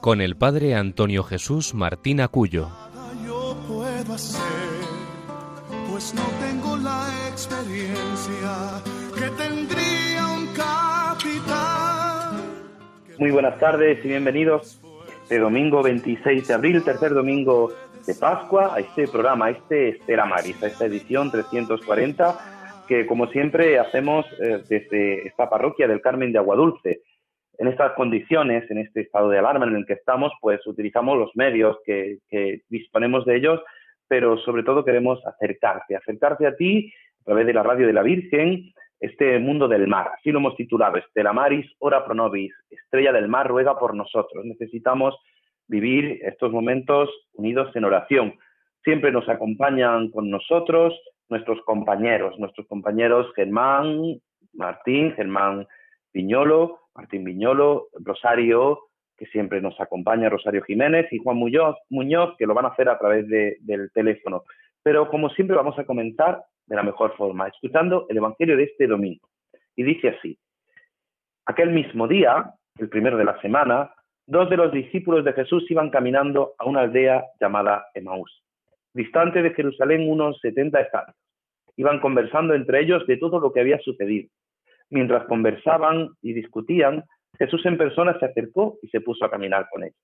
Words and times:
con 0.00 0.20
el 0.20 0.36
padre 0.36 0.74
Antonio 0.74 1.22
Jesús 1.22 1.74
Martín 1.74 2.20
Acuyo. 2.20 2.68
Yo 3.26 3.56
puedo 3.68 4.14
hacer, 4.14 4.40
pues 5.90 6.14
no 6.14 6.22
tengo 6.40 6.76
la 6.78 7.06
experiencia 7.28 8.82
que 9.14 9.28
tendría 9.42 10.26
un 10.26 10.46
capitán. 10.54 12.40
Muy 13.18 13.30
buenas 13.30 13.58
tardes 13.58 14.02
y 14.04 14.08
bienvenidos 14.08 14.80
este 15.22 15.38
domingo 15.38 15.82
26 15.82 16.48
de 16.48 16.54
abril, 16.54 16.82
tercer 16.82 17.12
domingo 17.12 17.70
de 18.06 18.14
Pascua, 18.14 18.74
a 18.74 18.80
este 18.80 19.06
programa, 19.06 19.46
a 19.46 19.50
este 19.50 19.90
Estela 19.90 20.24
Maris, 20.24 20.62
a 20.62 20.68
esta 20.68 20.86
edición 20.86 21.30
340 21.30 22.38
que 22.88 23.06
como 23.06 23.28
siempre 23.28 23.78
hacemos 23.78 24.26
eh, 24.42 24.64
desde 24.68 25.28
esta 25.28 25.48
parroquia 25.48 25.86
del 25.86 26.00
Carmen 26.00 26.32
de 26.32 26.40
Aguadulce. 26.40 27.02
En 27.60 27.68
estas 27.68 27.92
condiciones, 27.92 28.70
en 28.70 28.78
este 28.78 29.02
estado 29.02 29.28
de 29.28 29.38
alarma 29.38 29.66
en 29.66 29.76
el 29.76 29.84
que 29.84 29.92
estamos, 29.92 30.32
pues 30.40 30.66
utilizamos 30.66 31.18
los 31.18 31.30
medios 31.36 31.76
que, 31.84 32.16
disponemos 32.70 33.26
de 33.26 33.36
ellos, 33.36 33.60
pero 34.08 34.38
sobre 34.38 34.62
todo 34.62 34.82
queremos 34.82 35.20
acercarte, 35.26 35.94
acercarte 35.94 36.46
a 36.46 36.56
ti 36.56 36.90
a 37.20 37.24
través 37.24 37.46
de 37.46 37.52
la 37.52 37.62
radio 37.62 37.86
de 37.86 37.92
la 37.92 38.02
Virgen, 38.02 38.72
este 38.98 39.38
mundo 39.38 39.68
del 39.68 39.86
mar. 39.88 40.10
Así 40.16 40.32
lo 40.32 40.38
hemos 40.38 40.56
titulado, 40.56 40.96
Estela 40.96 41.34
Maris, 41.34 41.70
ora 41.80 42.02
pro 42.02 42.14
nobis, 42.14 42.50
estrella 42.70 43.12
del 43.12 43.28
mar, 43.28 43.48
ruega 43.48 43.78
por 43.78 43.94
nosotros. 43.94 44.42
Necesitamos 44.46 45.14
vivir 45.68 46.18
estos 46.22 46.50
momentos 46.52 47.10
unidos 47.34 47.76
en 47.76 47.84
oración. 47.84 48.38
Siempre 48.84 49.12
nos 49.12 49.28
acompañan 49.28 50.08
con 50.12 50.30
nosotros 50.30 50.98
nuestros 51.28 51.60
compañeros, 51.66 52.38
nuestros 52.38 52.66
compañeros 52.68 53.30
Germán, 53.36 54.18
Martín, 54.54 55.12
Germán 55.12 55.66
Viñolo, 56.12 56.80
Martín 56.94 57.24
Viñolo, 57.24 57.88
Rosario, 57.94 58.90
que 59.16 59.26
siempre 59.26 59.60
nos 59.60 59.78
acompaña, 59.80 60.30
Rosario 60.30 60.62
Jiménez 60.62 61.06
y 61.12 61.18
Juan 61.18 61.36
Muñoz, 61.36 61.76
Muñoz 61.90 62.34
que 62.38 62.46
lo 62.46 62.54
van 62.54 62.64
a 62.64 62.68
hacer 62.68 62.88
a 62.88 62.98
través 62.98 63.28
de, 63.28 63.58
del 63.60 63.90
teléfono. 63.92 64.44
Pero 64.82 65.08
como 65.10 65.28
siempre 65.30 65.56
vamos 65.56 65.78
a 65.78 65.84
comenzar 65.84 66.42
de 66.66 66.76
la 66.76 66.82
mejor 66.82 67.14
forma, 67.16 67.48
escuchando 67.48 68.06
el 68.08 68.16
Evangelio 68.16 68.56
de 68.56 68.64
este 68.64 68.86
domingo. 68.86 69.28
Y 69.76 69.82
dice 69.82 70.08
así, 70.08 70.38
aquel 71.44 71.70
mismo 71.70 72.08
día, 72.08 72.54
el 72.78 72.88
primero 72.88 73.18
de 73.18 73.24
la 73.24 73.38
semana, 73.42 73.92
dos 74.26 74.48
de 74.48 74.56
los 74.56 74.72
discípulos 74.72 75.24
de 75.24 75.32
Jesús 75.32 75.70
iban 75.70 75.90
caminando 75.90 76.54
a 76.58 76.64
una 76.64 76.80
aldea 76.80 77.24
llamada 77.40 77.86
Emaús, 77.92 78.42
distante 78.94 79.42
de 79.42 79.52
Jerusalén 79.52 80.10
unos 80.10 80.38
70 80.40 80.80
estadios. 80.80 81.16
Iban 81.76 82.00
conversando 82.00 82.54
entre 82.54 82.80
ellos 82.80 83.06
de 83.06 83.16
todo 83.16 83.38
lo 83.38 83.52
que 83.52 83.60
había 83.60 83.78
sucedido. 83.80 84.30
Mientras 84.90 85.24
conversaban 85.26 86.10
y 86.20 86.32
discutían, 86.32 87.04
Jesús 87.38 87.64
en 87.64 87.78
persona 87.78 88.18
se 88.18 88.26
acercó 88.26 88.78
y 88.82 88.88
se 88.88 89.00
puso 89.00 89.24
a 89.24 89.30
caminar 89.30 89.68
con 89.70 89.84
ellos. 89.84 89.96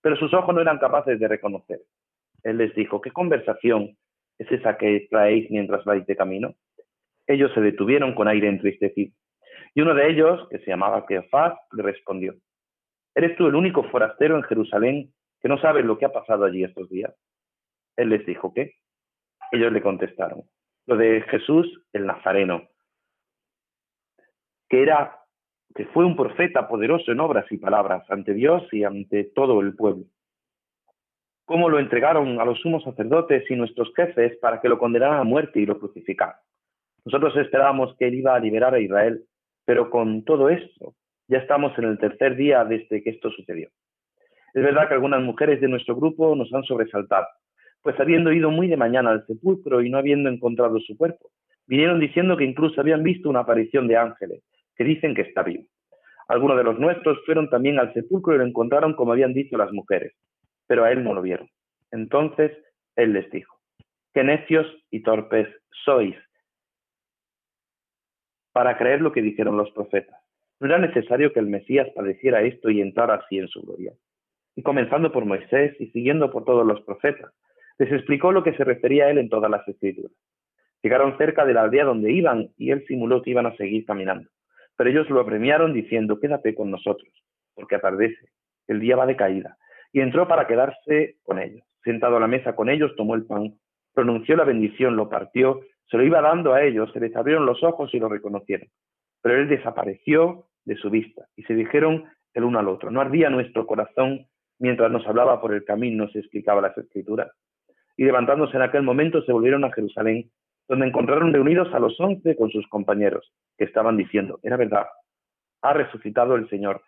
Pero 0.00 0.16
sus 0.16 0.32
ojos 0.32 0.54
no 0.54 0.60
eran 0.60 0.78
capaces 0.78 1.18
de 1.18 1.28
reconocer. 1.28 1.80
Él 2.44 2.58
les 2.58 2.74
dijo, 2.74 3.00
¿qué 3.00 3.10
conversación 3.10 3.96
es 4.38 4.50
esa 4.50 4.78
que 4.78 5.08
traéis 5.10 5.50
mientras 5.50 5.84
vais 5.84 6.06
de 6.06 6.16
camino? 6.16 6.54
Ellos 7.26 7.52
se 7.52 7.60
detuvieron 7.60 8.14
con 8.14 8.28
aire 8.28 8.48
entristecido. 8.48 9.12
Y 9.74 9.80
uno 9.80 9.94
de 9.94 10.08
ellos, 10.08 10.48
que 10.50 10.60
se 10.60 10.70
llamaba 10.70 11.04
Cleofás, 11.04 11.54
le 11.72 11.82
respondió, 11.82 12.34
¿Eres 13.14 13.36
tú 13.36 13.48
el 13.48 13.56
único 13.56 13.82
forastero 13.90 14.36
en 14.36 14.44
Jerusalén 14.44 15.12
que 15.40 15.48
no 15.48 15.58
sabe 15.58 15.82
lo 15.82 15.98
que 15.98 16.04
ha 16.04 16.12
pasado 16.12 16.44
allí 16.44 16.62
estos 16.62 16.88
días? 16.88 17.12
Él 17.96 18.10
les 18.10 18.24
dijo, 18.24 18.54
¿qué? 18.54 18.74
Ellos 19.50 19.72
le 19.72 19.82
contestaron, 19.82 20.44
lo 20.86 20.96
de 20.96 21.22
Jesús 21.22 21.66
el 21.92 22.06
Nazareno, 22.06 22.68
que 24.68 24.82
era 24.82 25.18
que 25.74 25.86
fue 25.86 26.04
un 26.04 26.16
profeta 26.16 26.68
poderoso 26.68 27.12
en 27.12 27.20
obras 27.20 27.46
y 27.50 27.58
palabras 27.58 28.04
ante 28.10 28.34
Dios 28.34 28.62
y 28.72 28.84
ante 28.84 29.24
todo 29.24 29.60
el 29.60 29.76
pueblo. 29.76 30.04
Cómo 31.44 31.68
lo 31.68 31.78
entregaron 31.78 32.40
a 32.40 32.44
los 32.44 32.58
sumos 32.60 32.82
sacerdotes 32.84 33.50
y 33.50 33.56
nuestros 33.56 33.92
jefes 33.94 34.36
para 34.38 34.60
que 34.60 34.68
lo 34.68 34.78
condenaran 34.78 35.20
a 35.20 35.24
muerte 35.24 35.60
y 35.60 35.66
lo 35.66 35.78
crucificaran. 35.78 36.36
Nosotros 37.04 37.36
esperábamos 37.36 37.96
que 37.96 38.08
él 38.08 38.16
iba 38.16 38.34
a 38.34 38.40
liberar 38.40 38.74
a 38.74 38.80
Israel, 38.80 39.24
pero 39.64 39.88
con 39.88 40.24
todo 40.24 40.50
esto 40.50 40.94
ya 41.28 41.38
estamos 41.38 41.78
en 41.78 41.84
el 41.84 41.98
tercer 41.98 42.36
día 42.36 42.64
desde 42.64 43.02
que 43.02 43.10
esto 43.10 43.30
sucedió. 43.30 43.68
Es 44.54 44.62
verdad 44.62 44.88
que 44.88 44.94
algunas 44.94 45.22
mujeres 45.22 45.60
de 45.60 45.68
nuestro 45.68 45.94
grupo 45.94 46.34
nos 46.34 46.52
han 46.52 46.64
sobresaltado, 46.64 47.26
pues 47.82 47.98
habiendo 48.00 48.32
ido 48.32 48.50
muy 48.50 48.66
de 48.66 48.76
mañana 48.76 49.10
al 49.10 49.26
sepulcro 49.26 49.82
y 49.82 49.90
no 49.90 49.98
habiendo 49.98 50.28
encontrado 50.28 50.80
su 50.80 50.96
cuerpo, 50.96 51.30
vinieron 51.66 52.00
diciendo 52.00 52.36
que 52.36 52.44
incluso 52.44 52.80
habían 52.80 53.02
visto 53.02 53.28
una 53.30 53.40
aparición 53.40 53.86
de 53.86 53.96
ángeles, 53.96 54.42
que 54.78 54.84
dicen 54.84 55.14
que 55.14 55.22
está 55.22 55.42
vivo. 55.42 55.64
Algunos 56.28 56.56
de 56.56 56.64
los 56.64 56.78
nuestros 56.78 57.18
fueron 57.26 57.50
también 57.50 57.78
al 57.78 57.92
sepulcro 57.92 58.34
y 58.34 58.38
lo 58.38 58.44
encontraron 58.44 58.94
como 58.94 59.12
habían 59.12 59.34
dicho 59.34 59.58
las 59.58 59.72
mujeres, 59.72 60.14
pero 60.66 60.84
a 60.84 60.92
él 60.92 61.02
no 61.02 61.12
lo 61.14 61.22
vieron. 61.22 61.48
Entonces 61.90 62.52
él 62.96 63.12
les 63.12 63.30
dijo, 63.30 63.58
qué 64.14 64.22
necios 64.22 64.66
y 64.90 65.02
torpes 65.02 65.48
sois 65.84 66.16
para 68.52 68.76
creer 68.76 69.00
lo 69.00 69.12
que 69.12 69.22
dijeron 69.22 69.56
los 69.56 69.70
profetas. 69.72 70.20
No 70.60 70.66
era 70.66 70.78
necesario 70.78 71.32
que 71.32 71.40
el 71.40 71.46
Mesías 71.46 71.88
padeciera 71.94 72.42
esto 72.42 72.70
y 72.70 72.80
entrara 72.80 73.14
así 73.14 73.38
en 73.38 73.48
su 73.48 73.62
gloria. 73.62 73.92
Y 74.56 74.62
comenzando 74.62 75.12
por 75.12 75.24
Moisés 75.24 75.76
y 75.78 75.86
siguiendo 75.90 76.30
por 76.30 76.44
todos 76.44 76.66
los 76.66 76.80
profetas, 76.82 77.32
les 77.78 77.92
explicó 77.92 78.32
lo 78.32 78.42
que 78.42 78.54
se 78.54 78.64
refería 78.64 79.04
a 79.04 79.10
él 79.10 79.18
en 79.18 79.28
todas 79.28 79.50
las 79.50 79.66
escrituras. 79.68 80.12
Llegaron 80.82 81.16
cerca 81.16 81.44
de 81.44 81.54
la 81.54 81.62
aldea 81.62 81.84
donde 81.84 82.12
iban 82.12 82.50
y 82.56 82.72
él 82.72 82.84
simuló 82.86 83.22
que 83.22 83.30
iban 83.30 83.46
a 83.46 83.56
seguir 83.56 83.86
caminando. 83.86 84.28
Pero 84.78 84.90
ellos 84.90 85.10
lo 85.10 85.20
apremiaron 85.20 85.74
diciendo, 85.74 86.20
quédate 86.20 86.54
con 86.54 86.70
nosotros, 86.70 87.12
porque 87.54 87.74
atardece, 87.74 88.30
el 88.68 88.78
día 88.78 88.94
va 88.94 89.06
de 89.06 89.16
caída. 89.16 89.58
Y 89.92 90.00
entró 90.00 90.28
para 90.28 90.46
quedarse 90.46 91.16
con 91.24 91.40
ellos. 91.40 91.66
Sentado 91.82 92.16
a 92.16 92.20
la 92.20 92.28
mesa 92.28 92.54
con 92.54 92.68
ellos, 92.68 92.94
tomó 92.96 93.16
el 93.16 93.26
pan, 93.26 93.54
pronunció 93.92 94.36
la 94.36 94.44
bendición, 94.44 94.94
lo 94.94 95.08
partió, 95.08 95.62
se 95.90 95.96
lo 95.96 96.04
iba 96.04 96.20
dando 96.20 96.52
a 96.54 96.62
ellos, 96.62 96.92
se 96.92 97.00
les 97.00 97.14
abrieron 97.16 97.44
los 97.44 97.64
ojos 97.64 97.92
y 97.92 97.98
lo 97.98 98.08
reconocieron. 98.08 98.68
Pero 99.20 99.40
él 99.40 99.48
desapareció 99.48 100.46
de 100.64 100.76
su 100.76 100.90
vista 100.90 101.26
y 101.34 101.42
se 101.42 101.54
dijeron 101.54 102.04
el 102.34 102.44
uno 102.44 102.60
al 102.60 102.68
otro. 102.68 102.92
No 102.92 103.00
ardía 103.00 103.30
nuestro 103.30 103.66
corazón 103.66 104.28
mientras 104.60 104.92
nos 104.92 105.04
hablaba 105.08 105.40
por 105.40 105.54
el 105.54 105.64
camino, 105.64 106.04
nos 106.04 106.14
explicaba 106.14 106.60
las 106.60 106.78
escrituras. 106.78 107.32
Y 107.96 108.04
levantándose 108.04 108.56
en 108.56 108.62
aquel 108.62 108.82
momento 108.82 109.22
se 109.22 109.32
volvieron 109.32 109.64
a 109.64 109.72
Jerusalén, 109.72 110.30
donde 110.68 110.86
encontraron 110.86 111.32
reunidos 111.32 111.72
a 111.72 111.78
los 111.78 111.98
once 111.98 112.36
con 112.36 112.50
sus 112.50 112.66
compañeros, 112.68 113.32
que 113.56 113.64
estaban 113.64 113.96
diciendo, 113.96 114.38
era 114.42 114.56
verdad, 114.56 114.86
ha 115.62 115.72
resucitado 115.72 116.36
el 116.36 116.48
Señor, 116.48 116.82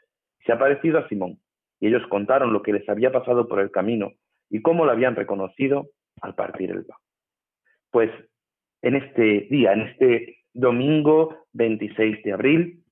se 0.45 0.53
ha 0.53 0.59
parecido 0.59 0.99
a 0.99 1.09
Simón. 1.09 1.39
Y 1.81 1.89
ellos 1.89 2.07
contaron 2.09 2.53
lo 2.53 2.63
que 2.63 2.75
les 2.75 2.87
había 2.89 3.11
pasado 3.11 3.49
por 3.49 3.59
el 3.59 3.71
camino 3.71 4.13
y 4.51 4.61
cómo 4.61 4.85
lo 4.85 4.93
habían 4.93 5.17
reconocido 5.17 5.89
al 6.21 6.35
partir 6.35 6.71
el 6.71 6.85
pan. 6.85 6.99
Pues 7.91 8.11
en 8.83 8.97
este 8.97 9.47
día, 9.51 9.73
en 9.73 9.83
este 9.83 10.39
domingo 10.53 11.47
26 11.55 12.23
de 12.23 12.33
abril, 12.33 12.85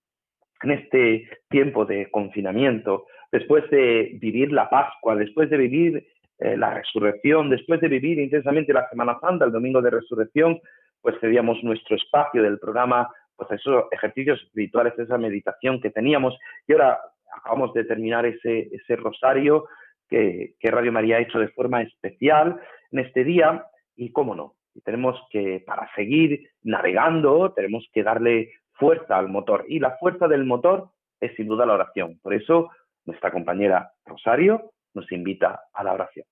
en 0.63 0.71
este 0.71 1.29
tiempo 1.51 1.85
de 1.85 2.11
confinamiento, 2.11 3.07
después 3.31 3.69
de 3.71 4.17
vivir 4.21 4.53
la 4.53 4.71
Pascua, 4.71 5.17
después 5.17 5.51
de 5.51 5.57
vivir 5.59 6.07
eh, 6.39 6.57
la 6.57 6.75
resurrección, 6.75 7.51
después 7.51 7.81
de 7.81 7.89
vivir 7.89 8.19
intensamente 8.19 8.73
la 8.73 8.89
Semana 8.89 9.19
Santa, 9.21 9.45
el 9.45 9.53
domingo 9.53 9.83
de 9.83 9.91
resurrección, 9.91 10.61
pues 11.01 11.17
cedíamos 11.21 11.63
nuestro 11.63 11.97
espacio 11.97 12.43
del 12.43 12.59
programa, 12.59 13.09
pues 13.37 13.51
esos 13.53 13.85
ejercicios 13.93 14.41
espirituales, 14.43 14.99
esa 14.99 15.19
meditación 15.19 15.81
que 15.81 15.91
teníamos, 15.91 16.37
y 16.67 16.73
ahora 16.73 16.99
acabamos 17.37 17.73
de 17.75 17.85
terminar 17.85 18.27
ese, 18.27 18.69
ese 18.73 18.97
rosario 18.97 19.67
que, 20.09 20.55
Radio 20.63 20.93
María 20.93 21.17
ha 21.17 21.21
hecho 21.21 21.39
de 21.39 21.49
forma 21.49 21.83
especial 21.83 22.61
en 22.91 22.99
este 22.99 23.25
día, 23.25 23.65
y 23.97 24.13
cómo 24.13 24.35
no, 24.35 24.55
y 24.75 24.81
tenemos 24.81 25.21
que, 25.31 25.63
para 25.67 25.91
seguir 25.95 26.51
navegando, 26.63 27.53
tenemos 27.53 27.87
que 27.93 28.03
darle 28.03 28.53
fuerza 28.73 29.19
al 29.19 29.29
motor. 29.29 29.65
Y 29.69 29.81
la 29.81 29.97
fuerza 29.99 30.29
del 30.29 30.45
motor 30.45 30.91
es 31.21 31.35
sin 31.35 31.49
duda 31.49 31.67
la 31.67 31.75
oración. 31.75 32.19
Por 32.23 32.33
eso 32.33 32.71
nuestra 33.05 33.33
compañera 33.33 33.93
Rosario 34.05 34.73
nos 34.95 35.11
invita 35.11 35.63
a 35.73 35.85
la 35.85 35.95
oración. 35.95 36.27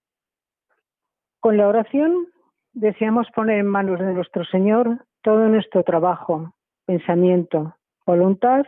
Con 1.40 1.56
la 1.56 1.68
oración 1.68 2.28
deseamos 2.76 3.26
poner 3.34 3.60
en 3.60 3.66
manos 3.66 3.98
de 3.98 4.12
nuestro 4.12 4.44
Señor 4.44 5.06
todo 5.22 5.48
nuestro 5.48 5.82
trabajo, 5.82 6.52
pensamiento, 6.84 7.74
voluntad 8.06 8.66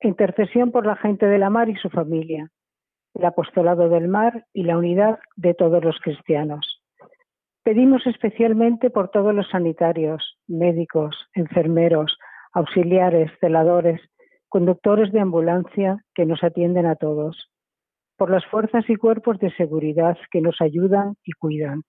e 0.00 0.08
intercesión 0.08 0.72
por 0.72 0.86
la 0.86 0.96
gente 0.96 1.26
de 1.26 1.38
la 1.38 1.50
mar 1.50 1.68
y 1.68 1.76
su 1.76 1.90
familia. 1.90 2.50
el 3.14 3.26
apostolado 3.26 3.90
del 3.90 4.08
mar 4.08 4.46
y 4.54 4.62
la 4.62 4.78
unidad 4.78 5.18
de 5.36 5.52
todos 5.52 5.84
los 5.84 6.00
cristianos. 6.00 6.82
Pedimos 7.62 8.06
especialmente 8.06 8.88
por 8.88 9.10
todos 9.10 9.34
los 9.34 9.50
sanitarios, 9.50 10.38
médicos, 10.48 11.14
enfermeros, 11.34 12.16
auxiliares, 12.54 13.30
celadores, 13.38 14.00
conductores 14.48 15.12
de 15.12 15.20
ambulancia 15.20 16.02
que 16.14 16.24
nos 16.24 16.42
atienden 16.42 16.86
a 16.86 16.96
todos, 16.96 17.50
por 18.16 18.30
las 18.30 18.46
fuerzas 18.46 18.88
y 18.88 18.96
cuerpos 18.96 19.38
de 19.40 19.54
seguridad 19.56 20.16
que 20.30 20.40
nos 20.40 20.58
ayudan 20.62 21.16
y 21.22 21.32
cuidan, 21.32 21.82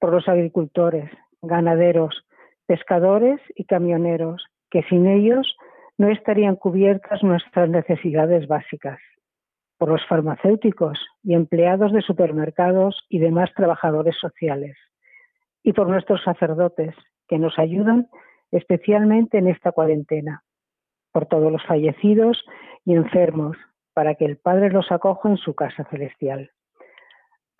por 0.00 0.12
los 0.12 0.26
agricultores, 0.28 1.10
ganaderos, 1.42 2.24
pescadores 2.66 3.40
y 3.54 3.64
camioneros, 3.64 4.44
que 4.70 4.82
sin 4.84 5.06
ellos 5.06 5.56
no 5.98 6.08
estarían 6.08 6.56
cubiertas 6.56 7.22
nuestras 7.22 7.68
necesidades 7.68 8.48
básicas, 8.48 8.98
por 9.78 9.90
los 9.90 10.04
farmacéuticos 10.06 10.98
y 11.22 11.34
empleados 11.34 11.92
de 11.92 12.00
supermercados 12.00 13.04
y 13.08 13.18
demás 13.18 13.50
trabajadores 13.54 14.16
sociales, 14.18 14.76
y 15.62 15.72
por 15.74 15.88
nuestros 15.88 16.22
sacerdotes, 16.22 16.94
que 17.28 17.38
nos 17.38 17.58
ayudan 17.58 18.08
especialmente 18.50 19.38
en 19.38 19.48
esta 19.48 19.72
cuarentena, 19.72 20.42
por 21.12 21.26
todos 21.26 21.52
los 21.52 21.64
fallecidos 21.64 22.42
y 22.84 22.94
enfermos, 22.94 23.56
para 23.92 24.14
que 24.14 24.24
el 24.24 24.38
Padre 24.38 24.70
los 24.70 24.90
acoja 24.90 25.28
en 25.28 25.36
su 25.36 25.54
casa 25.54 25.84
celestial. 25.90 26.50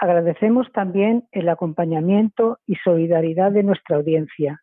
Agradecemos 0.03 0.73
también 0.73 1.29
el 1.31 1.51
acompañamiento 1.51 2.59
y 2.67 2.77
solidaridad 2.77 3.53
de 3.53 3.63
nuestra 3.63 3.97
audiencia, 3.97 4.63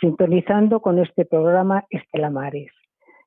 sintonizando 0.00 0.80
con 0.80 0.98
este 0.98 1.24
programa 1.24 1.84
Estela 1.88 2.30
Maris, 2.30 2.72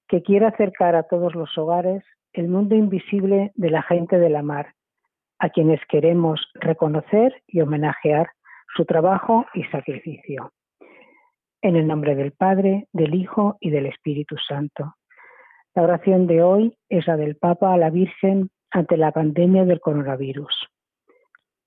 que 0.09 0.21
quiere 0.21 0.47
acercar 0.47 0.97
a 0.97 1.03
todos 1.03 1.33
los 1.33 1.57
hogares 1.57 2.03
el 2.33 2.49
mundo 2.49 2.75
invisible 2.75 3.53
de 3.55 3.69
la 3.69 3.83
gente 3.83 4.19
de 4.19 4.29
la 4.29 4.41
mar, 4.41 4.73
a 5.39 5.47
quienes 5.47 5.79
queremos 5.87 6.45
reconocer 6.55 7.41
y 7.47 7.61
homenajear 7.61 8.31
su 8.75 8.83
trabajo 8.83 9.45
y 9.53 9.63
sacrificio. 9.63 10.51
En 11.61 11.77
el 11.77 11.87
nombre 11.87 12.15
del 12.15 12.33
Padre, 12.33 12.89
del 12.91 13.15
Hijo 13.15 13.55
y 13.61 13.69
del 13.69 13.85
Espíritu 13.85 14.35
Santo. 14.45 14.95
La 15.73 15.83
oración 15.83 16.27
de 16.27 16.43
hoy 16.43 16.77
es 16.89 17.07
la 17.07 17.15
del 17.15 17.37
Papa 17.37 17.73
a 17.73 17.77
la 17.77 17.91
Virgen 17.91 18.49
ante 18.71 18.97
la 18.97 19.13
pandemia 19.13 19.63
del 19.63 19.79
coronavirus. 19.79 20.53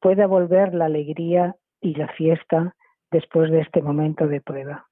pueda 0.00 0.26
volver 0.26 0.74
la 0.74 0.86
alegría 0.86 1.56
y 1.80 1.94
la 1.94 2.08
fiesta 2.08 2.74
después 3.10 3.50
de 3.50 3.60
este 3.60 3.82
momento 3.82 4.26
de 4.26 4.40
prueba. 4.40 4.86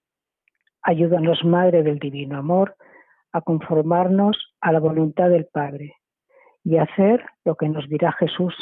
Ayúdanos, 0.83 1.45
Madre 1.45 1.83
del 1.83 1.99
Divino 1.99 2.39
Amor, 2.39 2.77
a 3.33 3.41
conformarnos 3.41 4.55
a 4.61 4.73
la 4.73 4.81
voluntad 4.81 5.29
del 5.29 5.47
Padre 5.47 5.95
y 6.65 6.79
hacer 6.79 7.25
lo 7.45 7.57
que 7.57 7.69
nos 7.69 7.89
dirá 7.89 8.13
Jesús, 8.13 8.55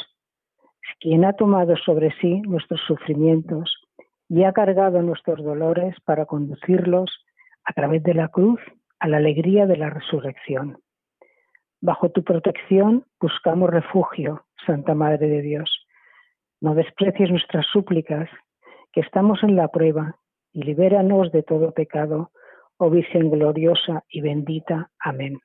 quien 0.99 1.25
ha 1.25 1.33
tomado 1.33 1.75
sobre 1.77 2.11
sí 2.19 2.41
nuestros 2.41 2.81
sufrimientos 2.81 3.81
y 4.27 4.43
ha 4.43 4.53
cargado 4.53 5.01
nuestros 5.01 5.43
dolores 5.43 5.95
para 6.03 6.25
conducirlos 6.25 7.11
a 7.63 7.73
través 7.73 8.03
de 8.03 8.13
la 8.13 8.27
cruz 8.27 8.59
a 8.99 9.07
la 9.07 9.17
alegría 9.17 9.65
de 9.65 9.77
la 9.77 9.89
resurrección. 9.89 10.77
Bajo 11.81 12.09
tu 12.09 12.23
protección 12.23 13.05
buscamos 13.19 13.69
refugio, 13.69 14.45
Santa 14.65 14.95
Madre 14.95 15.27
de 15.27 15.41
Dios 15.41 15.84
no 16.65 16.73
desprecies 16.73 17.29
nuestras 17.29 17.67
súplicas, 17.67 18.27
que 18.91 19.01
estamos 19.01 19.43
en 19.43 19.55
la 19.55 19.67
prueba, 19.67 20.15
y 20.51 20.63
libéranos 20.63 21.31
de 21.31 21.43
todo 21.43 21.71
pecado, 21.73 22.31
oh 22.77 22.89
Virgen 22.89 23.29
gloriosa 23.29 24.03
y 24.09 24.21
bendita. 24.21 24.89
Amén. 24.99 25.37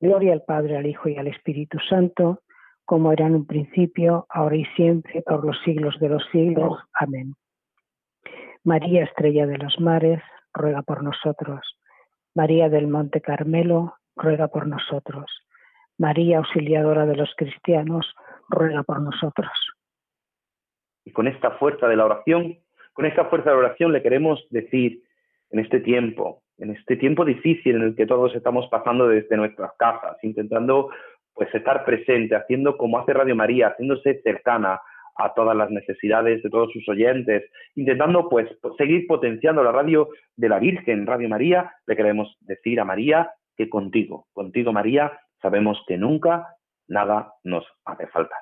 Gloria 0.00 0.32
al 0.32 0.42
Padre, 0.42 0.78
al 0.78 0.86
Hijo 0.86 1.08
y 1.08 1.16
al 1.16 1.28
Espíritu 1.28 1.78
Santo, 1.88 2.40
como 2.84 3.12
era 3.12 3.28
en 3.28 3.36
un 3.36 3.46
principio, 3.46 4.26
ahora 4.28 4.56
y 4.56 4.64
siempre, 4.74 5.22
por 5.22 5.44
los 5.44 5.56
siglos 5.64 5.96
de 6.00 6.08
los 6.08 6.24
siglos. 6.32 6.76
Amén. 6.92 7.34
María, 8.64 9.04
estrella 9.04 9.46
de 9.46 9.58
los 9.58 9.78
mares, 9.78 10.20
ruega 10.52 10.82
por 10.82 11.04
nosotros. 11.04 11.78
María 12.34 12.68
del 12.68 12.88
Monte 12.88 13.20
Carmelo, 13.20 13.94
ruega 14.16 14.48
por 14.48 14.66
nosotros. 14.66 15.30
María, 15.98 16.38
auxiliadora 16.38 17.06
de 17.06 17.14
los 17.14 17.32
cristianos, 17.36 18.12
ruega 18.48 18.82
por 18.82 19.00
nosotros. 19.00 19.52
Y 21.06 21.12
con 21.12 21.28
esta 21.28 21.52
fuerza 21.52 21.88
de 21.88 21.96
la 21.96 22.04
oración, 22.04 22.58
con 22.92 23.06
esta 23.06 23.26
fuerza 23.26 23.50
de 23.50 23.56
la 23.56 23.62
oración 23.66 23.92
le 23.92 24.02
queremos 24.02 24.44
decir 24.50 25.00
en 25.50 25.60
este 25.60 25.80
tiempo, 25.80 26.42
en 26.58 26.72
este 26.72 26.96
tiempo 26.96 27.24
difícil 27.24 27.76
en 27.76 27.82
el 27.82 27.96
que 27.96 28.06
todos 28.06 28.34
estamos 28.34 28.68
pasando 28.68 29.08
desde 29.08 29.36
nuestras 29.36 29.70
casas, 29.78 30.16
intentando 30.22 30.90
pues 31.32 31.54
estar 31.54 31.84
presente, 31.84 32.34
haciendo 32.34 32.76
como 32.76 32.98
hace 32.98 33.12
Radio 33.12 33.36
María, 33.36 33.68
haciéndose 33.68 34.20
cercana 34.22 34.80
a 35.16 35.32
todas 35.34 35.56
las 35.56 35.70
necesidades 35.70 36.42
de 36.42 36.50
todos 36.50 36.72
sus 36.72 36.86
oyentes, 36.88 37.44
intentando 37.76 38.28
pues 38.28 38.48
seguir 38.76 39.06
potenciando 39.06 39.62
la 39.62 39.72
radio 39.72 40.08
de 40.36 40.48
la 40.48 40.58
Virgen, 40.58 41.06
Radio 41.06 41.28
María, 41.28 41.72
le 41.86 41.96
queremos 41.96 42.36
decir 42.40 42.80
a 42.80 42.84
María 42.84 43.30
que 43.56 43.68
contigo, 43.68 44.26
contigo 44.32 44.72
María, 44.72 45.12
sabemos 45.40 45.82
que 45.86 45.96
nunca 45.96 46.48
nada 46.88 47.32
nos 47.44 47.64
hace 47.84 48.08
falta. 48.08 48.36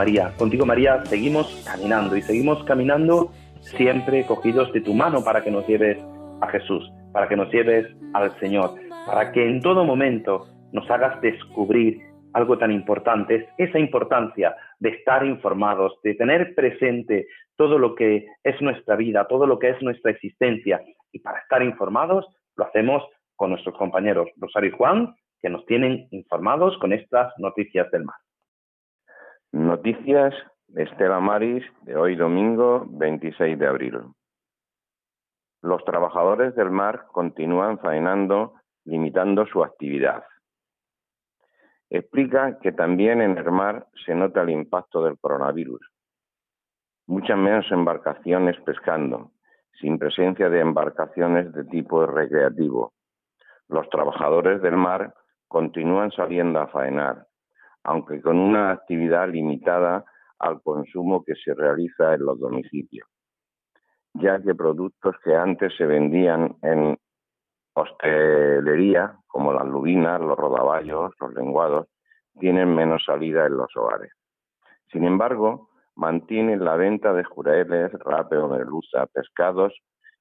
María, 0.00 0.32
contigo 0.38 0.64
María 0.64 1.04
seguimos 1.04 1.62
caminando 1.70 2.16
y 2.16 2.22
seguimos 2.22 2.64
caminando 2.64 3.32
siempre 3.60 4.24
cogidos 4.24 4.72
de 4.72 4.80
tu 4.80 4.94
mano 4.94 5.22
para 5.22 5.44
que 5.44 5.50
nos 5.50 5.66
lleves 5.68 5.98
a 6.40 6.48
Jesús, 6.48 6.90
para 7.12 7.28
que 7.28 7.36
nos 7.36 7.52
lleves 7.52 7.86
al 8.14 8.30
Señor, 8.40 8.70
para 9.04 9.30
que 9.30 9.46
en 9.46 9.60
todo 9.60 9.84
momento 9.84 10.46
nos 10.72 10.90
hagas 10.90 11.20
descubrir 11.20 12.00
algo 12.32 12.56
tan 12.56 12.72
importante, 12.72 13.34
es 13.58 13.68
esa 13.68 13.78
importancia 13.78 14.56
de 14.78 14.88
estar 14.88 15.22
informados, 15.26 15.92
de 16.02 16.14
tener 16.14 16.54
presente 16.54 17.26
todo 17.56 17.78
lo 17.78 17.94
que 17.94 18.26
es 18.42 18.58
nuestra 18.62 18.96
vida, 18.96 19.26
todo 19.28 19.46
lo 19.46 19.58
que 19.58 19.68
es 19.68 19.82
nuestra 19.82 20.12
existencia. 20.12 20.80
Y 21.12 21.18
para 21.18 21.40
estar 21.40 21.62
informados 21.62 22.24
lo 22.56 22.64
hacemos 22.64 23.02
con 23.36 23.50
nuestros 23.50 23.76
compañeros 23.76 24.30
Rosario 24.38 24.70
y 24.70 24.72
Juan, 24.72 25.14
que 25.42 25.50
nos 25.50 25.66
tienen 25.66 26.08
informados 26.10 26.78
con 26.78 26.94
estas 26.94 27.34
noticias 27.36 27.90
del 27.90 28.04
mar. 28.04 28.16
Noticias 29.52 30.32
de 30.68 30.84
Estela 30.84 31.18
Maris 31.18 31.64
de 31.82 31.96
hoy 31.96 32.14
domingo 32.14 32.86
26 32.88 33.58
de 33.58 33.66
abril. 33.66 33.98
Los 35.60 35.84
trabajadores 35.84 36.54
del 36.54 36.70
mar 36.70 37.06
continúan 37.10 37.80
faenando 37.80 38.54
limitando 38.84 39.44
su 39.46 39.64
actividad. 39.64 40.22
Explica 41.90 42.60
que 42.60 42.70
también 42.70 43.20
en 43.20 43.36
el 43.36 43.50
mar 43.50 43.88
se 44.06 44.14
nota 44.14 44.42
el 44.42 44.50
impacto 44.50 45.02
del 45.02 45.18
coronavirus. 45.18 45.80
Muchas 47.08 47.36
menos 47.36 47.66
embarcaciones 47.72 48.56
pescando, 48.60 49.32
sin 49.80 49.98
presencia 49.98 50.48
de 50.48 50.60
embarcaciones 50.60 51.52
de 51.52 51.64
tipo 51.64 52.06
recreativo. 52.06 52.92
Los 53.66 53.90
trabajadores 53.90 54.62
del 54.62 54.76
mar 54.76 55.12
continúan 55.48 56.12
saliendo 56.12 56.60
a 56.60 56.68
faenar, 56.68 57.26
aunque 57.84 58.20
con 58.20 58.38
una 58.38 58.70
actividad 58.70 59.28
limitada 59.28 60.04
al 60.38 60.62
consumo 60.62 61.24
que 61.24 61.34
se 61.34 61.54
realiza 61.54 62.14
en 62.14 62.24
los 62.24 62.38
domicilios, 62.38 63.08
ya 64.14 64.40
que 64.40 64.54
productos 64.54 65.16
que 65.22 65.34
antes 65.34 65.76
se 65.76 65.86
vendían 65.86 66.56
en 66.62 66.98
hostelería, 67.74 69.16
como 69.26 69.52
las 69.52 69.66
lubinas, 69.66 70.20
los 70.20 70.36
rodaballos, 70.36 71.12
los 71.20 71.34
lenguados, 71.34 71.86
tienen 72.38 72.74
menos 72.74 73.04
salida 73.04 73.46
en 73.46 73.56
los 73.56 73.74
hogares. 73.76 74.12
Sin 74.90 75.04
embargo, 75.04 75.70
mantienen 75.94 76.64
la 76.64 76.76
venta 76.76 77.12
de 77.12 77.24
jureles, 77.24 77.92
rape 78.00 78.36
o 78.36 78.48
merluza, 78.48 79.06
pescados 79.06 79.74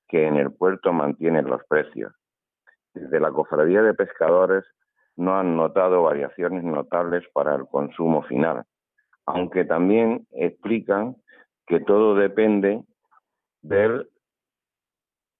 que 0.08 0.28
en 0.28 0.36
el 0.36 0.52
puerto 0.52 0.92
mantienen 0.92 1.46
los 1.46 1.62
precios. 1.68 2.14
Desde 2.94 3.20
la 3.20 3.32
cofradía 3.32 3.82
de 3.82 3.94
pescadores 3.94 4.66
no 5.20 5.38
han 5.38 5.58
notado 5.58 6.04
variaciones 6.04 6.64
notables 6.64 7.28
para 7.34 7.54
el 7.54 7.68
consumo 7.68 8.24
final, 8.24 8.64
aunque 9.26 9.66
también 9.66 10.26
explican 10.32 11.18
que 11.68 11.82
todo 11.82 12.16
depende 12.16 12.82
del 13.62 14.10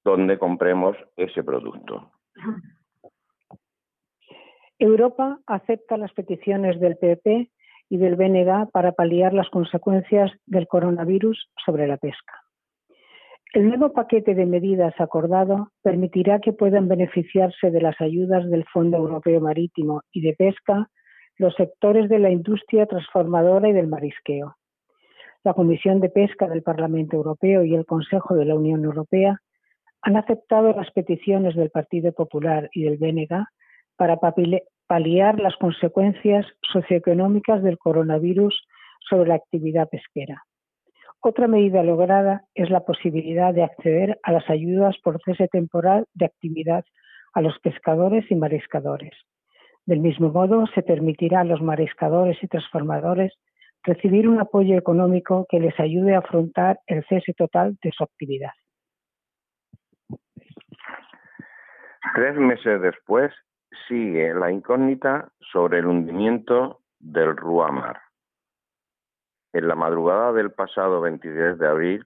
donde 0.04 0.38
compremos 0.38 0.98
ese 1.16 1.44
producto. 1.44 2.12
Europa 4.80 5.40
acepta 5.48 5.98
las 5.98 6.12
peticiones 6.14 6.80
del 6.80 6.98
PP 6.98 7.50
y 7.90 7.98
del 7.98 8.16
BNG 8.16 8.70
para 8.72 8.92
paliar 8.92 9.34
las 9.34 9.50
consecuencias 9.50 10.32
del 10.46 10.68
coronavirus 10.68 11.50
sobre 11.66 11.88
la 11.88 11.98
pesca. 11.98 12.49
El 13.52 13.68
nuevo 13.68 13.94
paquete 13.94 14.36
de 14.36 14.46
medidas 14.46 14.94
acordado 15.00 15.72
permitirá 15.82 16.40
que 16.40 16.54
puedan 16.54 16.88
beneficiarse 16.88 17.72
de 17.72 17.82
las 17.82 18.00
ayudas 18.00 18.48
del 18.48 18.64
Fondo 18.66 18.98
Europeo 18.98 19.42
Marítimo 19.42 20.04
y 20.12 20.22
de 20.22 20.36
Pesca 20.36 20.88
los 21.38 21.56
sectores 21.56 22.10
de 22.10 22.20
la 22.20 22.30
industria 22.30 22.86
transformadora 22.86 23.68
y 23.68 23.74
del 23.74 23.88
marisqueo. 23.88 24.56
La 25.44 25.56
Comisión 25.56 26.00
de 26.00 26.10
Pesca 26.10 26.48
del 26.48 26.62
Parlamento 26.62 27.16
Europeo 27.16 27.64
y 27.64 27.74
el 27.74 27.88
Consejo 27.88 28.36
de 28.36 28.46
la 28.46 28.54
Unión 28.54 28.86
Europea 28.86 29.40
han 30.04 30.16
aceptado 30.16 30.72
las 30.74 30.92
peticiones 30.92 31.56
del 31.56 31.72
Partido 31.72 32.12
Popular 32.12 32.70
y 32.72 32.84
del 32.84 32.98
BNG 32.98 33.46
para 33.96 34.20
paliar 34.86 35.40
las 35.40 35.56
consecuencias 35.56 36.46
socioeconómicas 36.72 37.64
del 37.64 37.80
coronavirus 37.80 38.68
sobre 39.10 39.30
la 39.30 39.36
actividad 39.36 39.90
pesquera. 39.90 40.44
Otra 41.22 41.48
medida 41.48 41.84
lograda 41.84 42.46
es 42.56 42.70
la 42.70 42.86
posibilidad 42.86 43.54
de 43.54 43.64
acceder 43.64 44.20
a 44.24 44.32
las 44.32 44.50
ayudas 44.50 44.96
por 45.04 45.22
cese 45.24 45.50
temporal 45.50 46.06
de 46.14 46.26
actividad 46.26 46.86
a 47.34 47.42
los 47.42 47.60
pescadores 47.60 48.26
y 48.32 48.36
mariscadores. 48.36 49.14
Del 49.86 50.00
mismo 50.00 50.30
modo, 50.30 50.66
se 50.68 50.82
permitirá 50.82 51.42
a 51.42 51.44
los 51.44 51.62
mariscadores 51.62 52.42
y 52.42 52.48
transformadores 52.48 53.34
recibir 53.84 54.30
un 54.30 54.40
apoyo 54.40 54.78
económico 54.78 55.46
que 55.50 55.60
les 55.60 55.78
ayude 55.80 56.16
a 56.16 56.20
afrontar 56.20 56.80
el 56.88 57.04
cese 57.08 57.34
total 57.34 57.78
de 57.82 57.92
su 57.92 58.04
actividad. 58.04 58.52
Tres 62.16 62.36
meses 62.36 62.82
después 62.82 63.32
sigue 63.88 64.34
la 64.34 64.52
incógnita 64.52 65.30
sobre 65.52 65.80
el 65.80 65.86
hundimiento 65.86 66.82
del 67.00 67.36
Ruamar. 67.36 68.00
En 69.52 69.68
la 69.68 69.76
madrugada 69.76 70.32
del 70.32 70.52
pasado 70.52 71.02
23 71.02 71.58
de 71.58 71.68
abril 71.68 72.06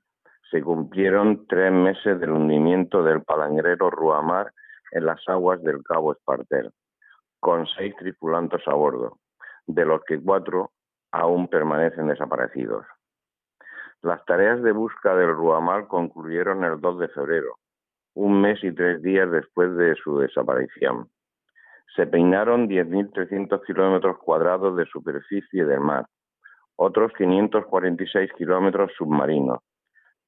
se 0.50 0.62
cumplieron 0.62 1.45
tres 1.47 1.71
meses 1.73 2.19
del 2.19 2.31
hundimiento 2.31 3.03
del 3.03 3.21
palangrero 3.23 3.89
Ruamar 3.89 4.53
en 4.91 5.05
las 5.05 5.19
aguas 5.27 5.62
del 5.62 5.83
Cabo 5.83 6.13
Espartel, 6.13 6.71
con 7.39 7.67
seis 7.67 7.93
tripulantes 7.97 8.65
a 8.67 8.73
bordo, 8.73 9.17
de 9.65 9.85
los 9.85 10.01
que 10.05 10.21
cuatro 10.21 10.71
aún 11.12 11.47
permanecen 11.50 12.07
desaparecidos. 12.07 12.85
Las 14.01 14.23
tareas 14.25 14.62
de 14.63 14.71
busca 14.71 15.15
del 15.15 15.33
Ruamar 15.33 15.88
concluyeron 15.88 16.63
el 16.63 16.79
2 16.79 17.00
de 17.00 17.07
febrero, 17.09 17.57
un 18.13 18.41
mes 18.41 18.63
y 18.63 18.71
tres 18.73 19.01
días 19.01 19.29
después 19.31 19.75
de 19.75 19.95
su 19.95 20.19
desaparición. 20.19 21.09
Se 21.95 22.07
peinaron 22.07 22.69
10.300 22.69 23.65
kilómetros 23.65 24.17
cuadrados 24.19 24.77
de 24.77 24.85
superficie 24.85 25.65
del 25.65 25.79
mar, 25.79 26.05
otros 26.75 27.12
546 27.18 28.32
kilómetros 28.38 28.92
submarinos, 28.98 29.60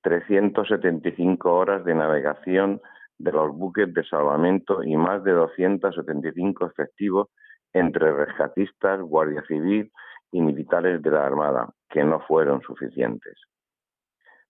375 0.01 1.51
horas 1.51 1.83
de 1.83 1.95
navegación 1.95 2.81
de 3.17 3.31
los 3.31 3.51
buques 3.55 3.93
de 3.93 4.03
salvamento 4.03 4.83
y 4.83 4.95
más 4.97 5.23
de 5.23 5.31
275 5.31 6.65
efectivos 6.67 7.29
entre 7.73 8.11
rescatistas, 8.13 9.01
guardia 9.01 9.43
civil 9.47 9.91
y 10.31 10.41
militares 10.41 11.01
de 11.01 11.11
la 11.11 11.25
Armada, 11.25 11.69
que 11.89 12.03
no 12.03 12.19
fueron 12.21 12.61
suficientes. 12.61 13.37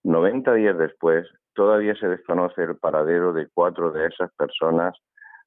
90 0.04 0.54
días 0.54 0.78
después, 0.78 1.28
todavía 1.54 1.96
se 1.96 2.08
desconoce 2.08 2.64
el 2.64 2.78
paradero 2.78 3.34
de 3.34 3.48
cuatro 3.54 3.92
de 3.92 4.08
esas 4.08 4.32
personas 4.36 4.96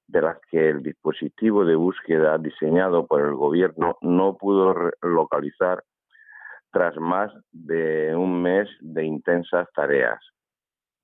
de 0.09 0.23
las 0.23 0.39
que 0.51 0.71
el 0.71 0.83
dispositivo 0.83 1.65
de 1.65 1.77
búsqueda 1.77 2.39
diseñado 2.39 3.07
por 3.07 3.21
el 3.21 3.35
gobierno 3.35 3.99
no 4.01 4.37
pudo 4.37 4.75
localizar 5.03 5.85
tras 6.79 6.97
más 6.97 7.33
de 7.51 8.15
un 8.15 8.41
mes 8.41 8.69
de 8.79 9.05
intensas 9.05 9.67
tareas. 9.75 10.21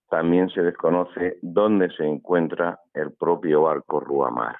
También 0.08 0.48
se 0.50 0.62
desconoce 0.62 1.38
dónde 1.42 1.90
se 1.96 2.04
encuentra 2.04 2.78
el 2.92 3.12
propio 3.14 3.62
barco 3.62 3.98
Ruamar. 3.98 4.54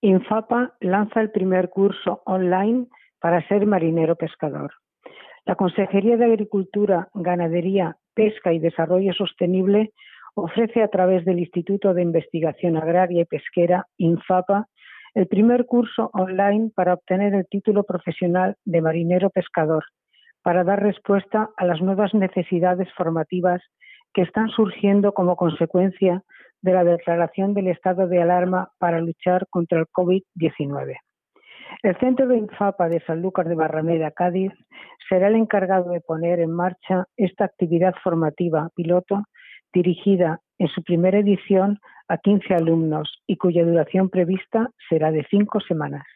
Infapa 0.00 0.72
lanza 0.80 1.20
el 1.20 1.30
primer 1.30 1.68
curso 1.68 2.22
online 2.24 2.86
para 3.20 3.46
ser 3.48 3.66
marinero 3.66 4.16
pescador. 4.16 4.72
La 5.44 5.56
Consejería 5.56 6.16
de 6.16 6.24
Agricultura, 6.24 7.10
Ganadería, 7.12 7.98
Pesca 8.14 8.54
y 8.54 8.60
Desarrollo 8.60 9.12
Sostenible 9.12 9.92
ofrece 10.36 10.82
a 10.82 10.88
través 10.88 11.26
del 11.26 11.38
Instituto 11.38 11.92
de 11.92 12.00
Investigación 12.00 12.78
Agraria 12.78 13.20
y 13.20 13.26
Pesquera, 13.26 13.86
INFAPA, 13.98 14.68
el 15.14 15.26
primer 15.28 15.66
curso 15.66 16.10
online 16.12 16.70
para 16.74 16.94
obtener 16.94 17.34
el 17.34 17.46
título 17.46 17.84
profesional 17.84 18.56
de 18.64 18.82
marinero 18.82 19.30
pescador, 19.30 19.84
para 20.42 20.64
dar 20.64 20.82
respuesta 20.82 21.50
a 21.56 21.64
las 21.64 21.80
nuevas 21.80 22.12
necesidades 22.14 22.88
formativas 22.96 23.62
que 24.12 24.22
están 24.22 24.48
surgiendo 24.48 25.12
como 25.12 25.36
consecuencia 25.36 26.22
de 26.62 26.72
la 26.72 26.84
declaración 26.84 27.54
del 27.54 27.68
estado 27.68 28.08
de 28.08 28.22
alarma 28.22 28.70
para 28.78 29.00
luchar 29.00 29.46
contra 29.50 29.78
el 29.78 29.86
COVID-19. 29.86 30.96
El 31.82 31.98
Centro 31.98 32.26
de 32.28 32.38
Infapa 32.38 32.88
de 32.88 33.00
Sanlúcar 33.00 33.48
de 33.48 33.54
Barrameda, 33.54 34.10
Cádiz, 34.10 34.52
será 35.08 35.28
el 35.28 35.36
encargado 35.36 35.90
de 35.90 36.00
poner 36.00 36.40
en 36.40 36.52
marcha 36.52 37.06
esta 37.16 37.44
actividad 37.44 37.94
formativa 38.02 38.68
piloto 38.74 39.22
dirigida 39.74 40.40
en 40.58 40.68
su 40.68 40.82
primera 40.82 41.18
edición 41.18 41.80
a 42.08 42.16
15 42.18 42.54
alumnos 42.54 43.22
y 43.26 43.36
cuya 43.36 43.64
duración 43.64 44.08
prevista 44.08 44.70
será 44.88 45.10
de 45.10 45.26
cinco 45.28 45.60
semanas. 45.60 46.06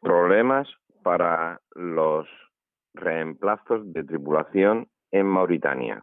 Problemas 0.00 0.68
para 1.02 1.60
los 1.74 2.26
reemplazos 2.94 3.92
de 3.92 4.04
tripulación 4.04 4.86
en 5.10 5.26
Mauritania. 5.26 6.02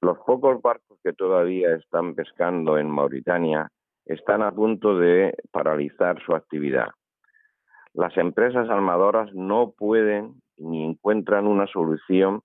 Los 0.00 0.18
pocos 0.18 0.60
barcos 0.60 0.98
que 1.02 1.12
todavía 1.12 1.74
están 1.76 2.14
pescando 2.14 2.78
en 2.78 2.90
Mauritania 2.90 3.70
están 4.04 4.42
a 4.42 4.52
punto 4.52 4.98
de 4.98 5.34
paralizar 5.50 6.20
su 6.24 6.34
actividad. 6.34 6.88
Las 7.92 8.16
empresas 8.16 8.68
armadoras 8.68 9.32
no 9.34 9.72
pueden 9.76 10.40
ni 10.58 10.84
encuentran 10.84 11.46
una 11.46 11.66
solución 11.66 12.42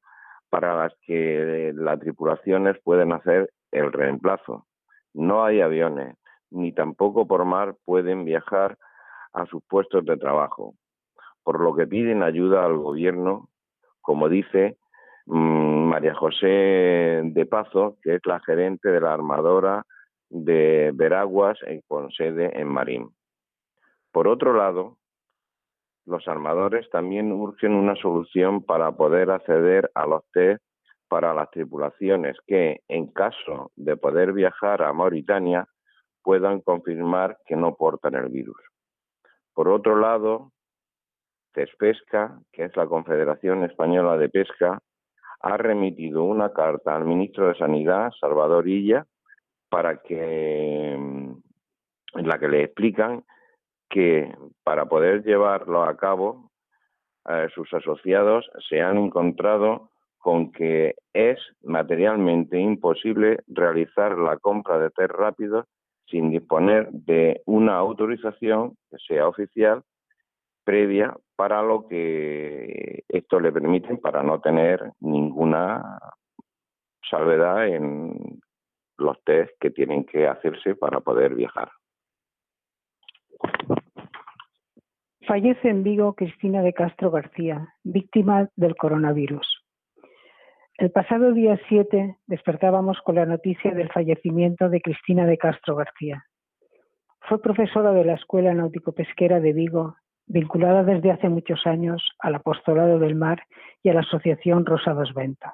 para 0.52 0.76
las 0.76 0.94
que 1.06 1.72
las 1.74 1.98
tripulaciones 2.02 2.78
pueden 2.84 3.14
hacer 3.14 3.50
el 3.72 3.92
reemplazo. 3.94 4.68
No 5.14 5.46
hay 5.46 5.62
aviones, 5.62 6.18
ni 6.50 6.74
tampoco 6.74 7.26
por 7.26 7.46
mar 7.46 7.76
pueden 7.86 8.26
viajar 8.26 8.78
a 9.32 9.46
sus 9.46 9.64
puestos 9.64 10.06
de 10.06 10.18
trabajo, 10.18 10.76
por 11.44 11.62
lo 11.62 11.74
que 11.74 11.88
piden 11.88 12.22
ayuda 12.22 12.66
al 12.66 12.78
gobierno, 12.78 13.48
como 14.02 14.28
dice 14.28 14.78
mm, 15.26 15.88
María 15.88 16.16
José 16.16 17.22
de 17.24 17.46
Pazo, 17.50 17.96
que 18.04 18.16
es 18.16 18.22
la 18.26 18.42
gerente 18.42 18.90
de 18.90 19.00
la 19.00 19.14
armadora 19.14 19.86
de 20.30 20.92
Veraguas 20.94 21.60
con 21.88 22.12
sede 22.12 22.60
en 22.60 22.68
Marín. 22.68 23.10
Por 24.12 24.28
otro 24.28 24.54
lado, 24.54 24.98
los 26.06 26.28
armadores 26.28 26.90
también 26.90 27.32
urgen 27.32 27.74
una 27.74 27.96
solución 27.96 28.64
para 28.64 28.92
poder 28.92 29.32
acceder 29.32 29.92
a 29.94 30.06
los 30.06 30.24
test 30.32 30.64
para 31.08 31.34
las 31.34 31.52
tripulaciones 31.52 32.38
que, 32.48 32.82
en 32.88 33.08
caso 33.08 33.72
de 33.76 33.98
poder 33.98 34.32
viajar 34.32 34.82
a 34.82 34.94
Mauritania, 34.94 35.68
puedan 36.24 36.62
confirmar 36.62 37.38
que 37.46 37.58
no 37.58 37.76
portan 37.76 38.16
el 38.16 38.30
virus. 38.30 38.56
Por 39.54 39.68
otro 39.68 39.98
lado, 39.98 40.54
CESPESCA, 41.54 42.40
que 42.54 42.64
es 42.64 42.78
la 42.78 42.88
Confederación 42.88 43.64
Española 43.66 44.18
de 44.18 44.30
Pesca, 44.30 44.80
ha 45.42 45.58
remitido 45.58 46.24
una 46.24 46.54
carta 46.54 46.96
al 46.96 47.04
ministro 47.04 47.48
de 47.48 47.56
Sanidad, 47.56 48.12
Salvador 48.20 48.70
Illa, 48.70 49.06
para 49.70 50.02
que 50.02 50.94
en 50.94 52.28
la 52.28 52.40
que 52.40 52.48
le 52.48 52.64
explican 52.64 53.24
que 53.92 54.34
para 54.64 54.86
poder 54.86 55.24
llevarlo 55.24 55.84
a 55.84 55.96
cabo 55.98 56.50
eh, 57.30 57.48
sus 57.54 57.72
asociados 57.74 58.50
se 58.68 58.82
han 58.82 58.98
encontrado 58.98 59.92
con 60.18 60.52
que 60.52 60.96
es 61.14 61.40
materialmente 61.64 62.58
imposible 62.60 63.40
realizar 63.48 64.18
la 64.18 64.38
compra 64.38 64.80
de 64.80 64.90
test 64.92 65.12
rápidos 65.12 65.66
sin 66.08 66.32
disponer 66.32 66.90
de 66.92 67.42
una 67.46 67.76
autorización 67.76 68.76
que 68.90 68.98
sea 69.08 69.28
oficial 69.28 69.84
previa 70.64 71.16
para 71.36 71.62
lo 71.62 71.88
que 71.88 73.04
esto 73.10 73.40
le 73.40 73.52
permite 73.52 73.98
para 73.98 74.24
no 74.24 74.40
tener 74.42 74.92
ninguna 75.00 76.00
salvedad 77.10 77.68
en 77.68 78.40
los 78.98 79.24
test 79.24 79.52
que 79.60 79.72
tienen 79.72 80.06
que 80.06 80.28
hacerse 80.28 80.76
para 80.76 81.00
poder 81.00 81.34
viajar. 81.34 81.72
Fallece 85.28 85.70
en 85.70 85.84
Vigo 85.84 86.14
Cristina 86.16 86.64
de 86.64 86.74
Castro 86.74 87.12
García, 87.12 87.76
víctima 87.84 88.50
del 88.56 88.76
coronavirus. 88.76 89.64
El 90.80 90.90
pasado 90.90 91.32
día 91.32 91.60
7 91.70 92.18
despertábamos 92.26 93.00
con 93.04 93.16
la 93.16 93.28
noticia 93.28 93.72
del 93.72 93.92
fallecimiento 93.92 94.68
de 94.68 94.82
Cristina 94.82 95.28
de 95.28 95.38
Castro 95.38 95.76
García. 95.76 96.26
Fue 97.20 97.40
profesora 97.40 97.92
de 97.92 98.04
la 98.04 98.16
Escuela 98.16 98.52
Náutico-Pesquera 98.56 99.40
de 99.40 99.54
Vigo, 99.54 99.96
vinculada 100.26 100.84
desde 100.84 101.12
hace 101.12 101.30
muchos 101.30 101.68
años 101.68 102.04
al 102.18 102.34
Apostolado 102.34 102.98
del 102.98 103.14
Mar 103.14 103.44
y 103.84 103.90
a 103.90 103.94
la 103.94 104.00
Asociación 104.00 104.66
Rosados 104.66 105.14
Ventos. 105.14 105.54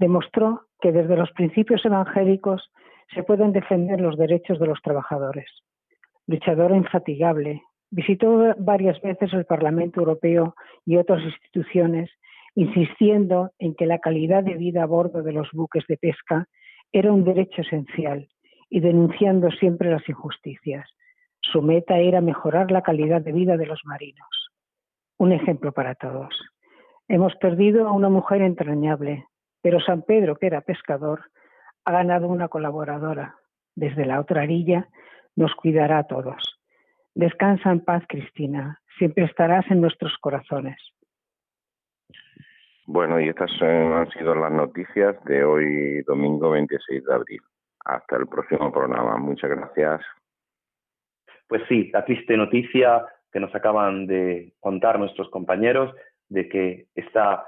Demostró 0.00 0.62
que 0.80 0.90
desde 0.90 1.16
los 1.16 1.30
principios 1.30 1.84
evangélicos 1.84 2.72
se 3.14 3.22
pueden 3.22 3.52
defender 3.52 4.00
los 4.00 4.18
derechos 4.18 4.58
de 4.58 4.66
los 4.66 4.82
trabajadores. 4.82 5.48
Luchadora 6.26 6.76
infatigable, 6.76 7.62
visitó 7.90 8.54
varias 8.58 9.00
veces 9.00 9.32
el 9.32 9.44
Parlamento 9.44 10.00
Europeo 10.00 10.54
y 10.84 10.96
otras 10.96 11.22
instituciones 11.22 12.10
insistiendo 12.54 13.52
en 13.58 13.74
que 13.74 13.86
la 13.86 14.00
calidad 14.00 14.42
de 14.42 14.54
vida 14.54 14.82
a 14.82 14.86
bordo 14.86 15.22
de 15.22 15.32
los 15.32 15.48
buques 15.52 15.84
de 15.86 15.96
pesca 15.96 16.48
era 16.90 17.12
un 17.12 17.24
derecho 17.24 17.62
esencial 17.62 18.28
y 18.68 18.80
denunciando 18.80 19.50
siempre 19.52 19.90
las 19.90 20.08
injusticias. 20.08 20.88
Su 21.40 21.62
meta 21.62 21.98
era 21.98 22.20
mejorar 22.20 22.70
la 22.70 22.82
calidad 22.82 23.22
de 23.22 23.32
vida 23.32 23.56
de 23.56 23.66
los 23.66 23.80
marinos. 23.84 24.50
Un 25.18 25.32
ejemplo 25.32 25.72
para 25.72 25.94
todos. 25.94 26.34
Hemos 27.06 27.36
perdido 27.36 27.86
a 27.86 27.92
una 27.92 28.08
mujer 28.08 28.42
entrañable, 28.42 29.26
pero 29.62 29.80
San 29.80 30.02
Pedro, 30.02 30.36
que 30.36 30.46
era 30.48 30.60
pescador, 30.60 31.30
ha 31.84 31.92
ganado 31.92 32.28
una 32.28 32.48
colaboradora. 32.48 33.36
Desde 33.76 34.04
la 34.04 34.20
otra 34.20 34.42
orilla 34.42 34.88
nos 35.36 35.54
cuidará 35.54 35.98
a 35.98 36.06
todos. 36.08 36.57
Descansa 37.18 37.72
en 37.72 37.80
paz, 37.80 38.04
Cristina. 38.08 38.80
Siempre 38.96 39.24
estarás 39.24 39.68
en 39.72 39.80
nuestros 39.80 40.16
corazones. 40.18 40.78
Bueno, 42.86 43.18
y 43.18 43.28
estas 43.28 43.50
han 43.60 44.08
sido 44.10 44.36
las 44.36 44.52
noticias 44.52 45.16
de 45.24 45.42
hoy, 45.42 46.02
domingo 46.02 46.50
26 46.50 47.04
de 47.04 47.12
abril. 47.12 47.40
Hasta 47.84 48.18
el 48.18 48.28
próximo 48.28 48.70
programa. 48.70 49.16
Muchas 49.16 49.50
gracias. 49.50 50.00
Pues 51.48 51.62
sí, 51.68 51.90
la 51.92 52.04
triste 52.04 52.36
noticia 52.36 53.04
que 53.32 53.40
nos 53.40 53.52
acaban 53.52 54.06
de 54.06 54.52
contar 54.60 55.00
nuestros 55.00 55.28
compañeros 55.30 55.92
de 56.28 56.48
que 56.48 56.86
esta 56.94 57.44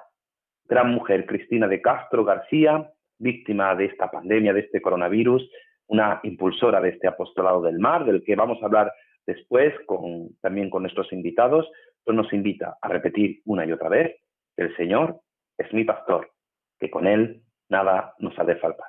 gran 0.65 0.91
mujer, 0.91 1.27
Cristina 1.27 1.69
de 1.69 1.81
Castro 1.81 2.25
García, 2.25 2.91
víctima 3.21 3.77
de 3.77 3.85
esta 3.85 4.11
pandemia, 4.11 4.53
de 4.53 4.63
este 4.63 4.83
coronavirus, 4.83 5.49
una 5.87 6.19
impulsora 6.25 6.81
de 6.81 6.89
este 6.89 7.07
apostolado 7.07 7.63
del 7.63 7.79
mar, 7.79 8.05
del 8.05 8.25
que 8.25 8.35
vamos 8.35 8.61
a 8.61 8.67
hablar 8.67 8.93
después 9.27 9.75
con, 9.87 10.37
también 10.41 10.71
con 10.71 10.83
nuestros 10.83 11.13
invitados, 11.13 11.71
pues 12.05 12.17
nos 12.17 12.33
invita 12.33 12.79
a 12.81 12.89
repetir 12.89 13.41
una 13.45 13.67
y 13.67 13.73
otra 13.73 13.89
vez, 13.89 14.17
el 14.57 14.75
Señor 14.77 15.21
es 15.59 15.73
mi 15.73 15.85
pastor, 15.85 16.31
que 16.79 16.91
con 16.91 17.07
él 17.07 17.43
nada 17.69 18.15
nos 18.19 18.39
ha 18.39 18.45
de 18.45 18.57
faltar. 18.57 18.89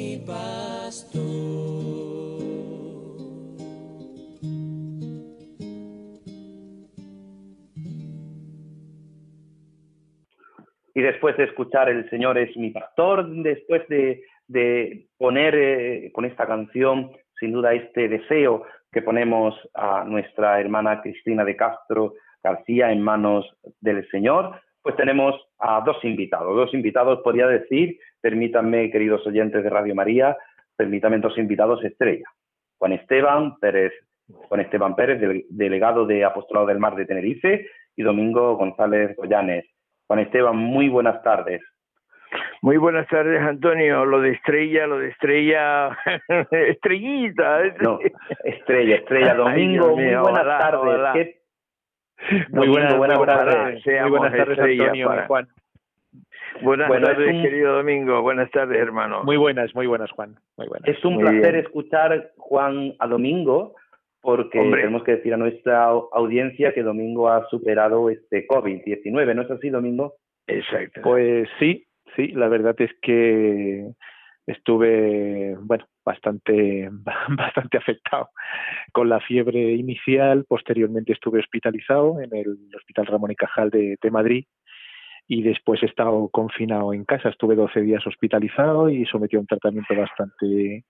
Y 10.93 11.01
después 11.01 11.37
de 11.37 11.45
escuchar 11.45 11.89
El 11.89 12.09
Señor 12.09 12.37
es 12.37 12.55
mi 12.57 12.71
pastor, 12.71 13.27
después 13.27 13.87
de, 13.87 14.23
poner 15.17 15.55
eh, 15.55 16.11
con 16.13 16.25
esta 16.25 16.45
canción, 16.45 17.11
sin 17.39 17.53
duda, 17.53 17.73
este 17.73 18.09
deseo 18.09 18.65
que 18.91 19.01
ponemos 19.01 19.55
a 19.73 20.03
nuestra 20.03 20.59
hermana 20.59 21.01
Cristina 21.01 21.45
de 21.45 21.55
Castro 21.55 22.13
García 22.43 22.91
en 22.91 23.01
manos 23.01 23.45
del 23.79 24.07
Señor, 24.09 24.59
pues 24.81 24.95
tenemos 24.95 25.35
a 25.59 25.81
dos 25.85 26.03
invitados. 26.03 26.55
Dos 26.55 26.73
invitados, 26.73 27.21
podría 27.23 27.47
decir, 27.47 27.97
permítanme, 28.19 28.91
queridos 28.91 29.25
oyentes 29.25 29.63
de 29.63 29.69
Radio 29.69 29.95
María, 29.95 30.35
permítanme 30.75 31.19
dos 31.19 31.37
invitados 31.37 31.83
estrella. 31.83 32.25
Juan 32.77 32.93
Esteban 32.93 33.57
Pérez, 33.59 33.93
Juan 34.27 34.61
Esteban 34.61 34.95
Pérez, 34.95 35.45
delegado 35.49 36.05
de 36.05 36.25
Apostolado 36.25 36.67
del 36.67 36.79
Mar 36.79 36.95
de 36.95 37.05
Tenerife, 37.05 37.67
y 37.95 38.03
Domingo 38.03 38.55
González 38.55 39.15
Goyanes. 39.15 39.65
Juan 40.11 40.19
Esteban, 40.19 40.57
muy 40.57 40.89
buenas 40.89 41.23
tardes. 41.23 41.61
Muy 42.61 42.75
buenas 42.75 43.07
tardes, 43.07 43.41
Antonio. 43.41 44.03
Lo 44.03 44.19
de 44.19 44.31
estrella, 44.31 44.85
lo 44.85 44.99
de 44.99 45.07
estrella, 45.07 45.97
estrellita. 46.51 47.61
No, 47.79 47.97
estrella, 48.43 48.97
estrella. 48.97 49.35
Domingo, 49.35 49.95
muy 49.95 50.13
buenas 50.13 50.43
tardes. 50.43 51.37
Muy 52.49 52.67
buenas, 52.67 52.97
buenas 52.97 53.19
tardes. 53.21 53.85
Muy 53.85 54.09
buenas 54.09 54.35
tardes, 54.35 54.59
Antonio 54.59 55.11
Juan. 55.27 55.47
Buenas 56.61 56.89
tardes, 56.89 57.41
querido 57.41 57.77
Domingo. 57.77 58.21
Buenas 58.21 58.51
tardes, 58.51 58.79
hermano. 58.79 59.23
Muy 59.23 59.37
buenas, 59.37 59.73
muy 59.73 59.87
buenas, 59.87 60.11
Juan. 60.11 60.35
Muy 60.57 60.67
buenas. 60.67 60.89
Es 60.89 61.05
un 61.05 61.19
placer 61.19 61.55
escuchar, 61.55 62.31
Juan, 62.35 62.95
a 62.99 63.07
Domingo, 63.07 63.75
porque 64.21 64.59
tenemos 64.59 65.03
que 65.03 65.15
decir 65.17 65.33
a 65.33 65.37
nuestra 65.37 65.85
audiencia 65.85 66.73
que 66.73 66.83
Domingo 66.83 67.29
ha 67.29 67.47
superado 67.49 68.09
este 68.09 68.47
COVID-19, 68.47 69.35
¿no 69.35 69.41
es 69.41 69.51
así, 69.51 69.69
Domingo? 69.69 70.15
Exacto. 70.47 71.01
Pues 71.01 71.49
sí, 71.59 71.85
sí, 72.15 72.27
la 72.29 72.47
verdad 72.47 72.75
es 72.79 72.91
que 73.01 73.87
estuve, 74.45 75.55
bueno, 75.61 75.85
bastante, 76.05 76.89
bastante 77.29 77.77
afectado 77.77 78.29
con 78.91 79.09
la 79.09 79.19
fiebre 79.19 79.73
inicial. 79.73 80.45
Posteriormente 80.47 81.13
estuve 81.13 81.39
hospitalizado 81.39 82.21
en 82.21 82.35
el 82.35 82.57
Hospital 82.75 83.07
Ramón 83.07 83.31
y 83.31 83.35
Cajal 83.35 83.69
de, 83.69 83.97
de 84.01 84.11
Madrid 84.11 84.45
y 85.27 85.43
después 85.43 85.81
he 85.81 85.85
estado 85.85 86.29
confinado 86.29 86.93
en 86.93 87.05
casa. 87.05 87.29
Estuve 87.29 87.55
12 87.55 87.81
días 87.81 88.05
hospitalizado 88.05 88.89
y 88.89 89.05
sometido 89.05 89.39
a 89.39 89.41
un 89.41 89.47
tratamiento 89.47 89.95
bastante 89.95 90.83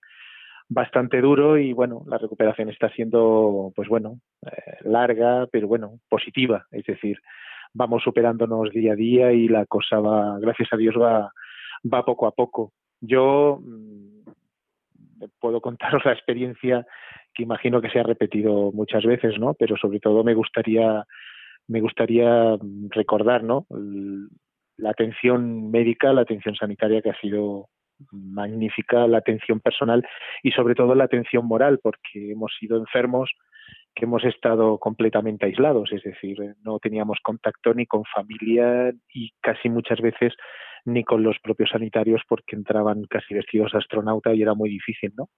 bastante 0.72 1.20
duro 1.20 1.58
y 1.58 1.72
bueno, 1.72 2.02
la 2.06 2.18
recuperación 2.18 2.70
está 2.70 2.88
siendo 2.90 3.72
pues 3.74 3.88
bueno, 3.88 4.20
eh, 4.46 4.78
larga, 4.82 5.46
pero 5.50 5.68
bueno, 5.68 5.98
positiva, 6.08 6.66
es 6.70 6.84
decir, 6.84 7.18
vamos 7.74 8.02
superándonos 8.02 8.70
día 8.70 8.92
a 8.92 8.96
día 8.96 9.32
y 9.32 9.48
la 9.48 9.66
cosa 9.66 10.00
va, 10.00 10.38
gracias 10.38 10.72
a 10.72 10.76
Dios 10.76 10.94
va 11.00 11.32
va 11.92 12.04
poco 12.04 12.26
a 12.26 12.32
poco. 12.32 12.72
Yo 13.00 13.60
mm, 13.60 15.26
puedo 15.40 15.60
contaros 15.60 16.04
la 16.04 16.12
experiencia 16.12 16.86
que 17.34 17.42
imagino 17.42 17.80
que 17.80 17.90
se 17.90 17.98
ha 17.98 18.02
repetido 18.02 18.72
muchas 18.72 19.04
veces, 19.04 19.38
¿no? 19.38 19.54
Pero 19.54 19.76
sobre 19.76 20.00
todo 20.00 20.24
me 20.24 20.34
gustaría 20.34 21.04
me 21.68 21.80
gustaría 21.80 22.56
recordar, 22.90 23.44
¿no? 23.44 23.66
La 24.76 24.90
atención 24.90 25.70
médica, 25.70 26.12
la 26.12 26.22
atención 26.22 26.54
sanitaria 26.56 27.00
que 27.02 27.10
ha 27.10 27.20
sido 27.20 27.68
magnífica, 28.10 29.06
la 29.06 29.18
atención 29.18 29.60
personal 29.60 30.06
y 30.42 30.50
sobre 30.52 30.74
todo 30.74 30.94
la 30.94 31.04
atención 31.04 31.46
moral, 31.46 31.78
porque 31.82 32.32
hemos 32.32 32.52
sido 32.58 32.76
enfermos 32.78 33.30
que 33.94 34.06
hemos 34.06 34.24
estado 34.24 34.78
completamente 34.78 35.46
aislados, 35.46 35.92
es 35.92 36.02
decir, 36.02 36.38
no 36.64 36.78
teníamos 36.78 37.18
contacto 37.22 37.74
ni 37.74 37.86
con 37.86 38.04
familia 38.04 38.92
y 39.12 39.32
casi 39.40 39.68
muchas 39.68 40.00
veces 40.00 40.32
ni 40.84 41.04
con 41.04 41.22
los 41.22 41.38
propios 41.40 41.70
sanitarios 41.70 42.22
porque 42.28 42.56
entraban 42.56 43.04
casi 43.04 43.34
vestidos 43.34 43.72
de 43.72 43.78
astronauta 43.78 44.34
y 44.34 44.42
era 44.42 44.54
muy 44.54 44.70
difícil, 44.70 45.12
¿no? 45.16 45.28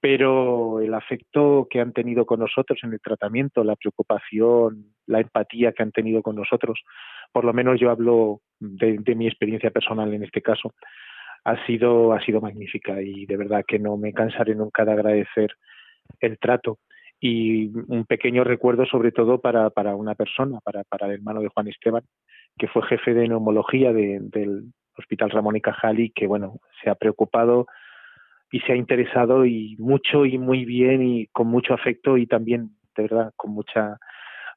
Pero 0.00 0.80
el 0.80 0.92
afecto 0.92 1.66
que 1.70 1.80
han 1.80 1.92
tenido 1.92 2.26
con 2.26 2.40
nosotros 2.40 2.78
en 2.82 2.92
el 2.92 3.00
tratamiento, 3.00 3.64
la 3.64 3.76
preocupación, 3.76 4.94
la 5.06 5.20
empatía 5.20 5.72
que 5.72 5.82
han 5.82 5.92
tenido 5.92 6.22
con 6.22 6.36
nosotros, 6.36 6.82
por 7.32 7.44
lo 7.44 7.54
menos 7.54 7.80
yo 7.80 7.90
hablo 7.90 8.40
de, 8.60 8.98
de 8.98 9.14
mi 9.14 9.26
experiencia 9.26 9.70
personal 9.70 10.12
en 10.12 10.22
este 10.22 10.42
caso, 10.42 10.74
ha 11.46 11.64
sido, 11.64 12.12
ha 12.12 12.20
sido 12.22 12.40
magnífica 12.40 13.00
y 13.00 13.24
de 13.24 13.36
verdad 13.36 13.64
que 13.66 13.78
no 13.78 13.96
me 13.96 14.12
cansaré 14.12 14.56
nunca 14.56 14.84
de 14.84 14.90
agradecer 14.90 15.52
el 16.18 16.38
trato 16.38 16.80
y 17.20 17.70
un 17.86 18.04
pequeño 18.04 18.42
recuerdo 18.42 18.84
sobre 18.84 19.12
todo 19.12 19.40
para, 19.40 19.70
para 19.70 19.94
una 19.94 20.16
persona, 20.16 20.58
para, 20.64 20.82
para 20.82 21.06
el 21.06 21.12
hermano 21.12 21.40
de 21.40 21.48
Juan 21.48 21.68
Esteban, 21.68 22.02
que 22.58 22.66
fue 22.66 22.82
jefe 22.82 23.14
de 23.14 23.28
neumología 23.28 23.92
del 23.92 24.72
Hospital 24.98 25.30
Ramón 25.30 25.54
y 25.54 25.60
Cajal 25.60 26.00
y 26.00 26.10
que, 26.10 26.26
bueno, 26.26 26.58
se 26.82 26.90
ha 26.90 26.96
preocupado 26.96 27.66
y 28.50 28.58
se 28.60 28.72
ha 28.72 28.76
interesado 28.76 29.46
y 29.46 29.76
mucho 29.78 30.26
y 30.26 30.38
muy 30.38 30.64
bien 30.64 31.02
y 31.02 31.28
con 31.28 31.46
mucho 31.46 31.74
afecto 31.74 32.16
y 32.16 32.26
también, 32.26 32.70
de 32.96 33.04
verdad, 33.04 33.32
con 33.36 33.52
mucha 33.52 33.98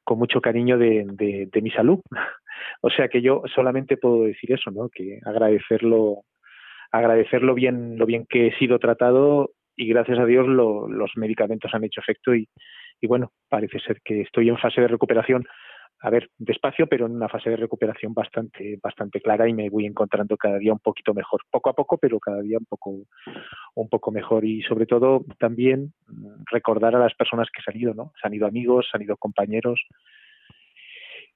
con 0.02 0.18
mucho 0.18 0.40
cariño 0.40 0.76
de, 0.76 1.06
de, 1.12 1.48
de 1.52 1.62
mi 1.62 1.70
salud. 1.70 2.00
o 2.80 2.90
sea 2.90 3.06
que 3.06 3.22
yo 3.22 3.42
solamente 3.54 3.96
puedo 3.96 4.24
decir 4.24 4.52
eso, 4.52 4.72
¿no? 4.72 4.88
Que 4.88 5.20
agradecerlo 5.24 6.24
agradecerlo 6.90 7.54
bien 7.54 7.98
lo 7.98 8.06
bien 8.06 8.26
que 8.28 8.48
he 8.48 8.58
sido 8.58 8.78
tratado 8.78 9.50
y 9.76 9.88
gracias 9.88 10.18
a 10.18 10.26
Dios 10.26 10.46
lo, 10.46 10.88
los 10.88 11.12
medicamentos 11.16 11.72
han 11.74 11.84
hecho 11.84 12.00
efecto 12.00 12.34
y, 12.34 12.48
y 13.00 13.06
bueno, 13.06 13.32
parece 13.48 13.78
ser 13.80 14.00
que 14.04 14.20
estoy 14.22 14.48
en 14.48 14.58
fase 14.58 14.80
de 14.80 14.88
recuperación. 14.88 15.46
A 16.02 16.08
ver, 16.08 16.30
despacio, 16.38 16.86
pero 16.86 17.06
en 17.06 17.12
una 17.12 17.28
fase 17.28 17.50
de 17.50 17.56
recuperación 17.56 18.14
bastante, 18.14 18.78
bastante 18.82 19.20
clara 19.20 19.46
y 19.46 19.52
me 19.52 19.68
voy 19.68 19.84
encontrando 19.84 20.36
cada 20.38 20.56
día 20.56 20.72
un 20.72 20.78
poquito 20.78 21.12
mejor, 21.12 21.42
poco 21.50 21.68
a 21.68 21.74
poco, 21.74 21.98
pero 21.98 22.18
cada 22.18 22.40
día 22.40 22.56
un 22.58 22.64
poco, 22.64 23.02
un 23.74 23.88
poco 23.90 24.10
mejor. 24.10 24.46
Y 24.46 24.62
sobre 24.62 24.86
todo 24.86 25.24
también 25.38 25.92
mm, 26.06 26.44
recordar 26.50 26.96
a 26.96 27.00
las 27.00 27.14
personas 27.14 27.48
que 27.52 27.60
se 27.62 27.70
han 27.70 27.76
ido, 27.76 27.92
¿no? 27.92 28.12
Se 28.20 28.26
han 28.26 28.34
ido 28.34 28.46
amigos, 28.46 28.88
se 28.90 28.96
han 28.96 29.02
ido 29.02 29.16
compañeros 29.18 29.80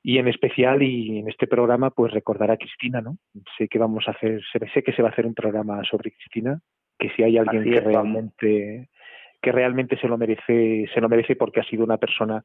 y 0.06 0.18
en 0.18 0.28
especial 0.28 0.82
y 0.82 1.18
en 1.18 1.28
este 1.30 1.46
programa 1.46 1.90
pues 1.90 2.12
recordar 2.12 2.50
a 2.50 2.58
Cristina, 2.58 3.00
¿no? 3.00 3.16
Sé 3.56 3.68
que 3.68 3.78
vamos 3.78 4.06
a 4.06 4.10
hacer, 4.10 4.42
sé 4.52 4.82
que 4.82 4.92
se 4.92 5.00
va 5.00 5.08
a 5.08 5.12
hacer 5.12 5.24
un 5.24 5.34
programa 5.34 5.82
sobre 5.90 6.12
Cristina, 6.12 6.60
que 6.98 7.08
si 7.16 7.22
hay 7.22 7.38
alguien 7.38 7.64
que 7.64 7.80
realmente 7.80 8.90
que 9.40 9.52
realmente 9.52 9.98
se 9.98 10.06
lo 10.06 10.16
merece, 10.18 10.86
se 10.92 11.00
lo 11.00 11.08
merece 11.08 11.36
porque 11.36 11.60
ha 11.60 11.64
sido 11.64 11.84
una 11.84 11.96
persona 11.96 12.44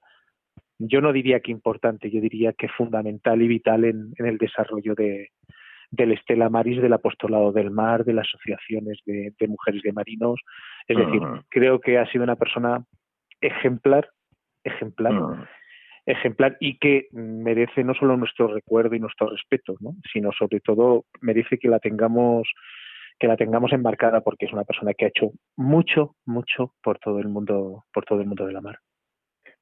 yo 0.80 1.02
no 1.02 1.12
diría 1.12 1.42
que 1.42 1.52
importante, 1.52 2.10
yo 2.10 2.22
diría 2.22 2.54
que 2.54 2.70
fundamental 2.70 3.42
y 3.42 3.48
vital 3.50 3.84
en, 3.84 4.14
el 4.18 4.38
desarrollo 4.38 4.96
de, 4.96 5.32
del 5.92 6.14
Estela 6.14 6.50
Maris, 6.50 6.82
del 6.82 6.94
Apostolado 6.94 7.52
del 7.52 7.72
Mar, 7.72 8.06
de 8.06 8.14
las 8.14 8.28
asociaciones 8.28 9.00
de, 9.06 9.48
mujeres 9.50 9.82
de 9.84 9.92
marinos. 9.92 10.40
Es 10.88 10.98
decir, 10.98 11.22
creo 11.50 11.82
que 11.82 11.98
ha 11.98 12.10
sido 12.10 12.24
una 12.24 12.38
persona 12.38 12.86
ejemplar, 13.42 14.10
ejemplar, 14.64 15.50
ejemplar 16.06 16.58
y 16.60 16.78
que 16.78 17.08
merece 17.12 17.84
no 17.84 17.94
solo 17.94 18.18
nuestro 18.18 18.48
recuerdo 18.48 18.96
y 18.96 19.00
nuestro 19.00 19.30
respeto, 19.30 19.76
¿no? 19.80 19.96
sino 20.12 20.32
sobre 20.32 20.60
todo 20.60 21.06
merece 21.22 21.58
que 21.58 21.68
la 21.68 21.80
tengamos 21.80 22.48
que 23.20 23.28
la 23.28 23.36
tengamos 23.36 23.74
embarcada 23.74 24.22
porque 24.22 24.46
es 24.46 24.54
una 24.54 24.64
persona 24.64 24.94
que 24.94 25.06
ha 25.06 25.10
hecho 25.10 25.32
mucho, 25.58 26.16
mucho 26.26 26.74
por 26.82 27.00
todo 27.00 27.20
el 27.20 27.28
mundo, 27.28 27.84
por 27.94 28.06
todo 28.06 28.22
el 28.22 28.28
mundo 28.28 28.46
de 28.46 28.54
la 28.54 28.62
mar. 28.62 28.80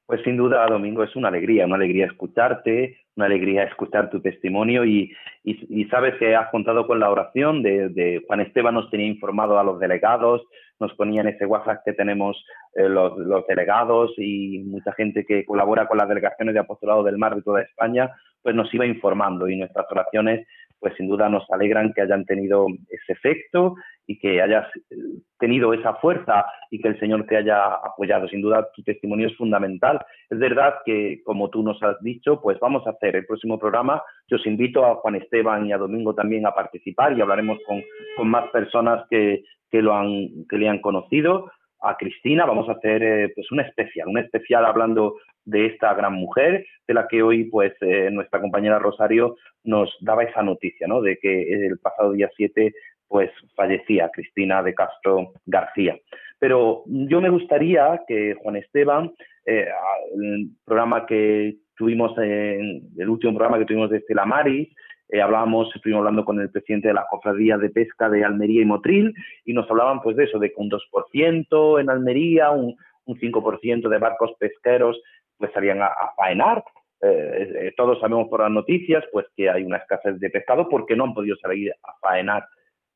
Pues 0.08 0.22
sin 0.22 0.38
duda, 0.38 0.66
Domingo, 0.66 1.04
es 1.04 1.14
una 1.16 1.28
alegría, 1.28 1.66
una 1.66 1.76
alegría 1.76 2.06
escucharte, 2.06 2.96
una 3.16 3.26
alegría 3.26 3.64
escuchar 3.64 4.08
tu 4.08 4.22
testimonio 4.22 4.86
y, 4.86 5.12
y, 5.44 5.84
sabes 5.90 6.14
que 6.14 6.34
has 6.34 6.48
contado 6.48 6.86
con 6.86 6.98
la 6.98 7.10
oración 7.10 7.62
de, 7.62 8.24
Juan 8.26 8.40
Esteban, 8.40 8.72
nos 8.72 8.88
tenía 8.88 9.06
informado 9.06 9.58
a 9.58 9.64
los 9.64 9.78
delegados, 9.78 10.40
nos 10.80 10.94
ponía 10.94 11.20
en 11.20 11.28
ese 11.28 11.44
WhatsApp 11.44 11.82
que 11.84 11.92
tenemos 11.92 12.42
eh, 12.76 12.88
los, 12.88 13.18
los, 13.18 13.46
delegados 13.46 14.14
y 14.16 14.60
mucha 14.60 14.94
gente 14.94 15.26
que 15.26 15.44
colabora 15.44 15.86
con 15.86 15.98
las 15.98 16.08
delegaciones 16.08 16.54
de 16.54 16.60
apostolado 16.60 17.02
del 17.02 17.18
mar 17.18 17.36
de 17.36 17.42
toda 17.42 17.60
España, 17.60 18.10
pues 18.40 18.54
nos 18.54 18.72
iba 18.72 18.86
informando 18.86 19.46
y 19.46 19.56
nuestras 19.56 19.84
oraciones 19.90 20.46
pues 20.80 20.94
sin 20.96 21.08
duda 21.08 21.28
nos 21.28 21.44
alegran 21.50 21.92
que 21.92 22.00
hayan 22.00 22.24
tenido 22.24 22.66
ese 22.88 23.12
efecto 23.12 23.74
y 24.08 24.18
que 24.18 24.40
hayas 24.42 24.66
eh, 24.90 24.96
tenido 25.38 25.72
esa 25.74 25.94
fuerza 25.96 26.46
y 26.70 26.80
que 26.80 26.88
el 26.88 26.98
Señor 26.98 27.26
te 27.26 27.36
haya 27.36 27.74
apoyado. 27.74 28.26
Sin 28.26 28.40
duda 28.40 28.68
tu 28.74 28.82
testimonio 28.82 29.28
es 29.28 29.36
fundamental. 29.36 30.00
Es 30.30 30.38
verdad 30.38 30.76
que, 30.84 31.20
como 31.24 31.50
tú 31.50 31.62
nos 31.62 31.80
has 31.82 32.00
dicho, 32.00 32.40
pues 32.40 32.58
vamos 32.58 32.86
a 32.86 32.90
hacer 32.90 33.14
el 33.14 33.26
próximo 33.26 33.58
programa. 33.58 34.02
Yo 34.26 34.38
os 34.38 34.46
invito 34.46 34.84
a 34.84 34.96
Juan 34.96 35.16
Esteban 35.16 35.66
y 35.66 35.72
a 35.72 35.78
Domingo 35.78 36.14
también 36.14 36.46
a 36.46 36.54
participar 36.54 37.16
y 37.16 37.20
hablaremos 37.20 37.58
con, 37.66 37.82
con 38.16 38.28
más 38.28 38.48
personas 38.50 39.06
que, 39.10 39.44
que, 39.70 39.82
lo 39.82 39.94
han, 39.94 40.46
que 40.48 40.56
le 40.56 40.68
han 40.68 40.80
conocido 40.80 41.52
a 41.80 41.96
Cristina, 41.96 42.44
vamos 42.44 42.68
a 42.68 42.72
hacer 42.72 43.02
eh, 43.02 43.32
pues 43.34 43.52
un 43.52 43.60
especial, 43.60 44.08
un 44.08 44.18
especial 44.18 44.64
hablando 44.64 45.16
de 45.44 45.66
esta 45.66 45.94
gran 45.94 46.14
mujer, 46.14 46.66
de 46.86 46.94
la 46.94 47.06
que 47.06 47.22
hoy 47.22 47.44
pues 47.44 47.72
eh, 47.82 48.10
nuestra 48.10 48.40
compañera 48.40 48.80
Rosario 48.80 49.36
nos 49.64 49.94
daba 50.00 50.24
esa 50.24 50.42
noticia, 50.42 50.88
¿no? 50.88 51.00
De 51.00 51.18
que 51.18 51.66
el 51.66 51.78
pasado 51.78 52.12
día 52.12 52.28
7 52.36 52.72
pues 53.08 53.30
fallecía 53.54 54.10
Cristina 54.12 54.62
de 54.62 54.74
Castro 54.74 55.32
García. 55.46 55.96
Pero 56.38 56.84
yo 56.86 57.20
me 57.20 57.30
gustaría 57.30 58.02
que 58.06 58.34
Juan 58.42 58.56
Esteban, 58.56 59.12
eh, 59.44 59.66
el 60.14 60.50
programa 60.64 61.06
que 61.06 61.56
tuvimos, 61.76 62.16
en, 62.18 62.82
el 62.96 63.08
último 63.08 63.32
programa 63.34 63.58
que 63.58 63.64
tuvimos 63.64 63.90
de 63.90 63.98
Estela 63.98 64.24
Maris, 64.24 64.68
eh, 65.08 65.22
hablábamos, 65.22 65.74
estuvimos 65.74 66.00
hablando 66.00 66.24
con 66.24 66.38
el 66.38 66.50
presidente 66.50 66.88
de 66.88 66.94
la 66.94 67.06
Cofradía 67.10 67.56
de 67.56 67.70
Pesca 67.70 68.10
de 68.10 68.24
Almería 68.24 68.60
y 68.60 68.66
Motril 68.66 69.14
y 69.44 69.54
nos 69.54 69.68
hablaban 69.70 70.02
pues 70.02 70.16
de 70.16 70.24
eso, 70.24 70.38
de 70.38 70.50
que 70.50 70.60
un 70.60 70.70
2% 70.70 71.80
en 71.80 71.90
Almería, 71.90 72.50
un, 72.50 72.76
un 73.06 73.18
5% 73.18 73.88
de 73.88 73.98
barcos 73.98 74.32
pesqueros 74.38 75.00
pues 75.38 75.50
salían 75.52 75.80
a, 75.80 75.90
faenar. 76.16 76.62
Eh, 77.00 77.52
eh, 77.54 77.74
todos 77.76 78.00
sabemos 78.00 78.28
por 78.28 78.40
las 78.40 78.50
noticias 78.50 79.04
pues 79.12 79.24
que 79.36 79.48
hay 79.48 79.62
una 79.62 79.78
escasez 79.78 80.18
de 80.18 80.30
pescado 80.30 80.68
porque 80.68 80.96
no 80.96 81.04
han 81.04 81.14
podido 81.14 81.36
salir 81.36 81.72
a 81.82 81.94
faenar. 82.00 82.44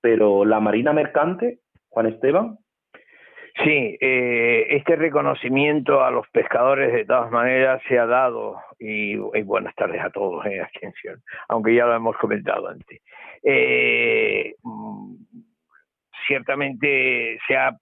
Pero 0.02 0.44
la 0.44 0.60
Marina 0.60 0.92
Mercante, 0.92 1.60
Juan 1.88 2.06
Esteban, 2.06 2.58
Sí, 3.62 3.98
eh, 4.00 4.66
este 4.70 4.96
reconocimiento 4.96 6.02
a 6.02 6.10
los 6.10 6.26
pescadores 6.30 6.90
de 6.92 7.04
todas 7.04 7.30
maneras 7.30 7.82
se 7.86 7.98
ha 7.98 8.06
dado, 8.06 8.56
y, 8.78 9.16
buenas 9.42 9.74
tardes 9.74 10.00
a 10.02 10.08
todos, 10.08 10.44
en 10.46 10.62
atención, 10.62 11.22
aunque 11.48 11.74
ya 11.74 11.84
lo 11.84 11.94
hemos 11.94 12.16
comentado 12.16 12.68
antes. 12.68 13.02
Eh, 13.42 14.54
ciertamente 16.26 17.38
se 17.46 17.56
ha, 17.56 17.76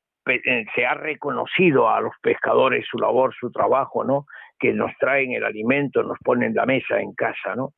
se 0.74 0.86
ha 0.86 0.94
reconocido 0.94 1.88
a 1.88 2.00
los 2.00 2.14
pescadores 2.20 2.84
su 2.90 2.98
labor, 2.98 3.32
su 3.38 3.52
trabajo, 3.52 4.02
¿no? 4.04 4.26
que 4.58 4.72
nos 4.72 4.92
traen 4.98 5.32
el 5.32 5.44
alimento, 5.44 6.02
nos 6.02 6.18
ponen 6.18 6.54
la 6.54 6.66
mesa 6.66 7.00
en 7.00 7.14
casa, 7.14 7.56
¿no? 7.56 7.70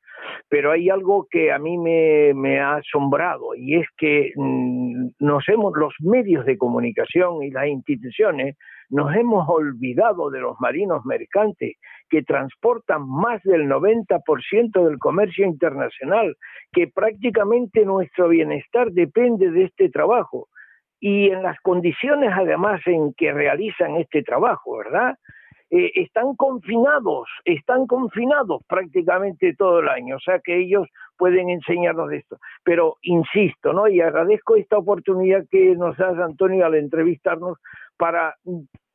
Pero 0.48 0.72
hay 0.72 0.90
algo 0.90 1.26
que 1.30 1.52
a 1.52 1.58
mí 1.58 1.78
me, 1.78 2.60
ha 2.60 2.76
asombrado 2.76 3.54
y 3.56 3.76
es 3.76 3.86
que 3.96 4.32
mm, 4.36 5.08
nos 5.20 5.48
hemos, 5.48 5.72
los 5.76 5.94
medios 6.00 6.44
de 6.44 6.58
comunicación 6.58 7.42
y 7.42 7.50
las 7.50 7.66
instituciones 7.66 8.56
nos 8.90 9.14
hemos 9.16 9.48
olvidado 9.48 10.30
de 10.30 10.40
los 10.40 10.60
marinos 10.60 11.04
mercantes 11.06 11.76
que 12.10 12.22
transportan 12.22 13.08
más 13.08 13.42
del 13.42 13.66
90% 13.66 14.86
del 14.86 14.98
comercio 14.98 15.46
internacional, 15.46 16.36
que 16.72 16.88
prácticamente 16.88 17.86
nuestro 17.86 18.28
bienestar 18.28 18.92
depende 18.92 19.50
de 19.50 19.64
este 19.64 19.88
trabajo 19.88 20.48
y 21.00 21.30
en 21.30 21.42
las 21.42 21.58
condiciones 21.60 22.30
además 22.32 22.80
en 22.86 23.12
que 23.14 23.32
realizan 23.32 23.96
este 23.96 24.22
trabajo, 24.22 24.76
¿verdad? 24.76 25.16
Eh, 25.74 25.90
están 25.94 26.36
confinados, 26.36 27.26
están 27.46 27.86
confinados 27.86 28.62
prácticamente 28.68 29.54
todo 29.56 29.80
el 29.80 29.88
año, 29.88 30.16
o 30.16 30.20
sea 30.20 30.38
que 30.38 30.60
ellos 30.60 30.86
pueden 31.16 31.48
enseñarnos 31.48 32.10
de 32.10 32.18
esto. 32.18 32.36
Pero 32.62 32.98
insisto, 33.00 33.72
¿no? 33.72 33.88
Y 33.88 34.02
agradezco 34.02 34.56
esta 34.56 34.76
oportunidad 34.76 35.46
que 35.50 35.74
nos 35.74 35.96
das, 35.96 36.18
Antonio, 36.18 36.66
al 36.66 36.74
entrevistarnos 36.74 37.56
para 37.96 38.36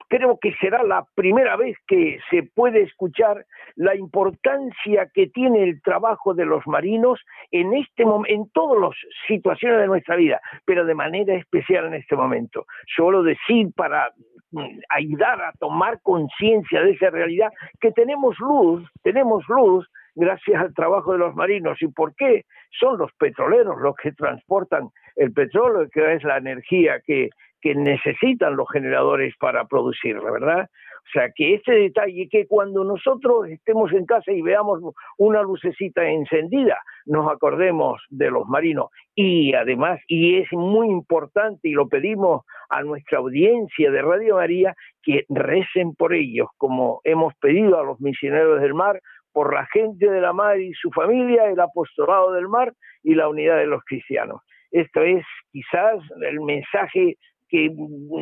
creo 0.08 0.38
que 0.40 0.54
será 0.56 0.84
la 0.84 1.06
primera 1.16 1.56
vez 1.56 1.78
que 1.88 2.20
se 2.30 2.44
puede 2.44 2.84
escuchar 2.84 3.46
la 3.76 3.96
importancia 3.96 5.10
que 5.14 5.28
tiene 5.28 5.64
el 5.64 5.82
trabajo 5.82 6.34
de 6.34 6.46
los 6.46 6.66
marinos 6.68 7.20
en 7.52 7.74
este 7.74 8.04
en 8.28 8.50
todas 8.52 8.82
las 8.82 8.96
situaciones 9.28 9.80
de 9.80 9.88
nuestra 9.88 10.16
vida, 10.16 10.42
pero 10.66 10.86
de 10.86 10.96
manera 10.96 11.36
especial 11.36 11.86
en 11.88 11.96
este 11.96 12.16
momento. 12.16 12.66
Solo 12.96 13.24
decir 13.24 13.72
para 13.76 14.12
mm, 14.52 14.80
ayudar 14.90 15.42
a 15.42 15.52
tomar 15.54 16.00
conciencia 16.02 16.82
de 16.82 16.92
esa 16.92 17.10
realidad 17.10 17.52
que 17.80 17.92
tenemos 17.92 18.38
luz, 18.40 18.90
tenemos 19.04 19.44
luz 19.48 19.88
gracias 20.16 20.62
al 20.62 20.74
trabajo 20.74 21.14
de 21.14 21.20
los 21.20 21.36
marinos. 21.36 21.82
¿Y 21.82 21.88
por 21.88 22.16
qué? 22.16 22.46
Son 22.80 22.98
los 22.98 23.12
petroleros 23.14 23.80
los 23.80 23.96
que 23.96 24.12
transportan 24.12 24.90
el 25.16 25.32
petróleo, 25.32 25.88
que 25.92 26.14
es 26.14 26.24
la 26.24 26.38
energía 26.38 27.00
que 27.06 27.30
que 27.68 27.76
necesitan 27.76 28.56
los 28.56 28.70
generadores 28.72 29.36
para 29.38 29.66
producirla, 29.66 30.32
¿verdad? 30.32 30.70
O 30.70 31.10
sea, 31.12 31.32
que 31.36 31.56
ese 31.56 31.74
detalle, 31.74 32.30
que 32.30 32.48
cuando 32.48 32.84
nosotros 32.84 33.50
estemos 33.50 33.92
en 33.92 34.06
casa 34.06 34.32
y 34.32 34.42
veamos 34.42 34.80
una 35.18 35.42
lucecita 35.42 36.06
encendida, 36.06 36.78
nos 37.06 37.30
acordemos 37.30 38.02
de 38.10 38.32
los 38.32 38.48
marinos. 38.48 38.88
Y 39.16 39.54
además, 39.54 40.00
y 40.08 40.38
es 40.38 40.52
muy 40.54 40.88
importante, 40.88 41.68
y 41.70 41.72
lo 41.72 41.90
pedimos 41.90 42.46
a 42.70 42.84
nuestra 42.84 43.20
audiencia 43.20 43.92
de 43.92 44.02
Radio 44.02 44.36
María, 44.36 44.74
que 45.04 45.26
recen 45.28 45.94
por 45.94 46.14
ellos, 46.14 46.48
como 46.58 47.02
hemos 47.04 47.34
pedido 47.36 47.80
a 47.80 47.84
los 47.84 48.00
misioneros 48.00 48.62
del 48.62 48.74
mar, 48.74 49.02
por 49.34 49.54
la 49.54 49.66
gente 49.68 50.10
de 50.10 50.22
la 50.22 50.32
mar 50.32 50.60
y 50.60 50.74
su 50.74 50.90
familia, 50.92 51.50
el 51.50 51.60
apostolado 51.60 52.32
del 52.32 52.48
mar 52.48 52.74
y 53.04 53.16
la 53.16 53.28
unidad 53.28 53.58
de 53.58 53.68
los 53.68 53.84
cristianos. 53.84 54.42
Esto 54.72 55.02
es 55.02 55.26
quizás 55.52 56.00
el 56.22 56.42
mensaje 56.42 57.18
que 57.50 57.70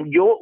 yo 0.07 0.39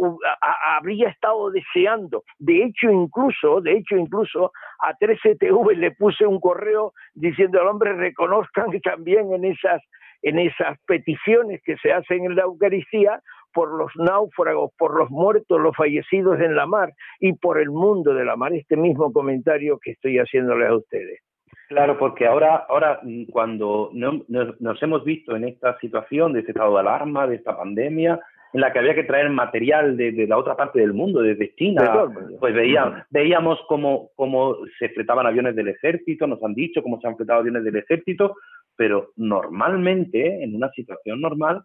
habría 0.78 1.10
estado 1.10 1.52
deseando. 1.52 2.24
De 2.40 2.64
hecho, 2.64 2.90
incluso, 2.92 3.62
de 3.62 3.78
hecho, 3.78 3.96
incluso 3.96 4.52
a 4.80 4.94
3TV 4.98 5.76
le 5.76 5.92
puse 5.92 6.26
un 6.26 6.40
correo 6.40 6.94
diciendo 7.14 7.62
al 7.62 7.68
hombre 7.68 7.94
reconozcan 7.94 8.68
también 8.82 9.34
en 9.34 9.46
esas 9.46 9.82
en 10.24 10.40
esas 10.40 10.80
peticiones 10.88 11.62
que 11.66 11.76
se 11.78 11.92
hacen 11.92 12.24
en 12.24 12.36
la 12.36 12.44
Eucaristía 12.44 13.22
por 13.54 13.78
los 13.78 13.92
náufragos, 13.96 14.72
por 14.78 14.98
los 14.98 15.10
muertos, 15.10 15.60
los 15.60 15.76
fallecidos 15.76 16.40
en 16.40 16.56
la 16.56 16.66
mar 16.66 16.94
y 17.20 17.34
por 17.34 17.60
el 17.60 17.70
mundo 17.70 18.14
de 18.14 18.26
la 18.26 18.36
mar. 18.36 18.54
Este 18.54 18.78
mismo 18.78 19.12
comentario 19.12 19.80
que 19.80 19.92
estoy 19.92 20.18
haciéndole 20.18 20.66
a 20.66 20.76
ustedes. 20.76 21.20
Claro, 21.68 21.98
porque 21.98 22.26
ahora, 22.26 22.66
ahora 22.70 23.00
cuando 23.32 23.90
nos 23.94 24.84
hemos 24.84 25.04
visto 25.04 25.36
en 25.36 25.46
esta 25.46 25.78
situación 25.80 26.34
de 26.34 26.40
este 26.40 26.52
estado 26.52 26.74
de 26.74 26.80
alarma, 26.80 27.28
de 27.28 27.36
esta 27.36 27.58
pandemia, 27.58 28.20
en 28.54 28.62
la 28.62 28.72
que 28.72 28.80
había 28.80 28.94
que 28.94 29.04
traer 29.04 29.30
material 29.30 29.98
de, 29.98 30.28
la 30.28 30.38
otra 30.38 30.56
parte 30.56 30.80
del 30.80 30.94
mundo, 30.94 31.22
desde 31.22 31.56
China, 31.56 32.06
pues 32.40 32.54
veíamos, 32.54 33.02
veíamos 33.10 33.60
cómo, 33.68 34.12
cómo 34.16 34.58
se 34.78 34.90
fletaban 34.90 35.26
aviones 35.26 35.56
del 35.56 35.70
ejército, 35.70 36.28
nos 36.28 36.44
han 36.44 36.54
dicho 36.54 36.84
cómo 36.84 37.02
se 37.02 37.08
han 37.08 37.18
fletado 37.18 37.40
aviones 37.40 37.64
del 37.64 37.78
ejército, 37.78 38.36
pero 38.76 39.12
normalmente, 39.16 40.44
en 40.44 40.56
una 40.56 40.70
situación 40.72 41.20
normal, 41.20 41.64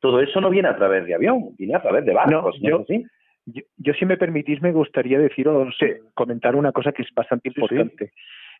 todo 0.00 0.20
eso 0.20 0.40
no 0.40 0.48
viene 0.48 0.68
a 0.68 0.76
través 0.76 1.04
de 1.06 1.14
avión, 1.14 1.54
viene 1.58 1.74
a 1.74 1.82
través 1.82 2.06
de 2.06 2.14
barcos, 2.14 2.58
yo, 2.62 2.84
Yo, 3.76 3.92
si 3.94 4.06
me 4.06 4.16
permitís, 4.16 4.62
me 4.62 4.72
gustaría 4.72 5.18
deciros, 5.18 5.76
comentar 6.14 6.56
una 6.56 6.72
cosa 6.72 6.92
que 6.92 7.02
es 7.02 7.08
bastante 7.14 7.50
importante. 7.50 8.12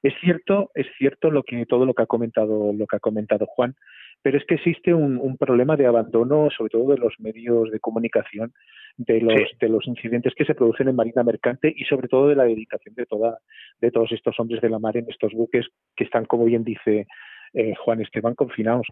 Es 0.03 0.15
cierto, 0.21 0.71
es 0.75 0.87
cierto 0.97 1.31
lo 1.31 1.43
que 1.43 1.67
todo 1.67 1.85
lo 1.85 1.95
que 1.95 2.03
ha 2.03 2.07
comentado, 2.07 2.73
lo 2.73 2.87
que 2.87 2.97
ha 2.97 3.01
comentado 3.01 3.47
Juan, 3.47 3.75
pero 4.23 4.39
es 4.39 4.45
que 4.45 4.55
existe 4.55 4.93
un, 4.93 5.37
problema 5.39 5.77
de 5.77 5.87
abandono, 5.87 6.49
sobre 6.57 6.71
todo 6.71 6.93
de 6.93 6.99
los 6.99 7.15
medios 7.19 7.71
de 7.71 7.81
comunicación, 7.81 8.53
de 8.97 9.21
los, 9.21 9.41
de 9.59 9.69
los 9.69 9.87
incidentes 9.87 10.35
que 10.35 10.45
se 10.45 10.55
producen 10.55 10.89
en 10.89 10.97
Marina 10.97 11.23
Mercante 11.23 11.73
y 11.75 11.85
sobre 11.85 12.09
todo 12.09 12.29
de 12.29 12.37
la 12.37 12.45
dedicación 12.45 12.95
de 12.95 13.07
toda, 13.07 13.39
de 13.81 13.91
todos 13.91 14.13
estos 14.13 14.39
hombres 14.39 14.61
de 14.61 14.69
la 14.69 14.79
mar 14.79 14.97
en 14.97 15.09
estos 15.09 15.33
buques 15.33 15.67
que 15.97 16.05
están, 16.05 16.27
como 16.27 16.45
bien 16.45 16.65
dice 16.65 17.07
eh, 17.55 17.75
Juan 17.77 18.01
Esteban, 18.01 18.35
confinados. 18.35 18.87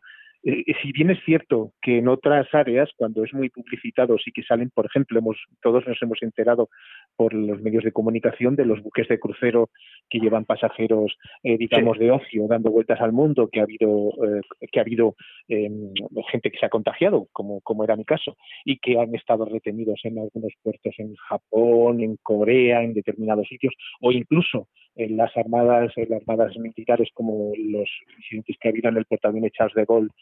Eh, 0.44 0.64
si 0.82 0.92
bien 0.92 1.10
es 1.10 1.18
cierto 1.24 1.72
que 1.82 1.98
en 1.98 2.08
otras 2.08 2.46
áreas, 2.54 2.90
cuando 2.96 3.24
es 3.24 3.34
muy 3.34 3.50
publicitado, 3.50 4.16
sí 4.18 4.30
que 4.30 4.44
salen, 4.44 4.70
por 4.70 4.86
ejemplo, 4.86 5.18
hemos, 5.18 5.36
todos 5.62 5.86
nos 5.86 6.00
hemos 6.00 6.22
enterado 6.22 6.68
por 7.16 7.34
los 7.34 7.60
medios 7.60 7.82
de 7.82 7.92
comunicación 7.92 8.54
de 8.54 8.64
los 8.64 8.80
buques 8.80 9.08
de 9.08 9.18
crucero 9.18 9.70
que 10.08 10.20
llevan 10.20 10.44
pasajeros, 10.44 11.16
eh, 11.42 11.58
digamos, 11.58 11.98
de 11.98 12.12
ocio, 12.12 12.46
dando 12.48 12.70
vueltas 12.70 13.00
al 13.00 13.12
mundo, 13.12 13.48
que 13.50 13.60
ha 13.60 13.64
habido, 13.64 14.10
eh, 14.24 14.40
que 14.70 14.78
ha 14.78 14.82
habido 14.82 15.16
em, 15.48 15.92
gente 16.30 16.50
que 16.50 16.58
se 16.58 16.66
ha 16.66 16.70
contagiado, 16.70 17.26
como, 17.32 17.60
como 17.62 17.82
era 17.82 17.96
mi 17.96 18.04
caso, 18.04 18.36
y 18.64 18.78
que 18.78 18.98
han 18.98 19.14
estado 19.14 19.44
retenidos 19.44 20.00
en 20.04 20.18
algunos 20.18 20.52
puertos 20.62 20.94
en 20.98 21.14
Japón, 21.16 22.00
en 22.00 22.16
Corea, 22.22 22.82
en 22.82 22.94
determinados 22.94 23.48
sitios, 23.48 23.74
o 24.00 24.12
incluso 24.12 24.68
en 24.94 25.16
las 25.16 25.34
armadas, 25.36 25.92
en 25.96 26.10
las 26.10 26.20
armadas 26.20 26.56
militares 26.58 27.08
como 27.14 27.52
los 27.56 27.88
incidentes 28.18 28.56
que 28.60 28.68
ha 28.68 28.70
habido 28.70 28.88
en 28.88 28.96
el 28.96 29.04
portaaviones 29.04 29.52
Charles 29.52 29.74
de 29.74 29.84
Gaulle 29.84 30.10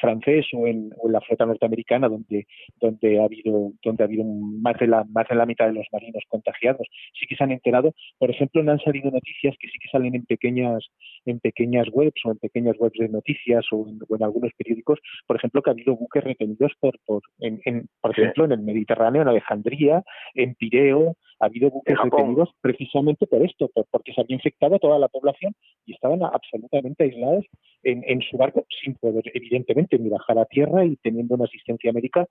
francés 0.00 0.46
o 0.52 0.66
en, 0.66 0.90
la 1.08 1.20
flota 1.20 1.46
norteamericana 1.46 2.08
donde 2.08 2.46
donde 2.80 3.20
ha 3.20 3.24
habido 3.24 3.72
donde 3.82 4.02
ha 4.02 4.06
habido 4.06 4.24
más 4.24 4.78
de 4.78 4.86
la 4.86 5.04
más 5.04 5.28
de 5.28 5.34
la 5.34 5.46
mitad 5.46 5.66
de 5.66 5.74
los 5.74 5.86
marinos 5.92 6.24
contagiados. 6.28 6.86
Sí 7.18 7.26
que 7.26 7.36
se 7.36 7.44
han 7.44 7.52
enterado. 7.52 7.94
Por 8.18 8.30
ejemplo 8.30 8.62
no 8.62 8.72
han 8.72 8.80
salido 8.80 9.10
noticias 9.10 9.54
que 9.58 9.68
sí 9.68 9.78
que 9.80 9.88
salen 9.90 10.14
en 10.14 10.24
pequeñas 10.24 10.84
en 11.26 11.40
pequeñas 11.40 11.88
webs 11.92 12.20
o 12.24 12.32
en 12.32 12.38
pequeñas 12.38 12.76
webs 12.78 12.98
de 12.98 13.08
noticias 13.08 13.64
o 13.70 13.86
en, 13.88 14.22
algunos 14.22 14.52
periódicos. 14.56 14.98
Por 15.26 15.36
ejemplo 15.36 15.62
que 15.62 15.70
ha 15.70 15.72
habido 15.72 15.96
buques 15.96 16.24
retenidos 16.24 16.72
por 16.80 16.98
por 17.06 17.22
en, 17.40 17.88
por 18.00 18.12
ejemplo 18.12 18.44
en 18.44 18.52
el 18.52 18.60
Mediterráneo 18.60 19.22
en 19.22 19.28
Alejandría 19.28 20.02
en 20.34 20.54
Pireo. 20.54 21.16
Ha 21.40 21.46
habido 21.46 21.70
buques 21.70 21.96
detenidos 22.02 22.50
precisamente 22.60 23.26
por 23.26 23.42
esto, 23.42 23.68
porque 23.90 24.12
se 24.12 24.20
había 24.20 24.36
infectado 24.36 24.76
a 24.76 24.78
toda 24.78 24.98
la 24.98 25.08
población 25.08 25.54
y 25.86 25.92
estaban 25.92 26.22
absolutamente 26.22 27.04
aislados 27.04 27.44
en, 27.82 28.20
su 28.22 28.36
barco 28.36 28.64
sin 28.82 28.94
poder, 28.94 29.24
evidentemente, 29.34 29.81
ni 29.98 30.08
bajar 30.08 30.38
a 30.38 30.44
tierra 30.44 30.84
y 30.84 30.96
teniendo 30.96 31.34
una 31.34 31.44
asistencia 31.44 31.92
médica, 31.92 32.26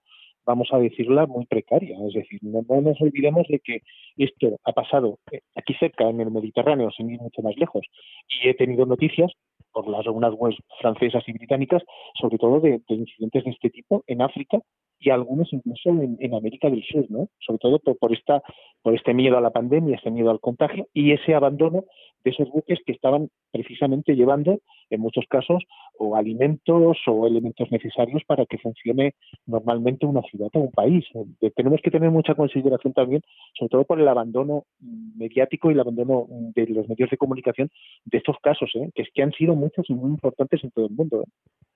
vamos 0.46 0.70
a 0.72 0.80
decirla, 0.80 1.26
muy 1.28 1.46
precaria. 1.46 1.98
Es 2.08 2.14
decir, 2.14 2.40
no, 2.42 2.64
nos 2.82 3.02
olvidemos 3.02 3.48
de 3.48 3.60
que 3.60 3.82
esto 4.18 4.58
ha 4.64 4.72
pasado 4.74 5.20
eh, 5.32 5.42
aquí 5.56 5.74
cerca, 5.80 6.10
en 6.10 6.22
el 6.22 6.32
Mediterráneo, 6.32 6.90
sin 6.92 7.12
ir 7.12 7.20
mucho 7.20 7.42
más 7.42 7.56
lejos. 7.58 7.86
Y 8.28 8.50
he 8.50 8.54
tenido 8.54 8.86
noticias 8.86 9.32
por 9.72 9.88
las 9.88 10.06
algunas 10.06 10.34
francesas 10.82 11.24
y 11.28 11.34
británicas, 11.34 11.84
sobre 12.20 12.38
todo 12.38 12.60
de 12.60 12.82
incidentes 12.88 13.44
de 13.44 13.52
este 13.52 13.70
tipo 13.70 14.04
en 14.08 14.22
África 14.22 14.60
y 15.02 15.10
algunos 15.10 15.52
incluso 15.52 15.90
en, 15.90 16.34
América 16.34 16.70
del 16.70 16.84
Sur, 16.84 17.06
¿no? 17.10 17.28
Sobre 17.40 17.58
todo 17.58 17.80
por, 17.80 18.14
esta, 18.14 18.42
por 18.84 18.96
este 18.96 19.14
miedo 19.14 19.38
a 19.38 19.42
la 19.42 19.50
pandemia, 19.50 19.96
este 19.96 20.12
miedo 20.12 20.30
al 20.30 20.40
contagio 20.40 20.88
y 20.94 21.12
ese 21.12 21.34
abandono 21.34 21.86
de 22.24 22.30
esos 22.30 22.48
buques 22.50 22.80
que 22.86 22.92
estaban 22.92 23.30
precisamente 23.52 24.16
llevando, 24.16 24.60
en 24.92 25.02
muchos 25.02 25.26
casos, 25.28 25.64
o 25.98 26.16
alimentos 26.16 26.98
o 27.08 27.26
elementos 27.26 27.72
necesarios 27.72 28.22
para 28.28 28.46
que 28.46 28.60
funcione 28.60 29.16
normalmente 29.48 30.06
una 30.06 30.22
ciudad 30.22 30.50
o 30.54 30.60
un 30.60 30.72
país. 30.72 31.04
Eh, 31.42 31.52
tenemos 31.56 31.82
que 31.82 31.90
tener 31.90 32.12
mucha 32.12 32.36
consideración 32.36 32.94
también, 32.94 33.24
sobre 33.58 33.70
todo 33.70 33.84
por 33.86 34.00
el 34.00 34.08
abandono 34.08 34.66
mediático 35.16 35.70
y 35.72 35.74
el 35.74 35.80
abandono 35.80 36.28
de 36.30 36.68
los 36.68 36.88
medios 36.88 37.10
de 37.10 37.18
comunicación 37.18 37.72
de 38.06 38.20
estos 38.20 38.38
casos, 38.44 38.70
¿eh? 38.76 38.92
que 38.94 39.02
es 39.02 39.10
que 39.14 39.24
han 39.24 39.32
sido 39.32 39.56
muchos 39.56 39.90
y 39.90 39.96
muy 39.96 40.12
importantes 40.12 40.64
en 40.64 40.70
todo 40.70 40.86
el 40.86 40.92
mundo. 40.92 41.24
¿eh? 41.24 41.71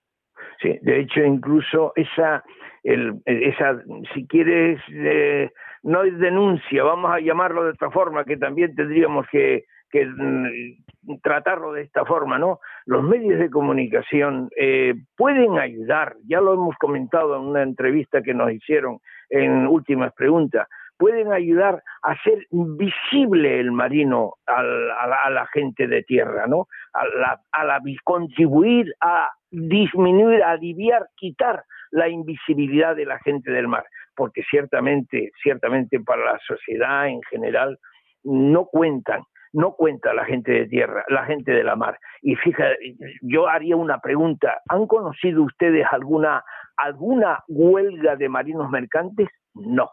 Sí, 0.61 0.77
de 0.81 0.99
hecho, 0.99 1.21
incluso 1.21 1.93
esa, 1.95 2.43
el, 2.83 3.21
esa 3.25 3.81
si 4.13 4.25
quieres, 4.27 4.79
eh, 4.89 5.51
no 5.83 6.03
es 6.03 6.17
denuncia, 6.17 6.83
vamos 6.83 7.11
a 7.11 7.19
llamarlo 7.19 7.63
de 7.63 7.71
otra 7.71 7.91
forma, 7.91 8.23
que 8.23 8.37
también 8.37 8.75
tendríamos 8.75 9.27
que, 9.31 9.65
que 9.91 10.05
mm, 10.05 11.19
tratarlo 11.21 11.73
de 11.73 11.83
esta 11.83 12.05
forma, 12.05 12.39
¿no? 12.39 12.59
Los 12.85 13.03
medios 13.03 13.39
de 13.39 13.49
comunicación 13.49 14.49
eh, 14.57 14.95
pueden 15.15 15.59
ayudar, 15.59 16.15
ya 16.27 16.41
lo 16.41 16.53
hemos 16.53 16.75
comentado 16.77 17.35
en 17.35 17.43
una 17.43 17.63
entrevista 17.63 18.21
que 18.21 18.33
nos 18.33 18.51
hicieron 18.51 18.99
en 19.29 19.67
últimas 19.67 20.13
preguntas, 20.13 20.67
pueden 20.97 21.31
ayudar 21.31 21.83
a 22.03 22.11
hacer 22.11 22.45
visible 22.51 23.59
el 23.59 23.71
marino 23.71 24.33
a, 24.47 24.63
la, 24.63 25.47
gente 25.53 25.87
de 25.87 26.03
tierra, 26.03 26.47
¿no? 26.47 26.67
A 26.93 27.05
la, 27.05 27.41
a 27.51 27.63
la, 27.65 27.81
contribuir 28.03 28.93
a 29.01 29.29
disminuir, 29.51 30.43
aliviar, 30.43 31.07
quitar 31.15 31.63
la 31.91 32.09
invisibilidad 32.09 32.95
de 32.95 33.05
la 33.05 33.19
gente 33.19 33.51
del 33.51 33.67
mar, 33.67 33.85
porque 34.15 34.43
ciertamente, 34.49 35.31
ciertamente 35.41 35.99
para 35.99 36.33
la 36.33 36.39
sociedad 36.45 37.07
en 37.07 37.21
general 37.23 37.77
no 38.23 38.65
cuentan, 38.65 39.21
no 39.53 39.73
cuenta 39.73 40.13
la 40.13 40.25
gente 40.25 40.51
de 40.51 40.67
tierra, 40.67 41.05
la 41.07 41.25
gente 41.25 41.51
de 41.51 41.63
la 41.63 41.75
mar. 41.75 41.97
Y 42.21 42.35
fíjate, 42.35 42.95
yo 43.21 43.47
haría 43.47 43.75
una 43.77 43.99
pregunta, 43.99 44.61
¿han 44.67 44.87
conocido 44.87 45.43
ustedes 45.43 45.85
alguna 45.89 46.43
alguna 46.77 47.43
huelga 47.47 48.15
de 48.15 48.27
marinos 48.27 48.69
mercantes? 48.69 49.29
No. 49.53 49.89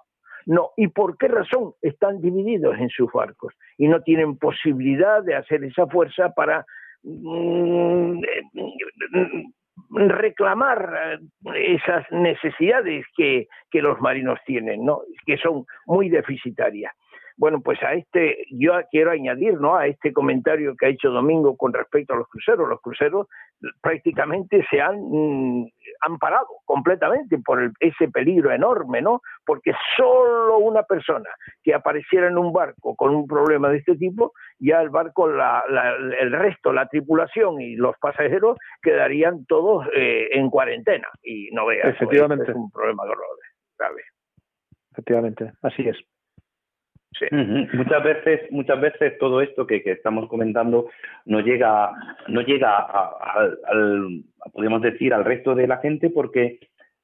No, 0.46 0.70
¿y 0.76 0.88
por 0.88 1.16
qué 1.18 1.28
razón 1.28 1.74
están 1.82 2.20
divididos 2.20 2.78
en 2.78 2.88
sus 2.88 3.10
barcos 3.12 3.54
y 3.78 3.88
no 3.88 4.02
tienen 4.02 4.38
posibilidad 4.38 5.22
de 5.22 5.34
hacer 5.34 5.64
esa 5.64 5.86
fuerza 5.86 6.32
para 6.34 6.64
mm, 7.02 8.20
reclamar 9.90 11.20
eh, 11.54 11.74
esas 11.74 12.10
necesidades 12.10 13.04
que, 13.16 13.48
que 13.70 13.82
los 13.82 14.00
marinos 14.00 14.38
tienen, 14.46 14.84
¿no? 14.84 15.02
que 15.26 15.36
son 15.38 15.64
muy 15.86 16.08
deficitarias. 16.08 16.92
Bueno, 17.36 17.60
pues 17.60 17.82
a 17.82 17.94
este, 17.94 18.44
yo 18.50 18.72
quiero 18.90 19.10
añadir, 19.10 19.60
¿no? 19.60 19.76
A 19.76 19.86
este 19.86 20.12
comentario 20.12 20.74
que 20.76 20.86
ha 20.86 20.90
hecho 20.90 21.10
Domingo 21.10 21.56
con 21.56 21.72
respecto 21.72 22.14
a 22.14 22.16
los 22.16 22.28
cruceros. 22.28 22.68
Los 22.68 22.80
cruceros 22.80 23.28
prácticamente 23.80 24.64
se 24.70 24.80
han, 24.80 24.96
mm, 25.00 25.66
han 26.00 26.18
parado 26.18 26.46
completamente 26.64 27.38
por 27.38 27.72
ese 27.80 28.08
peligro 28.08 28.52
enorme, 28.52 29.02
¿no? 29.02 29.20
Porque 29.44 29.72
solo 29.96 30.58
una 30.58 30.82
persona 30.82 31.28
que 31.62 31.74
apareciera 31.74 32.28
en 32.28 32.38
un 32.38 32.52
barco 32.52 32.94
con 32.96 33.14
un 33.14 33.26
problema 33.26 33.68
de 33.68 33.78
este 33.78 33.96
tipo, 33.96 34.32
ya 34.58 34.80
el 34.80 34.90
barco, 34.90 35.28
la, 35.28 35.64
el 36.20 36.32
resto, 36.32 36.72
la 36.72 36.86
tripulación 36.86 37.60
y 37.60 37.76
los 37.76 37.96
pasajeros 37.98 38.58
quedarían 38.82 39.44
todos 39.46 39.86
eh, 39.94 40.28
en 40.32 40.50
cuarentena. 40.50 41.08
Y 41.22 41.50
no 41.52 41.66
veas, 41.66 41.88
Efectivamente. 41.88 42.50
es 42.50 42.56
un 42.56 42.70
problema 42.70 43.04
grave. 43.04 44.02
Efectivamente, 44.92 45.52
así 45.62 45.88
es. 45.88 45.96
Muchas 47.74 48.02
veces, 48.02 48.40
muchas 48.50 48.80
veces 48.80 49.18
todo 49.18 49.40
esto 49.40 49.66
que, 49.66 49.82
estamos 49.84 50.28
comentando 50.28 50.88
no 51.26 51.40
llega, 51.40 51.92
no 52.28 52.40
llega 52.40 52.86
al, 53.64 54.22
podríamos 54.52 54.82
decir, 54.82 55.12
al 55.14 55.24
resto 55.24 55.54
de 55.54 55.66
la 55.66 55.78
gente 55.78 56.10
porque 56.10 56.58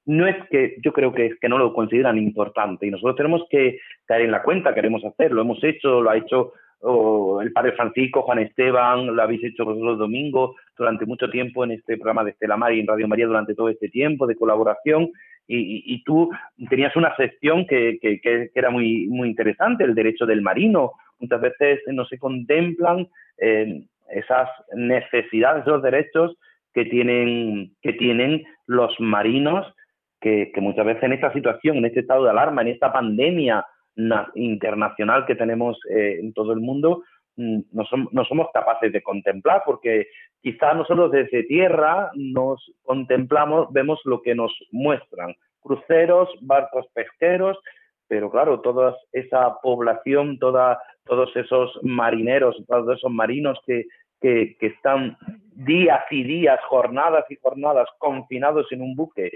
no 0.06 0.26
es 0.26 0.36
que 0.50 0.76
yo 0.82 0.92
creo 0.92 1.12
que 1.12 1.26
es 1.26 1.38
que 1.38 1.48
no 1.48 1.59
lo 1.59 1.74
consideran 1.74 2.16
importante 2.16 2.86
y 2.86 2.90
nosotros 2.90 3.16
tenemos 3.16 3.46
que 3.50 3.78
caer 4.06 4.22
en 4.22 4.30
la 4.30 4.42
cuenta, 4.42 4.74
queremos 4.74 5.04
hacerlo, 5.04 5.36
lo 5.36 5.42
hemos 5.42 5.62
hecho, 5.62 6.00
lo 6.00 6.11
ha 6.11 6.16
hecho 6.16 6.52
el 6.81 7.53
padre 7.53 7.72
Francisco, 7.72 8.22
Juan 8.22 8.39
Esteban, 8.39 9.14
lo 9.14 9.22
habéis 9.22 9.45
hecho 9.45 9.64
vosotros 9.64 9.99
domingo 9.99 10.57
durante 10.76 11.07
mucho 11.07 11.29
tiempo 11.29 11.64
en 11.64 11.72
este 11.72 11.97
programa 11.97 12.24
de 12.24 12.31
Estela 12.31 12.57
Mar 12.57 12.72
y 12.72 12.81
en 12.81 12.87
Radio 12.87 13.09
María 13.09 13.26
durante 13.26 13.55
todo 13.55 13.68
este 13.68 13.89
tiempo 13.89 14.26
de 14.26 14.37
colaboración 14.37 15.11
y, 15.51 16.03
tú 16.05 16.31
tenías 16.68 16.95
una 16.95 17.16
sección 17.16 17.66
que, 17.66 17.99
que, 18.01 18.51
era 18.55 18.70
muy, 18.70 19.07
muy 19.09 19.29
interesante, 19.29 19.83
el 19.83 19.95
derecho 19.95 20.26
del 20.26 20.43
marino. 20.43 20.93
Muchas 21.18 21.41
veces 21.41 21.81
no 21.87 22.05
se 22.05 22.18
contemplan 22.18 23.09
eh, 23.39 23.83
esas 24.11 24.49
necesidades, 24.74 25.66
esos 25.66 25.83
derechos 25.83 26.37
que 26.74 26.85
tienen, 26.85 27.72
que 27.81 27.95
tienen 27.95 28.45
los 28.66 28.95
marinos, 29.01 29.66
que, 30.20 30.53
muchas 30.57 30.85
veces 30.85 31.03
en 31.05 31.12
esta 31.12 31.33
situación, 31.33 31.79
en 31.79 31.87
este 31.87 32.01
estado 32.01 32.24
de 32.24 32.31
alarma, 32.31 32.62
en 32.62 32.68
esta 32.68 32.93
pandemia 32.93 33.64
internacional 34.34 35.26
que 35.26 35.34
tenemos 35.34 35.78
eh, 35.90 36.18
en 36.20 36.32
todo 36.32 36.53
el 36.53 36.61
mundo, 36.61 37.03
mm, 37.36 37.61
no, 37.72 37.84
no, 38.12 38.24
somos 38.24 38.49
capaces 38.55 38.92
de 38.92 39.03
contemplar, 39.03 39.62
porque 39.66 40.07
quizá 40.40 40.74
nosotros 40.74 41.11
desde 41.11 41.44
tierra 41.44 42.11
nos 42.14 42.64
contemplamos, 42.82 43.72
vemos 43.72 44.01
lo 44.05 44.22
que 44.22 44.34
nos 44.34 44.53
muestran, 44.70 45.34
cruceros, 45.61 46.28
barcos 46.42 46.86
pesqueros, 46.94 47.59
pero 48.09 48.30
claro, 48.30 48.61
toda 48.61 48.96
esa 49.12 49.61
población, 49.62 50.38
toda, 50.38 50.80
todos 51.05 51.34
esos 51.36 51.78
marineros, 51.82 52.57
todos 52.66 52.96
esos 52.96 53.11
marinos 53.11 53.59
que, 53.66 53.84
que, 54.20 54.57
están 54.61 55.16
días 55.53 56.03
y 56.11 56.24
días, 56.24 56.59
jornadas 56.68 57.24
y 57.28 57.36
jornadas 57.36 57.88
confinados 57.99 58.66
en 58.72 58.80
un 58.80 58.96
buque, 58.96 59.30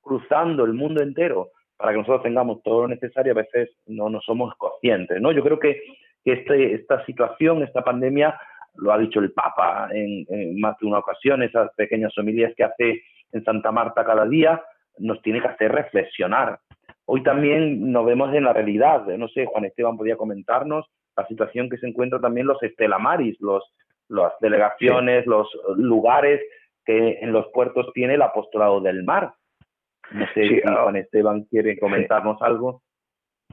cruzando 0.00 0.64
el 0.64 0.72
mundo 0.72 1.02
entero, 1.02 1.50
para 1.76 1.92
que 1.92 1.98
nosotros 1.98 2.22
tengamos 2.22 2.62
todo 2.62 2.82
lo 2.82 2.88
necesario, 2.88 3.32
a 3.32 3.36
veces 3.36 3.70
no, 3.86 4.08
no 4.08 4.20
somos 4.20 4.54
conscientes, 4.56 5.20
¿no? 5.20 5.32
Yo 5.32 5.42
creo 5.42 5.58
que, 5.58 5.82
que 6.24 6.32
este, 6.32 6.74
esta 6.74 7.04
situación, 7.04 7.62
esta 7.62 7.82
pandemia, 7.82 8.38
lo 8.76 8.92
ha 8.92 8.98
dicho 8.98 9.20
el 9.20 9.32
Papa 9.32 9.88
en, 9.92 10.60
más 10.60 10.76
de 10.78 10.86
una 10.86 10.98
ocasión, 10.98 11.42
esas 11.42 11.72
pequeñas 11.76 12.14
familias 12.14 12.52
que 12.56 12.64
hace 12.64 13.02
en 13.32 13.44
Santa 13.44 13.72
Marta 13.72 14.04
cada 14.04 14.26
día, 14.26 14.62
nos 14.98 15.20
tiene 15.22 15.40
que 15.40 15.48
hacer 15.48 15.72
reflexionar. 15.72 16.58
Hoy 17.06 17.22
también 17.22 17.92
nos 17.92 18.06
vemos 18.06 18.34
en 18.34 18.44
la 18.44 18.52
realidad, 18.52 19.06
no 19.06 19.28
sé, 19.28 19.46
Juan 19.46 19.64
Esteban 19.64 19.96
podía 19.96 20.16
comentarnos 20.16 20.86
la 21.16 21.26
situación 21.26 21.68
que 21.68 21.78
se 21.78 21.86
encuentra 21.86 22.20
también 22.20 22.46
los 22.46 22.62
estelamaris, 22.62 23.40
los, 23.40 23.62
las 24.08 24.32
delegaciones, 24.40 25.26
los 25.26 25.48
lugares 25.76 26.40
que 26.84 27.18
en 27.20 27.32
los 27.32 27.46
puertos 27.52 27.92
tiene 27.94 28.14
el 28.14 28.22
apostolado 28.22 28.80
del 28.80 29.04
mar. 29.04 29.32
No 30.12 30.26
sé 30.34 30.48
si 30.48 30.60
ah, 30.64 30.82
Juan 30.82 30.96
Esteban 30.96 31.44
quiere 31.44 31.78
comentarnos 31.78 32.40
algo. 32.42 32.82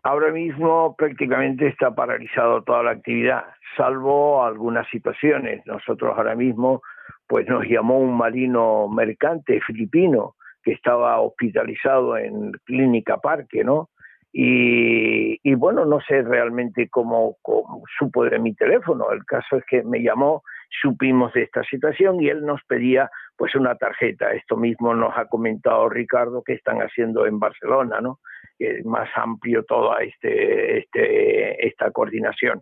Ahora 0.04 0.32
mismo 0.32 0.95
prácticamente 0.95 1.68
está 1.68 1.93
paralizado 1.93 2.64
toda 2.64 2.82
la 2.84 2.91
actividad, 2.91 3.43
salvo 3.78 4.43
algunas 4.43 4.88
situaciones. 4.89 5.66
Nosotros 5.66 6.14
ahora 6.18 6.36
mismo, 6.36 6.82
pues 7.28 7.47
nos 7.47 7.66
llamó 7.66 7.99
un 7.99 8.18
marino 8.18 8.88
mercante 8.88 9.62
filipino 9.62 10.36
que 10.64 10.72
estaba 10.74 11.20
hospitalizado 11.22 12.18
en 12.18 12.52
Clínica 12.66 13.18
Parque, 13.18 13.64
¿no? 13.64 13.89
Y, 14.34 15.39
y 15.43 15.56
bueno, 15.56 15.86
no 15.86 15.99
sé 16.02 16.22
realmente 16.22 16.88
cómo, 16.89 17.38
cómo, 17.41 17.84
supo 17.99 18.24
de 18.24 18.39
mi 18.39 18.56
teléfono. 18.56 19.12
El 19.12 19.26
caso 19.26 19.58
es 19.58 19.66
que 19.66 19.84
me 19.84 20.02
llamó, 20.02 20.43
supimos 20.82 21.34
de 21.34 21.43
esta 21.43 21.63
situación 21.63 22.22
y 22.22 22.30
él 22.30 22.45
nos 22.45 22.63
pedía 22.63 23.09
pues 23.36 23.55
una 23.55 23.76
tarjeta. 23.76 24.32
Esto 24.34 24.55
mismo 24.55 24.93
nos 24.93 25.17
ha 25.17 25.26
comentado 25.26 25.89
Ricardo 25.89 26.43
que 26.43 26.53
están 26.53 26.78
haciendo 26.80 27.26
en 27.26 27.39
Barcelona, 27.39 27.99
¿no? 28.01 28.19
Es 28.57 28.86
más 28.86 29.09
amplio 29.15 29.63
toda 29.63 29.97
este, 30.03 30.80
este, 30.80 31.67
esta 31.67 31.91
coordinación. 31.91 32.61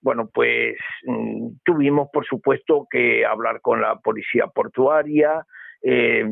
Bueno, 0.00 0.30
pues 0.32 0.76
mm, 1.04 1.48
tuvimos, 1.64 2.08
por 2.12 2.24
supuesto, 2.24 2.86
que 2.90 3.26
hablar 3.26 3.60
con 3.60 3.80
la 3.80 3.96
policía 3.96 4.46
portuaria, 4.46 5.44
eh, 5.82 6.24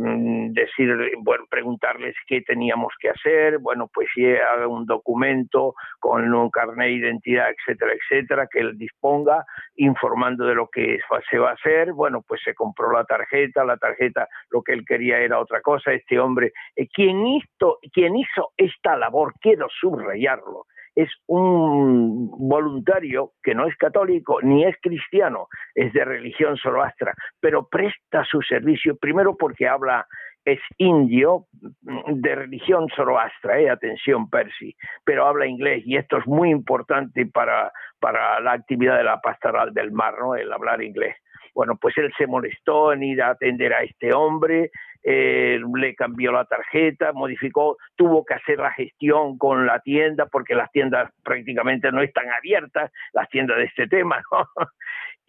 decir, 0.51 0.95
bueno, 1.21 1.45
preguntarles 1.49 2.15
qué 2.27 2.43
teníamos 2.43 2.93
que 3.01 3.11
hacer, 3.11 3.59
bueno, 3.59 3.89
pues 3.93 4.09
si 4.15 4.27
haga 4.27 4.67
un 4.67 4.85
documento 4.85 5.75
con 5.99 6.33
un 6.33 6.51
carnet 6.51 6.89
de 6.89 6.93
identidad, 6.93 7.47
etcétera, 7.51 7.93
etcétera, 7.93 8.47
que 8.51 8.61
él 8.61 8.77
disponga, 8.77 9.45
informando 9.77 10.45
de 10.45 10.55
lo 10.55 10.69
que 10.69 10.99
se 11.31 11.39
va 11.39 11.51
a 11.51 11.55
hacer, 11.55 11.93
bueno, 11.93 12.23
pues 12.27 12.43
se 12.45 12.55
compró 12.55 12.93
la 12.93 13.05
tarjeta, 13.05 13.65
la 13.65 13.77
tarjeta 13.77 14.29
lo 14.51 14.63
que 14.63 14.73
él 14.73 14.85
quería 14.87 15.19
era 15.19 15.39
otra 15.39 15.61
cosa, 15.61 15.93
este 15.93 16.19
hombre, 16.19 16.53
eh, 16.77 16.89
quien, 16.89 17.27
hizo, 17.27 17.79
quien 17.93 18.17
hizo 18.17 18.53
esta 18.57 18.97
labor, 18.97 19.35
quiero 19.41 19.69
subrayarlo, 19.81 20.67
es 20.99 21.11
un 21.29 22.29
voluntario 22.29 23.31
que 23.41 23.55
no 23.55 23.69
es 23.69 23.77
católico 23.77 24.43
ni 24.43 24.65
es 24.65 24.75
cristiano, 24.83 25.47
es 25.77 25.93
de 25.93 26.05
religión 26.05 26.57
zoroastra, 26.57 27.15
pero 27.39 27.69
presta 27.69 28.25
su 28.25 28.43
servicio 28.43 28.97
primero 28.97 29.37
porque 29.37 29.69
habla 29.69 30.09
es 30.45 30.59
indio 30.79 31.47
de 31.53 32.35
religión 32.35 32.89
zoroastra, 32.97 33.61
eh, 33.61 33.71
atención 33.71 34.29
Percy, 34.29 34.75
pero 35.05 35.27
habla 35.27 35.47
inglés 35.47 35.85
y 35.87 35.97
esto 35.97 36.17
es 36.17 36.27
muy 36.27 36.51
importante 36.51 37.27
para, 37.27 37.71
para 38.01 38.41
la 38.41 38.55
actividad 38.55 38.97
de 38.97 39.05
la 39.05 39.21
pastoral 39.21 39.73
del 39.73 39.93
mar, 39.93 40.15
¿no? 40.19 40.35
el 40.35 40.53
hablar 40.53 40.83
inglés. 40.83 41.15
Bueno, 41.55 41.77
pues 41.81 41.97
él 41.99 42.13
se 42.19 42.27
molestó 42.27 42.93
en 42.93 43.05
ir 43.05 43.23
a 43.23 43.31
atender 43.31 43.73
a 43.73 43.83
este 43.83 44.13
hombre, 44.13 44.71
eh, 45.03 45.61
le 45.77 45.95
cambió 45.95 46.33
la 46.33 46.45
tarjeta, 46.45 47.13
modificó, 47.13 47.77
tuvo 47.97 48.25
que 48.25 48.35
hacer 48.35 48.59
la 48.59 48.73
gestión 48.73 49.39
con 49.39 49.67
la 49.67 49.81
tienda 49.81 50.27
porque 50.27 50.55
las 50.55 50.71
tiendas 50.73 51.11
prácticamente 51.23 51.91
no 51.93 52.03
están 52.03 52.31
abiertas, 52.31 52.91
las 53.13 53.29
tiendas 53.29 53.59
de 53.59 53.65
este 53.65 53.87
tema, 53.87 54.23
¿no? 54.31 54.47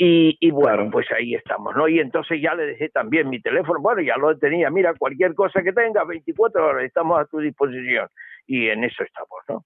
Y, 0.01 0.37
y 0.39 0.51
bueno, 0.51 0.89
pues 0.89 1.07
ahí 1.11 1.35
estamos, 1.35 1.75
¿no? 1.75 1.85
Y 1.89 1.99
entonces 1.99 2.41
ya 2.41 2.55
le 2.55 2.65
dejé 2.65 2.87
también 2.87 3.29
mi 3.29 3.41
teléfono, 3.41 3.81
bueno, 3.81 4.01
ya 4.01 4.15
lo 4.15 4.37
tenía, 4.37 4.69
mira, 4.69 4.93
cualquier 4.97 5.35
cosa 5.35 5.61
que 5.61 5.73
tenga, 5.73 6.05
24 6.05 6.67
horas, 6.67 6.85
estamos 6.85 7.19
a 7.19 7.25
tu 7.25 7.39
disposición. 7.39 8.07
Y 8.47 8.69
en 8.69 8.85
eso 8.85 9.03
estamos, 9.03 9.39
¿no? 9.49 9.65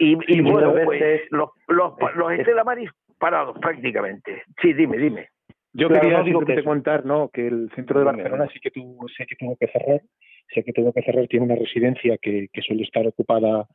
Y, 0.00 0.18
y, 0.26 0.40
bueno, 0.40 0.74
pues 0.84 1.22
los, 1.30 1.50
los, 1.68 1.92
los 2.16 2.32
Estela 2.32 2.64
Maris 2.64 2.90
parados 3.20 3.56
prácticamente. 3.60 4.42
Sí, 4.60 4.72
dime, 4.72 4.98
dime. 4.98 5.28
Yo 5.76 5.88
quería 5.88 6.22
digo 6.22 6.40
que 6.40 6.54
te 6.54 6.64
contar, 6.64 7.04
¿no, 7.04 7.28
que 7.28 7.46
el 7.46 7.70
centro 7.74 7.98
de 7.98 8.06
Barcelona 8.06 8.48
sí 8.52 8.58
que 8.60 8.70
tuvo, 8.70 9.06
sé 9.08 9.26
que 9.26 9.36
tuvo 9.36 9.56
que 9.56 9.66
cerrar, 9.66 10.00
sé 10.54 10.64
que 10.64 10.72
tuvo 10.72 10.92
que 10.92 11.02
cerrar, 11.02 11.26
tiene 11.28 11.44
una 11.44 11.54
residencia 11.54 12.16
que, 12.16 12.48
que 12.50 12.62
suele 12.62 12.82
estar 12.82 13.06
ocupada 13.06 13.68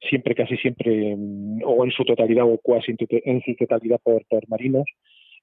siempre, 0.00 0.34
casi 0.34 0.56
siempre, 0.56 1.14
mm, 1.14 1.60
o 1.64 1.84
en 1.84 1.90
su 1.90 2.04
totalidad 2.04 2.46
o 2.46 2.58
casi 2.58 2.96
en 2.98 3.40
su 3.42 3.54
totalidad 3.54 4.00
por, 4.02 4.24
por 4.26 4.48
marinos, 4.48 4.84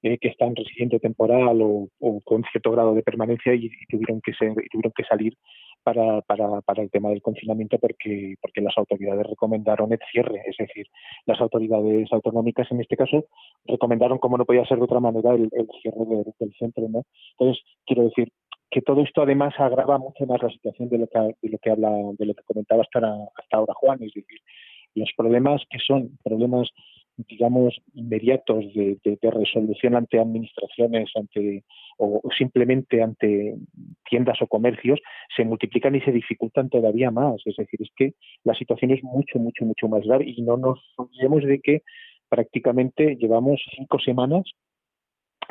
eh, 0.02 0.18
que 0.18 0.28
están 0.28 0.56
residiendo 0.56 0.98
temporal 0.98 1.60
o, 1.62 1.88
con 2.24 2.42
cierto 2.50 2.70
grado 2.70 2.94
de 2.94 3.02
permanencia 3.02 3.54
y, 3.54 3.70
tuvieron 3.88 4.20
que 4.20 4.32
ser, 4.34 4.50
y 4.50 4.68
tuvieron 4.68 4.92
que 4.96 5.04
salir 5.04 5.34
para, 5.82 6.20
para, 6.22 6.60
para 6.62 6.82
el 6.82 6.90
tema 6.90 7.10
del 7.10 7.22
confinamiento 7.22 7.78
porque, 7.78 8.34
porque 8.40 8.60
las 8.60 8.76
autoridades 8.76 9.26
recomendaron 9.26 9.92
el 9.92 9.98
cierre, 10.10 10.42
es 10.46 10.56
decir, 10.58 10.86
las 11.26 11.40
autoridades 11.40 12.12
autonómicas 12.12 12.70
en 12.70 12.80
este 12.80 12.96
caso 12.96 13.26
recomendaron, 13.66 14.18
como 14.18 14.38
no 14.38 14.44
podía 14.44 14.64
ser 14.64 14.78
de 14.78 14.84
otra 14.84 15.00
manera, 15.00 15.34
el, 15.34 15.50
cierre 15.82 16.04
de, 16.06 16.24
del 16.38 16.54
centro. 16.58 16.88
¿no? 16.88 17.04
Entonces, 17.38 17.62
quiero 17.86 18.04
decir 18.04 18.30
que 18.70 18.82
todo 18.82 19.02
esto 19.02 19.22
además 19.22 19.52
agrava 19.58 19.98
mucho 19.98 20.24
más 20.26 20.42
la 20.42 20.48
situación 20.50 20.88
de 20.88 20.98
lo 20.98 21.06
que, 21.08 21.18
de 21.18 21.48
lo 21.50 21.58
que 21.58 21.70
habla, 21.70 21.90
de 22.18 22.26
lo 22.26 22.34
que 22.34 22.44
comentaba 22.44 22.82
hasta, 22.82 22.98
hasta 23.36 23.56
ahora 23.56 23.74
Juan, 23.74 24.02
es 24.02 24.12
decir, 24.14 24.40
los 24.94 25.10
problemas 25.16 25.62
que 25.70 25.78
son 25.78 26.18
problemas 26.22 26.68
digamos, 27.16 27.80
inmediatos 27.94 28.64
de, 28.74 28.98
de, 29.04 29.18
de, 29.20 29.30
resolución 29.30 29.94
ante 29.94 30.18
administraciones, 30.18 31.10
ante 31.14 31.64
o 31.98 32.22
simplemente 32.36 33.02
ante 33.02 33.56
tiendas 34.08 34.40
o 34.40 34.46
comercios, 34.46 35.00
se 35.36 35.44
multiplican 35.44 35.94
y 35.94 36.00
se 36.00 36.12
dificultan 36.12 36.70
todavía 36.70 37.10
más. 37.10 37.42
Es 37.44 37.56
decir, 37.56 37.80
es 37.82 37.90
que 37.94 38.14
la 38.42 38.54
situación 38.54 38.90
es 38.92 39.02
mucho, 39.02 39.38
mucho, 39.38 39.64
mucho 39.64 39.88
más 39.88 40.02
grave 40.04 40.24
y 40.26 40.40
no 40.42 40.56
nos 40.56 40.78
olvidemos 40.96 41.44
de 41.44 41.60
que 41.60 41.82
prácticamente 42.28 43.16
llevamos 43.16 43.60
cinco 43.76 43.98
semanas 43.98 44.44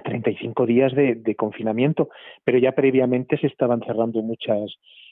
35 0.03 0.65
días 0.65 0.93
de, 0.93 1.15
de, 1.15 1.35
confinamiento, 1.35 2.09
pero 2.43 2.57
ya 2.57 2.71
previamente 2.71 3.37
se 3.37 3.47
estaban 3.47 3.81
cerrando 3.81 4.21
muchas 4.21 4.59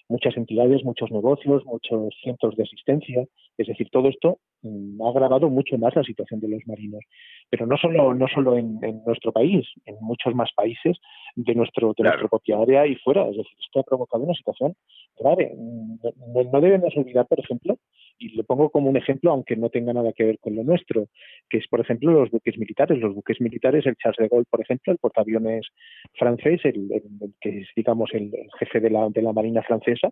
muchas 0.10 0.38
entidades, 0.38 0.84
muchos 0.84 1.12
negocios, 1.12 1.66
muchos 1.66 2.14
centros 2.24 2.56
de 2.56 2.64
asistencia. 2.64 3.26
Es 3.58 3.68
decir, 3.68 3.90
todo 3.92 4.08
esto 4.08 4.40
mmm, 4.62 5.02
ha 5.02 5.10
agravado 5.10 5.50
mucho 5.50 5.78
más 5.78 5.96
la 5.96 6.04
situación 6.04 6.40
de 6.40 6.50
los 6.50 6.62
marinos. 6.66 7.02
Pero 7.50 7.66
no 7.66 7.78
solo, 7.78 8.14
no 8.14 8.28
solo 8.28 8.58
en, 8.58 8.80
en 8.84 9.02
nuestro 9.06 9.32
país, 9.32 9.66
en 9.86 9.96
muchos 10.02 10.34
más 10.36 10.52
países 10.56 10.98
de, 11.36 11.56
nuestro, 11.56 11.90
de 11.90 11.96
claro. 11.96 12.10
nuestra 12.12 12.30
propia 12.30 12.60
área 12.60 12.88
y 12.88 12.96
fuera. 12.96 13.24
Es 13.30 13.38
decir, 13.38 13.58
esto 13.60 13.80
ha 13.80 13.84
provocado 13.84 14.24
una 14.24 14.34
situación 14.34 14.76
grave. 15.20 15.54
No, 15.58 16.44
no 16.52 16.62
debemos 16.62 16.96
olvidar, 16.96 17.26
por 17.28 17.40
ejemplo, 17.40 17.78
y 18.18 18.30
lo 18.36 18.44
pongo 18.44 18.70
como 18.70 18.90
un 18.90 18.98
ejemplo, 18.98 19.32
aunque 19.32 19.56
no 19.56 19.70
tenga 19.70 19.94
nada 19.94 20.14
que 20.14 20.24
ver 20.24 20.40
con 20.40 20.56
lo 20.56 20.64
nuestro, 20.64 21.08
que 21.50 21.58
es, 21.58 21.68
por 21.68 21.80
ejemplo, 21.80 22.12
los 22.12 22.32
buques 22.32 22.58
militares. 22.58 23.00
Los 23.00 23.14
buques 23.14 23.40
militares, 23.42 23.86
el 23.86 23.96
Charles 23.96 24.18
de 24.18 24.28
Gaulle, 24.28 24.48
por 24.50 24.62
ejemplo, 24.62 24.94
el 24.94 25.00
portaaviones 25.00 25.68
francés, 26.14 26.62
el, 26.64 26.92
el, 26.92 27.04
que 27.40 27.60
es, 27.60 27.68
digamos, 27.76 28.10
el, 28.14 28.32
jefe 28.60 28.80
de 28.80 28.90
la, 28.90 29.10
de 29.10 29.22
la 29.22 29.34
Marina 29.34 29.62
francesa, 29.64 30.10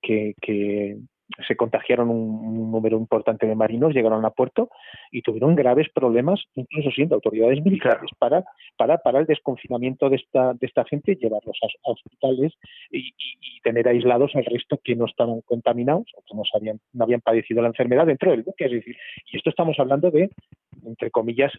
que 0.00 0.34
se 1.46 1.56
contagiaron 1.56 2.08
un, 2.10 2.46
un, 2.46 2.70
número 2.70 2.96
importante 2.96 3.46
de 3.46 3.54
marinos, 3.54 3.94
llegaron 3.94 4.24
a 4.24 4.30
puerto 4.30 4.70
y 5.10 5.22
tuvieron 5.22 5.54
graves 5.54 5.88
problemas, 5.92 6.40
incluso 6.54 6.90
siendo 6.90 7.14
autoridades 7.14 7.62
militares, 7.62 8.10
para, 8.18 8.44
para, 8.76 8.98
para 8.98 9.20
el 9.20 9.26
desconfinamiento 9.26 10.08
de 10.08 10.16
esta, 10.16 10.54
de 10.54 10.66
esta 10.66 10.84
gente, 10.84 11.16
llevarlos 11.16 11.58
a, 11.62 11.66
a 11.66 11.92
hospitales 11.92 12.54
y, 12.90 12.98
y, 12.98 13.12
y, 13.40 13.60
tener 13.60 13.88
aislados 13.88 14.34
al 14.34 14.44
resto 14.44 14.78
que 14.82 14.96
no 14.96 15.06
estaban 15.06 15.40
contaminados 15.42 16.06
o 16.16 16.22
que 16.22 16.34
no, 16.34 16.42
sabían, 16.50 16.80
no 16.92 17.04
habían 17.04 17.20
padecido 17.20 17.60
la 17.60 17.68
enfermedad 17.68 18.06
dentro 18.06 18.30
del 18.30 18.42
buque. 18.42 18.64
Es 18.64 18.72
decir, 18.72 18.96
y 19.30 19.36
esto 19.36 19.50
estamos 19.50 19.78
hablando 19.78 20.10
de, 20.10 20.30
entre 20.86 21.10
comillas, 21.10 21.52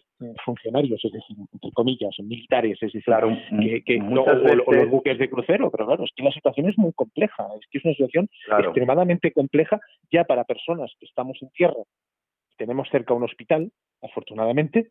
funcionarios, 0.44 1.04
es 1.04 1.12
decir, 1.12 1.36
entre 1.52 1.70
comillas, 1.72 2.14
militares, 2.20 2.74
es 2.74 2.92
decir, 2.92 3.02
claro, 3.04 3.36
que, 3.60 3.82
que 3.84 3.98
no, 3.98 4.24
veces... 4.24 4.58
o, 4.66 4.70
o, 4.70 4.74
los 4.74 4.90
buques 4.90 5.18
de 5.18 5.30
crucero, 5.30 5.70
pero 5.70 5.86
claro, 5.86 6.04
es 6.04 6.10
que 6.14 6.24
la 6.24 6.32
situación 6.32 6.68
es 6.68 6.76
muy 6.76 6.92
compleja, 6.92 7.46
es 7.60 7.66
que 7.70 7.78
es 7.78 7.84
una 7.84 7.94
situación 7.94 8.28
claro. 8.46 8.64
extremadamente 8.64 9.32
compleja 9.32 9.59
compleja 9.60 9.80
ya 10.10 10.24
para 10.24 10.44
personas 10.44 10.92
que 10.98 11.06
estamos 11.06 11.38
en 11.42 11.50
tierra. 11.50 11.82
Tenemos 12.56 12.88
cerca 12.90 13.14
un 13.14 13.24
hospital, 13.24 13.70
afortunadamente, 14.02 14.90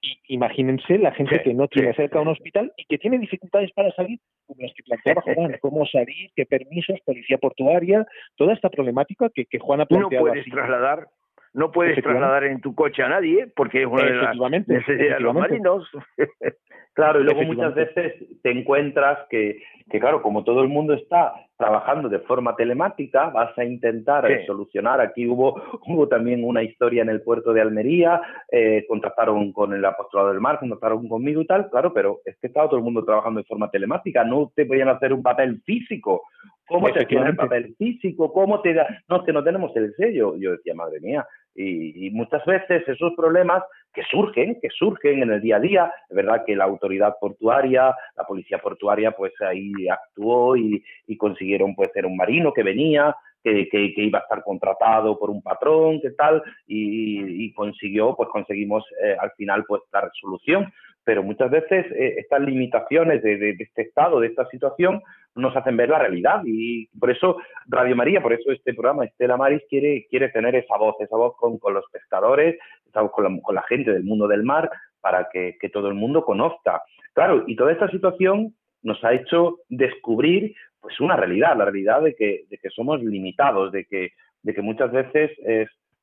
y 0.00 0.18
imagínense 0.34 0.98
la 0.98 1.12
gente 1.12 1.36
sí, 1.36 1.42
que 1.44 1.54
no 1.54 1.68
tiene 1.68 1.90
sí, 1.92 1.96
cerca 1.96 2.20
un 2.20 2.28
hospital 2.28 2.72
y 2.76 2.84
que 2.86 2.98
tiene 2.98 3.18
dificultades 3.18 3.70
para 3.72 3.92
salir, 3.92 4.18
como 4.46 4.62
las 4.62 4.72
que 4.74 4.82
planteaba 4.82 5.22
Juan, 5.34 5.56
cómo 5.60 5.86
salir, 5.86 6.30
qué 6.34 6.44
permisos, 6.44 6.98
policía 7.04 7.38
portuaria, 7.38 8.04
toda 8.36 8.52
esta 8.52 8.68
problemática 8.68 9.30
que, 9.32 9.46
que 9.46 9.58
Juan 9.58 9.80
ha 9.80 9.86
planteado. 9.86 10.26
No 10.26 10.30
puedes 10.30 10.42
así. 10.42 10.50
trasladar 10.50 11.08
no 11.54 11.70
puedes 11.70 12.02
trasladar 12.02 12.44
en 12.44 12.62
tu 12.62 12.74
coche 12.74 13.02
a 13.02 13.08
nadie 13.08 13.46
porque 13.54 13.82
es 13.82 13.86
una 13.86 14.04
de 14.04 14.14
las 14.14 14.66
necesidades 14.66 15.18
de 15.18 15.20
los 15.20 15.34
marinos. 15.34 15.86
claro, 16.94 17.20
y 17.20 17.24
luego 17.24 17.42
muchas 17.42 17.74
veces 17.74 18.14
te 18.42 18.50
encuentras 18.50 19.28
que, 19.28 19.62
que, 19.90 20.00
claro, 20.00 20.22
como 20.22 20.44
todo 20.44 20.62
el 20.62 20.68
mundo 20.68 20.94
está 20.94 21.34
trabajando 21.56 22.08
de 22.08 22.18
forma 22.20 22.56
telemática, 22.56 23.30
vas 23.30 23.56
a 23.56 23.64
intentar 23.64 24.26
sí. 24.26 24.46
solucionar. 24.46 25.00
Aquí 25.00 25.26
hubo, 25.28 25.62
hubo 25.86 26.08
también 26.08 26.44
una 26.44 26.62
historia 26.62 27.02
en 27.02 27.08
el 27.08 27.22
puerto 27.22 27.52
de 27.52 27.60
Almería, 27.60 28.20
eh, 28.50 28.84
contactaron 28.88 29.52
con 29.52 29.72
el 29.72 29.84
apostolado 29.84 30.30
del 30.30 30.40
mar, 30.40 30.58
contactaron 30.58 31.08
conmigo 31.08 31.40
y 31.40 31.46
tal, 31.46 31.70
claro, 31.70 31.92
pero 31.92 32.20
es 32.24 32.36
que 32.38 32.48
estaba 32.48 32.68
todo 32.68 32.78
el 32.78 32.84
mundo 32.84 33.04
trabajando 33.04 33.40
de 33.40 33.46
forma 33.46 33.70
telemática, 33.70 34.24
no 34.24 34.52
te 34.54 34.66
podían 34.66 34.88
hacer 34.88 35.12
un 35.12 35.22
papel 35.22 35.62
físico. 35.64 36.22
¿Cómo 36.66 36.90
te 36.90 37.04
hacían 37.04 37.26
el 37.26 37.36
papel 37.36 37.74
físico? 37.76 38.32
¿Cómo 38.32 38.60
te 38.62 38.72
da? 38.72 38.86
No, 39.08 39.16
es 39.16 39.22
que 39.24 39.32
no 39.32 39.44
tenemos 39.44 39.76
el 39.76 39.94
sello. 39.94 40.36
Yo 40.36 40.52
decía, 40.52 40.74
madre 40.74 41.00
mía, 41.00 41.26
y, 41.54 42.06
y, 42.06 42.10
muchas 42.10 42.44
veces 42.46 42.86
esos 42.88 43.12
problemas 43.14 43.62
que 43.92 44.02
surgen, 44.04 44.58
que 44.60 44.70
surgen 44.70 45.22
en 45.22 45.32
el 45.32 45.40
día 45.40 45.56
a 45.56 45.60
día, 45.60 45.92
es 46.08 46.16
verdad 46.16 46.44
que 46.46 46.56
la 46.56 46.64
autoridad 46.64 47.14
portuaria, 47.20 47.94
la 48.16 48.24
policía 48.24 48.58
portuaria, 48.58 49.10
pues 49.10 49.32
ahí 49.40 49.72
actuó 49.88 50.56
y, 50.56 50.82
y 51.06 51.16
consiguieron 51.16 51.74
pues 51.74 51.90
ser 51.92 52.06
un 52.06 52.16
marino 52.16 52.52
que 52.52 52.62
venía, 52.62 53.14
que, 53.42 53.68
que, 53.68 53.92
iba 53.96 54.20
a 54.20 54.22
estar 54.22 54.42
contratado 54.42 55.18
por 55.18 55.30
un 55.30 55.42
patrón, 55.42 56.00
que 56.00 56.10
tal, 56.10 56.42
y, 56.66 57.52
consiguió, 57.54 58.14
pues 58.16 58.28
conseguimos 58.30 58.84
eh, 59.02 59.16
al 59.18 59.32
final 59.32 59.64
pues 59.66 59.82
la 59.92 60.02
resolución. 60.02 60.72
Pero 61.04 61.24
muchas 61.24 61.50
veces 61.50 61.84
eh, 61.92 62.14
estas 62.18 62.40
limitaciones 62.42 63.22
de, 63.22 63.56
este 63.58 63.82
estado, 63.82 64.20
de 64.20 64.28
esta 64.28 64.46
situación, 64.46 65.02
nos 65.34 65.56
hacen 65.56 65.76
ver 65.76 65.88
la 65.88 65.98
realidad. 65.98 66.42
Y 66.44 66.86
por 66.98 67.10
eso 67.10 67.38
Radio 67.66 67.96
María, 67.96 68.22
por 68.22 68.32
eso 68.32 68.52
este 68.52 68.72
programa 68.72 69.04
Estela 69.04 69.36
Maris 69.36 69.62
quiere, 69.68 70.06
quiere 70.08 70.28
tener 70.28 70.54
esa 70.54 70.76
voz, 70.76 70.94
esa 71.00 71.16
voz 71.16 71.36
con, 71.36 71.58
con 71.58 71.74
los 71.74 71.84
pescadores, 71.90 72.56
esa 72.86 73.02
voz 73.02 73.10
con 73.10 73.24
la, 73.24 73.42
con 73.42 73.54
la 73.54 73.62
gente 73.62 73.92
del 73.92 74.04
mundo 74.04 74.28
del 74.28 74.44
mar, 74.44 74.70
para 75.00 75.28
que, 75.32 75.56
que 75.60 75.68
todo 75.68 75.88
el 75.88 75.94
mundo 75.94 76.24
conozca. 76.24 76.82
Claro, 77.14 77.42
y 77.46 77.56
toda 77.56 77.72
esta 77.72 77.90
situación 77.90 78.54
nos 78.82 79.02
ha 79.04 79.12
hecho 79.12 79.58
descubrir 79.68 80.54
pues 80.80 80.98
una 81.00 81.16
realidad, 81.16 81.56
la 81.56 81.64
realidad 81.64 82.02
de 82.02 82.14
que, 82.14 82.44
de 82.48 82.58
que 82.58 82.70
somos 82.70 83.02
limitados, 83.02 83.70
de 83.72 83.84
que, 83.84 84.10
de 84.42 84.54
que 84.54 84.62
muchas 84.62 84.90
veces 84.90 85.30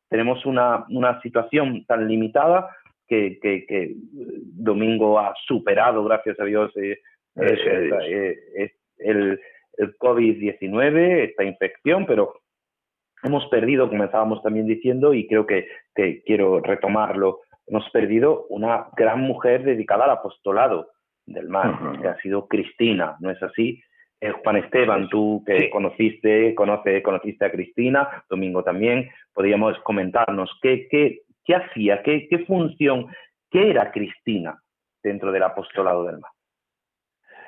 tenemos 0.09 0.45
una, 0.45 0.85
una, 0.89 1.21
situación 1.21 1.85
tan 1.85 2.07
limitada 2.07 2.69
que, 3.07 3.39
que, 3.41 3.95
Domingo 4.53 5.19
ha 5.19 5.33
superado, 5.47 6.03
gracias 6.03 6.39
a 6.39 6.45
Dios, 6.45 6.71
eh, 6.77 6.99
eh, 7.35 8.37
eh, 8.57 8.71
el, 8.99 9.39
el 9.77 9.97
COVID-19, 9.97 11.29
esta 11.29 11.43
infección, 11.43 12.05
pero 12.05 12.33
hemos 13.23 13.45
perdido, 13.47 13.89
como 13.89 14.03
estábamos 14.03 14.41
también 14.43 14.67
diciendo, 14.67 15.13
y 15.13 15.27
creo 15.27 15.45
que, 15.45 15.67
que 15.95 16.21
quiero 16.23 16.59
retomarlo, 16.59 17.41
hemos 17.67 17.89
perdido 17.91 18.45
una 18.49 18.87
gran 18.95 19.21
mujer 19.21 19.63
dedicada 19.63 20.05
al 20.05 20.11
apostolado 20.11 20.89
del 21.33 21.49
mar, 21.49 21.99
que 22.01 22.07
ha 22.07 22.17
sido 22.17 22.47
Cristina, 22.47 23.15
¿no 23.19 23.29
es 23.29 23.41
así? 23.41 23.81
Eh, 24.21 24.31
Juan 24.43 24.57
Esteban, 24.57 25.07
tú 25.09 25.43
que 25.45 25.69
conociste, 25.69 26.53
conoce, 26.55 27.01
conociste 27.01 27.45
a 27.45 27.51
Cristina, 27.51 28.23
Domingo 28.29 28.63
también, 28.63 29.09
podríamos 29.33 29.77
comentarnos 29.79 30.51
qué, 30.61 30.87
qué, 30.89 31.21
qué 31.45 31.55
hacía, 31.55 32.01
qué, 32.03 32.27
qué 32.29 32.39
función, 32.39 33.07
qué 33.49 33.69
era 33.69 33.91
Cristina 33.91 34.61
dentro 35.01 35.31
del 35.31 35.43
apostolado 35.43 36.03
del 36.03 36.19
mar. 36.19 36.31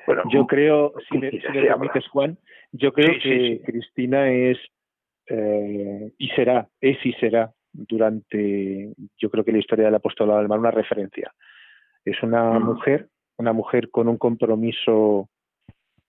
Bueno, 0.07 0.23
yo 0.31 0.47
creo, 0.47 0.93
si 1.09 1.17
me, 1.17 1.29
permites, 1.29 2.07
Juan, 2.07 2.37
yo 2.71 2.91
creo 2.91 3.19
que 3.21 3.61
Cristina 3.63 4.31
es 4.31 4.57
eh, 5.27 6.11
y 6.17 6.27
será, 6.29 6.67
es 6.79 6.97
y 7.05 7.13
será 7.13 7.51
durante, 7.71 8.93
yo 9.17 9.29
creo 9.29 9.43
que 9.43 9.51
la 9.51 9.59
historia 9.59 9.85
del 9.85 9.95
apostolado 9.95 10.39
del 10.39 10.47
mar 10.47 10.59
una 10.59 10.71
referencia. 10.71 11.33
Es 12.03 12.21
una 12.23 12.59
mm. 12.59 12.63
mujer, 12.63 13.07
una 13.37 13.53
mujer 13.53 13.89
con 13.89 14.07
un 14.07 14.17
compromiso 14.17 15.29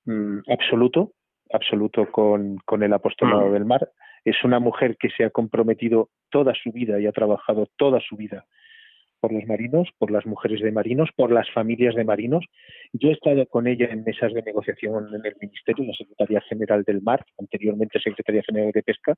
Mm, 0.05 0.41
absoluto, 0.49 1.13
absoluto 1.53 2.11
con, 2.11 2.59
con 2.65 2.83
el 2.83 2.93
apostolado 2.93 3.49
mm. 3.49 3.53
del 3.53 3.65
mar. 3.65 3.91
Es 4.25 4.43
una 4.45 4.59
mujer 4.59 4.97
que 4.99 5.11
se 5.11 5.25
ha 5.25 5.31
comprometido 5.31 6.11
toda 6.31 6.55
su 6.55 6.73
vida 6.73 7.01
y 7.01 7.07
ha 7.07 7.13
trabajado 7.13 7.69
toda 7.77 8.01
su 8.01 8.17
vida 8.17 8.47
por 9.21 9.33
los 9.33 9.47
marinos, 9.47 9.89
por 9.99 10.11
las 10.11 10.27
mujeres 10.27 10.61
de 10.61 10.73
marinos, 10.73 11.11
por 11.15 11.31
las 11.31 11.49
familias 11.53 11.95
de 11.95 12.05
marinos. 12.05 12.45
Yo 12.93 13.11
he 13.11 13.13
estado 13.13 13.47
con 13.47 13.69
ella 13.69 13.87
en 13.89 14.03
mesas 14.03 14.33
de 14.33 14.43
negociación 14.43 15.15
en 15.15 15.25
el 15.25 15.37
Ministerio, 15.41 15.85
la 15.85 15.95
Secretaría 15.95 16.41
General 16.41 16.83
del 16.83 17.03
Mar, 17.03 17.25
anteriormente 17.39 18.01
Secretaría 18.01 18.43
General 18.43 18.73
de 18.73 18.83
Pesca, 18.83 19.15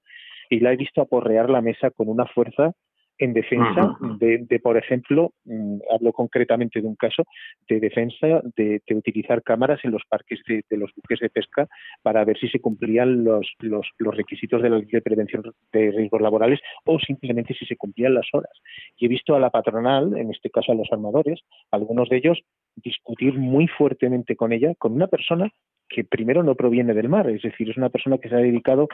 y 0.50 0.60
la 0.60 0.74
he 0.74 0.76
visto 0.76 1.00
aporrear 1.00 1.48
la 1.48 1.62
mesa 1.62 1.90
con 1.90 2.10
una 2.10 2.26
fuerza 2.26 2.72
en 3.18 3.32
defensa 3.32 3.96
de, 4.18 4.60
por 4.60 4.76
ejemplo, 4.76 5.32
mm, 5.44 5.78
hablo 5.94 6.12
concretamente 6.12 6.80
de 6.80 6.86
un 6.86 6.96
caso 6.96 7.24
de 7.68 7.80
defensa 7.80 8.42
de, 8.56 8.80
utilizar 8.94 9.42
cámaras 9.42 9.80
en 9.84 9.92
los 9.92 10.02
parques 10.08 10.40
de, 10.46 10.62
los 10.76 10.90
buques 10.94 11.20
de 11.20 11.30
pesca 11.30 11.66
para 12.02 12.24
ver 12.24 12.38
si 12.38 12.48
se 12.48 12.60
cumplían 12.60 13.24
los, 13.24 13.46
los, 13.60 13.86
requisitos 14.16 14.62
de 14.62 14.70
la 14.70 14.78
ley 14.78 14.88
de 14.90 15.02
prevención 15.02 15.42
de 15.72 15.90
riesgos 15.90 16.20
laborales 16.20 16.60
o 16.84 16.98
simplemente 16.98 17.54
si 17.54 17.66
se 17.66 17.76
cumplían 17.76 18.14
las 18.14 18.26
horas. 18.32 18.52
Y 18.96 19.06
he 19.06 19.08
visto 19.08 19.34
a 19.34 19.40
la 19.40 19.50
patronal, 19.50 20.16
en 20.16 20.30
este 20.30 20.50
caso 20.50 20.72
a 20.72 20.76
los 20.76 20.88
armadores, 20.92 21.40
algunos 21.70 22.08
de 22.08 22.16
ellos 22.16 22.40
discutir 22.76 23.34
muy 23.34 23.68
fuertemente 23.68 24.36
con 24.36 24.52
ella, 24.52 24.74
con 24.76 24.92
una 24.92 25.06
persona 25.06 25.50
que 25.88 26.04
primero 26.04 26.42
no 26.42 26.54
proviene 26.54 26.94
del 26.94 27.08
mar, 27.08 27.28
es 27.30 27.42
decir, 27.42 27.70
es 27.70 27.76
una 27.76 27.90
persona 27.90 28.18
que 28.18 28.28
se 28.28 28.34
ha 28.34 28.38
dedicado 28.38 28.88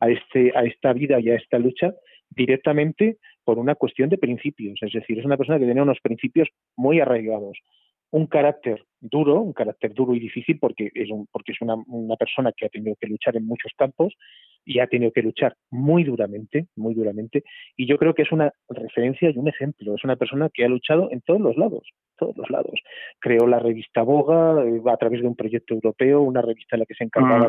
a, 0.00 0.08
este, 0.08 0.52
a 0.56 0.64
esta 0.64 0.92
vida 0.92 1.20
y 1.20 1.30
a 1.30 1.36
esta 1.36 1.58
lucha 1.58 1.94
directamente 2.30 3.18
por 3.46 3.60
una 3.60 3.76
cuestión 3.76 4.08
de 4.08 4.18
principios, 4.18 4.80
es 4.82 4.92
decir, 4.92 5.20
es 5.20 5.24
una 5.24 5.36
persona 5.36 5.60
que 5.60 5.66
tiene 5.66 5.80
unos 5.80 6.00
principios 6.02 6.48
muy 6.76 6.98
arraigados, 6.98 7.56
un 8.10 8.26
carácter 8.26 8.84
duro, 9.00 9.40
un 9.40 9.52
carácter 9.52 9.94
duro 9.94 10.16
y 10.16 10.18
difícil 10.18 10.58
porque 10.58 10.90
es, 10.94 11.08
porque 11.30 11.52
es 11.52 11.60
una, 11.60 11.76
persona 12.18 12.50
que 12.56 12.66
ha 12.66 12.68
tenido 12.68 12.96
que 13.00 13.06
luchar 13.06 13.36
en 13.36 13.46
muchos 13.46 13.70
campos 13.76 14.14
y 14.64 14.80
ha 14.80 14.88
tenido 14.88 15.12
que 15.12 15.22
luchar 15.22 15.54
muy 15.70 16.02
duramente, 16.02 16.66
muy 16.74 16.94
duramente, 16.94 17.44
y 17.76 17.86
yo 17.86 17.98
creo 17.98 18.14
que 18.14 18.22
es 18.22 18.32
una 18.32 18.50
referencia 18.68 19.30
y 19.30 19.38
un 19.38 19.46
ejemplo, 19.46 19.94
es 19.94 20.02
una 20.02 20.16
persona 20.16 20.50
que 20.52 20.64
ha 20.64 20.68
luchado 20.68 21.08
en 21.12 21.20
todos 21.20 21.40
los 21.40 21.56
lados, 21.56 21.88
todos 22.18 22.36
los 22.36 22.50
lados. 22.50 22.80
Creó 23.20 23.46
la 23.46 23.60
revista 23.60 24.02
Boga 24.02 24.64
eh, 24.64 24.82
a 24.86 24.96
través 24.96 25.20
de 25.20 25.28
un 25.28 25.36
proyecto 25.36 25.74
europeo, 25.74 26.22
una 26.22 26.42
revista 26.42 26.74
en 26.74 26.80
la 26.80 26.86
que 26.86 26.94
se 26.94 27.04
encargaba 27.04 27.48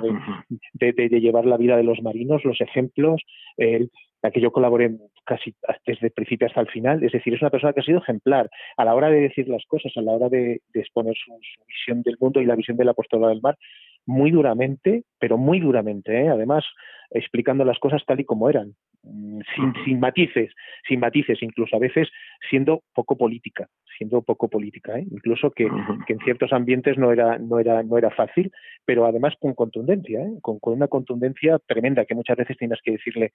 de, 0.74 0.94
de, 0.94 1.20
llevar 1.20 1.46
la 1.46 1.58
vida 1.58 1.76
de 1.76 1.84
los 1.84 2.04
marinos, 2.04 2.46
los 2.46 2.62
ejemplos, 2.62 3.24
el 3.58 3.90
la 4.28 4.32
que 4.32 4.42
yo 4.42 4.52
colaboré 4.52 4.92
casi 5.24 5.56
desde 5.86 6.08
el 6.08 6.12
principio 6.12 6.48
hasta 6.48 6.60
el 6.60 6.68
final. 6.68 7.02
Es 7.02 7.14
decir, 7.14 7.34
es 7.34 7.42
una 7.42 7.50
persona 7.50 7.72
que 7.72 7.80
ha 7.80 7.84
sido 7.84 8.00
ejemplar 8.00 8.50
a 8.76 8.84
la 8.84 8.94
hora 8.94 9.10
de 9.10 9.22
decir 9.22 9.48
las 9.48 9.66
cosas, 9.66 9.92
a 9.96 10.02
la 10.02 10.12
hora 10.12 10.28
de, 10.28 10.62
exponer 10.74 11.16
su, 11.16 11.32
visión 11.66 12.02
del 12.02 12.18
mundo 12.20 12.42
y 12.42 12.46
la 12.46 12.56
visión 12.56 12.76
de 12.78 12.84
la 12.84 12.92
apostolado 12.92 13.30
del 13.30 13.42
mar, 13.42 13.58
muy 14.06 14.32
duramente, 14.32 15.04
pero 15.20 15.38
muy 15.38 15.60
duramente, 15.60 16.22
¿eh? 16.22 16.30
además 16.30 16.66
explicando 17.12 17.64
las 17.64 17.80
cosas 17.80 18.04
tal 18.06 18.20
y 18.20 18.26
como 18.26 18.50
eran, 18.50 18.74
mm, 19.04 19.40
sin, 19.56 19.74
sin, 19.86 20.00
matices, 20.00 20.54
sin 20.88 21.00
matices, 21.00 21.42
incluso 21.42 21.76
a 21.76 21.80
veces 21.80 22.10
siendo 22.50 22.84
poco 22.94 23.18
política, 23.18 23.68
siendo 23.98 24.22
poco 24.22 24.50
política, 24.50 24.98
¿eh? 24.98 25.06
incluso 25.10 25.52
que, 25.52 25.66
en 25.66 26.20
ciertos 26.20 26.54
ambientes 26.54 26.98
no 26.98 27.12
era, 27.12 27.38
no 27.38 27.60
era, 27.60 27.84
no 27.84 27.98
era 27.98 28.12
fácil, 28.12 28.52
pero 28.86 29.06
además 29.06 29.36
con 29.40 29.54
contundencia, 29.54 30.22
¿eh? 30.22 30.40
con, 30.42 30.60
con, 30.60 30.74
una 30.74 30.88
contundencia 30.88 31.60
tremenda 31.66 32.06
que 32.06 32.16
muchas 32.16 32.38
veces 32.38 32.58
tienes 32.58 32.80
que 32.84 32.92
decirle 32.92 33.32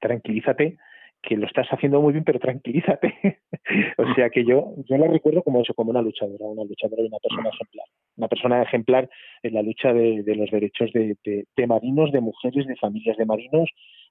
tranquilízate, 0.00 0.78
que 1.22 1.36
lo 1.36 1.46
estás 1.46 1.68
haciendo 1.68 2.00
muy 2.00 2.12
bien, 2.12 2.24
pero 2.24 2.40
tranquilízate. 2.40 3.14
o 3.98 4.14
sea 4.14 4.28
que 4.30 4.44
yo, 4.44 4.74
yo 4.88 4.96
la 4.98 5.06
recuerdo 5.06 5.42
como 5.42 5.62
eso, 5.62 5.72
como 5.72 5.90
una 5.90 6.02
luchadora, 6.02 6.44
una 6.44 6.64
luchadora 6.64 7.02
y 7.02 7.06
una 7.06 7.18
persona 7.18 7.48
ejemplar. 7.48 7.86
Una 8.16 8.28
persona 8.28 8.62
ejemplar 8.62 9.10
en 9.42 9.54
la 9.54 9.62
lucha 9.62 9.92
de, 9.92 10.34
los 10.36 10.50
derechos 10.50 10.90
de, 10.92 11.66
marinos, 11.66 12.12
de 12.12 12.20
mujeres, 12.20 12.66
de 12.66 12.76
familias 12.76 13.16
de 13.16 13.24
marinos, 13.24 13.70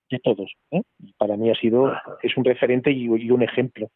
de 0.10 0.20
todos. 0.20 0.52
¿eh? 0.72 0.82
Para 1.18 1.38
mí 1.38 1.50
ha 1.52 1.56
sido, 1.56 1.94
es 2.24 2.36
un 2.38 2.46
referente 2.46 2.92
y, 2.92 3.08
un 3.08 3.44
ejemplo. 3.44 3.90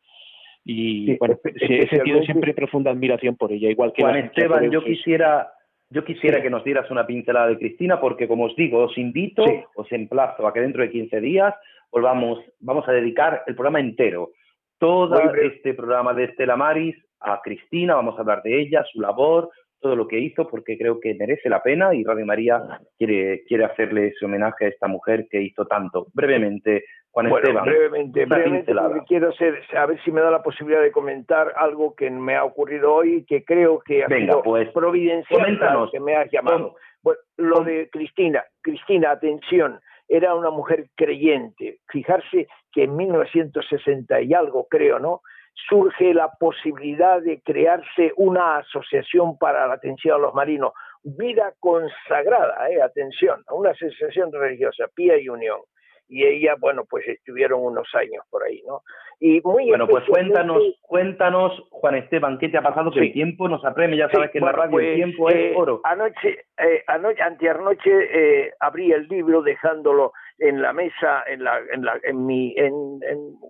Y 0.63 1.17
bueno, 1.17 1.39
he 1.43 1.87
sentido 1.87 2.21
siempre 2.23 2.53
profunda 2.53 2.91
admiración 2.91 3.35
por 3.35 3.51
ella, 3.51 3.69
igual 3.69 3.93
que 3.93 4.01
Juan 4.01 4.17
Esteban, 4.17 4.71
yo 4.71 4.83
quisiera 4.83 5.47
yo 5.89 6.03
quisiera 6.03 6.41
que 6.41 6.49
nos 6.49 6.63
dieras 6.63 6.89
una 6.91 7.05
pincelada 7.05 7.47
de 7.47 7.57
Cristina 7.57 7.99
porque, 7.99 8.27
como 8.27 8.45
os 8.45 8.55
digo, 8.55 8.83
os 8.83 8.97
invito, 8.97 9.43
os 9.75 9.91
emplazo 9.91 10.47
a 10.47 10.53
que 10.53 10.61
dentro 10.61 10.81
de 10.81 10.89
15 10.89 11.21
días 11.21 11.53
volvamos, 11.91 12.39
vamos 12.59 12.87
a 12.87 12.91
dedicar 12.91 13.43
el 13.47 13.55
programa 13.55 13.79
entero, 13.79 14.31
todo 14.77 15.19
este 15.35 15.73
programa 15.73 16.13
de 16.13 16.25
Estela 16.25 16.57
Maris 16.57 16.95
a 17.19 17.39
Cristina, 17.41 17.95
vamos 17.95 18.17
a 18.17 18.21
hablar 18.21 18.43
de 18.43 18.59
ella, 18.61 18.83
su 18.91 18.99
labor, 18.99 19.49
todo 19.79 19.95
lo 19.95 20.07
que 20.07 20.19
hizo, 20.19 20.47
porque 20.47 20.77
creo 20.77 20.99
que 20.99 21.13
merece 21.13 21.47
la 21.47 21.61
pena 21.61 21.93
y 21.93 22.03
Radio 22.03 22.25
María 22.25 22.61
quiere, 22.97 23.43
quiere 23.47 23.65
hacerle 23.65 24.07
ese 24.07 24.25
homenaje 24.25 24.65
a 24.65 24.69
esta 24.69 24.87
mujer 24.87 25.27
que 25.29 25.41
hizo 25.41 25.65
tanto. 25.65 26.07
Brevemente, 26.13 26.85
Juan 27.15 27.29
bueno, 27.29 27.63
Brevemente, 27.63 28.25
brevemente 28.25 28.73
quiero 29.07 29.29
hacer, 29.29 29.63
a 29.77 29.85
ver 29.85 30.03
si 30.03 30.11
me 30.11 30.19
da 30.19 30.29
la 30.29 30.43
posibilidad 30.43 30.81
de 30.81 30.91
comentar 30.91 31.53
algo 31.55 31.95
que 31.95 32.09
me 32.09 32.35
ha 32.35 32.43
ocurrido 32.43 32.93
hoy 32.93 33.19
y 33.19 33.25
que 33.25 33.45
creo 33.45 33.79
que 33.79 34.03
ha 34.03 34.09
sido 34.09 34.43
pues, 34.43 34.67
providencial 34.73 35.89
que 35.93 35.99
me 36.01 36.13
has 36.13 36.29
llamado. 36.29 36.75
Bueno, 37.01 37.19
lo 37.37 37.61
de 37.61 37.89
Cristina. 37.89 38.43
Cristina, 38.61 39.11
atención, 39.11 39.79
era 40.09 40.35
una 40.35 40.49
mujer 40.49 40.89
creyente. 40.95 41.79
Fijarse 41.87 42.49
que 42.73 42.83
en 42.83 42.97
1960 42.97 44.21
y 44.21 44.33
algo, 44.33 44.67
creo, 44.69 44.99
¿no? 44.99 45.21
surge 45.69 46.13
la 46.13 46.31
posibilidad 46.37 47.21
de 47.21 47.39
crearse 47.43 48.11
una 48.17 48.57
asociación 48.57 49.37
para 49.37 49.65
la 49.67 49.75
atención 49.75 50.15
a 50.15 50.19
los 50.19 50.33
marinos, 50.33 50.73
vida 51.01 51.53
consagrada, 51.61 52.69
eh, 52.69 52.81
atención, 52.81 53.41
una 53.51 53.69
asociación 53.69 54.33
religiosa, 54.33 54.89
Pía 54.93 55.17
y 55.17 55.29
Unión. 55.29 55.61
Y 56.07 56.23
ella, 56.23 56.55
bueno, 56.59 56.83
pues 56.89 57.07
estuvieron 57.07 57.63
unos 57.63 57.87
años 57.95 58.23
por 58.29 58.43
ahí, 58.43 58.61
¿no? 58.67 58.83
Y 59.19 59.41
muy 59.41 59.69
bueno, 59.69 59.87
pues 59.87 60.03
cuéntanos, 60.05 60.61
cuéntanos, 60.81 61.53
Juan 61.71 61.95
Esteban, 61.95 62.37
¿qué 62.37 62.49
te 62.49 62.57
ha 62.57 62.61
pasado? 62.61 62.91
Que 62.91 62.99
el 62.99 63.13
tiempo 63.13 63.47
nos 63.47 63.63
apremia, 63.63 64.07
ya 64.07 64.11
sabes 64.11 64.31
que 64.31 64.39
en 64.39 64.45
la 64.45 64.51
radio 64.51 64.79
el 64.79 64.85
pues, 64.85 64.95
tiempo 64.95 65.29
es 65.29 65.35
eh, 65.35 65.53
oro. 65.55 65.81
Anoche, 65.83 66.45
eh, 66.57 66.83
anoche 66.87 67.21
anteanoche, 67.21 67.91
eh, 67.91 68.53
abrí 68.59 68.91
el 68.91 69.07
libro 69.07 69.41
dejándolo 69.41 70.11
en 70.37 70.61
la 70.61 70.73
mesa, 70.73 71.23
en, 71.27 71.43
la, 71.43 71.59
en, 71.71 71.85
la, 71.85 71.97
en, 72.03 72.25
mi, 72.25 72.53
en, 72.57 72.73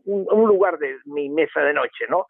un, 0.06 0.47
lugar 0.47 0.78
de 0.78 0.97
mi 1.06 1.30
mesa 1.30 1.62
de 1.62 1.74
noche, 1.74 2.06
¿no? 2.10 2.28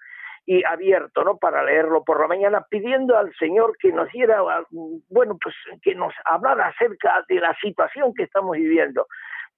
y 0.48 0.64
abierto, 0.64 1.24
¿no? 1.24 1.38
Para 1.38 1.64
leerlo 1.64 2.04
por 2.04 2.22
la 2.22 2.28
mañana, 2.28 2.64
pidiendo 2.70 3.18
al 3.18 3.34
Señor 3.36 3.76
que 3.80 3.92
nos 3.92 4.12
diera, 4.12 4.44
bueno, 5.10 5.40
pues 5.42 5.56
que 5.82 5.96
nos 5.96 6.14
hablara 6.24 6.68
acerca 6.68 7.26
de 7.28 7.40
la 7.40 7.56
situación 7.60 8.14
que 8.14 8.24
estamos 8.24 8.56
viviendo. 8.56 9.08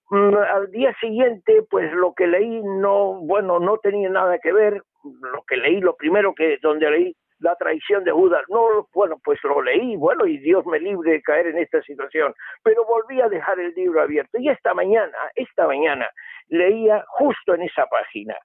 Mm, 0.10 0.36
al 0.36 0.72
día 0.72 0.94
siguiente, 1.00 1.64
pues 1.70 1.92
lo 1.94 2.14
que 2.14 2.28
leí 2.28 2.62
no, 2.64 3.20
bueno, 3.22 3.60
no 3.60 3.78
tenía 3.78 4.10
nada 4.10 4.40
que 4.40 4.52
ver. 4.52 4.82
Lo 5.04 5.44
que 5.48 5.58
leí, 5.58 5.80
lo 5.80 5.96
primero 5.96 6.34
que 6.36 6.58
donde 6.62 6.90
leí 6.92 7.16
la 7.40 7.56
traición 7.56 8.04
de 8.04 8.12
Judas, 8.12 8.44
no, 8.50 8.88
bueno, 8.94 9.18
pues 9.24 9.40
lo 9.44 9.62
leí, 9.62 9.96
bueno, 9.96 10.26
y 10.26 10.38
Dios 10.40 10.66
me 10.66 10.80
libre 10.80 11.12
de 11.12 11.22
caer 11.22 11.48
en 11.48 11.60
esta 11.60 11.82
situación, 11.84 12.34
pero 12.64 12.84
volví 12.86 13.22
a 13.22 13.30
dejar 13.30 13.60
el 13.60 13.74
libro 13.76 14.02
abierto. 14.02 14.40
Y 14.40 14.50
esta 14.50 14.74
mañana, 14.74 15.16
esta 15.36 15.68
mañana, 15.68 16.10
leía 16.48 17.04
justo 17.08 17.54
en 17.54 17.64
esa 17.64 17.86
página 17.86 18.36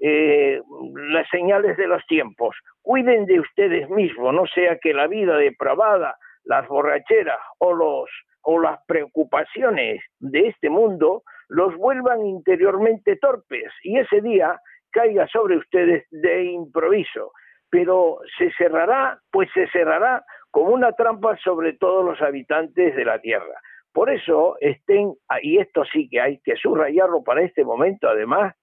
eh, 0.00 0.60
las 0.94 1.28
señales 1.30 1.76
de 1.76 1.86
los 1.86 2.04
tiempos. 2.06 2.56
Cuiden 2.82 3.26
de 3.26 3.40
ustedes 3.40 3.88
mismos, 3.90 4.34
no 4.34 4.46
sea 4.46 4.78
que 4.78 4.94
la 4.94 5.06
vida 5.06 5.36
depravada, 5.36 6.16
las 6.44 6.66
borracheras 6.68 7.40
o 7.58 7.72
los 7.74 8.10
o 8.42 8.60
las 8.60 8.80
preocupaciones 8.86 10.02
de 10.18 10.48
este 10.48 10.70
mundo 10.70 11.22
los 11.48 11.74
vuelvan 11.76 12.24
interiormente 12.24 13.16
torpes 13.16 13.72
y 13.82 13.98
ese 13.98 14.20
día 14.20 14.60
caiga 14.90 15.26
sobre 15.28 15.56
ustedes 15.56 16.06
de 16.10 16.44
improviso. 16.44 17.32
Pero 17.70 18.20
se 18.38 18.50
cerrará, 18.52 19.20
pues 19.30 19.50
se 19.52 19.68
cerrará 19.68 20.24
como 20.50 20.70
una 20.70 20.92
trampa 20.92 21.36
sobre 21.38 21.74
todos 21.74 22.04
los 22.04 22.20
habitantes 22.22 22.96
de 22.96 23.04
la 23.04 23.20
tierra. 23.20 23.60
Por 23.92 24.10
eso 24.10 24.56
estén, 24.60 25.14
y 25.42 25.58
esto 25.58 25.84
sí 25.84 26.08
que 26.08 26.20
hay 26.20 26.40
que 26.40 26.56
subrayarlo 26.56 27.22
para 27.22 27.42
este 27.42 27.64
momento 27.64 28.08
además, 28.08 28.54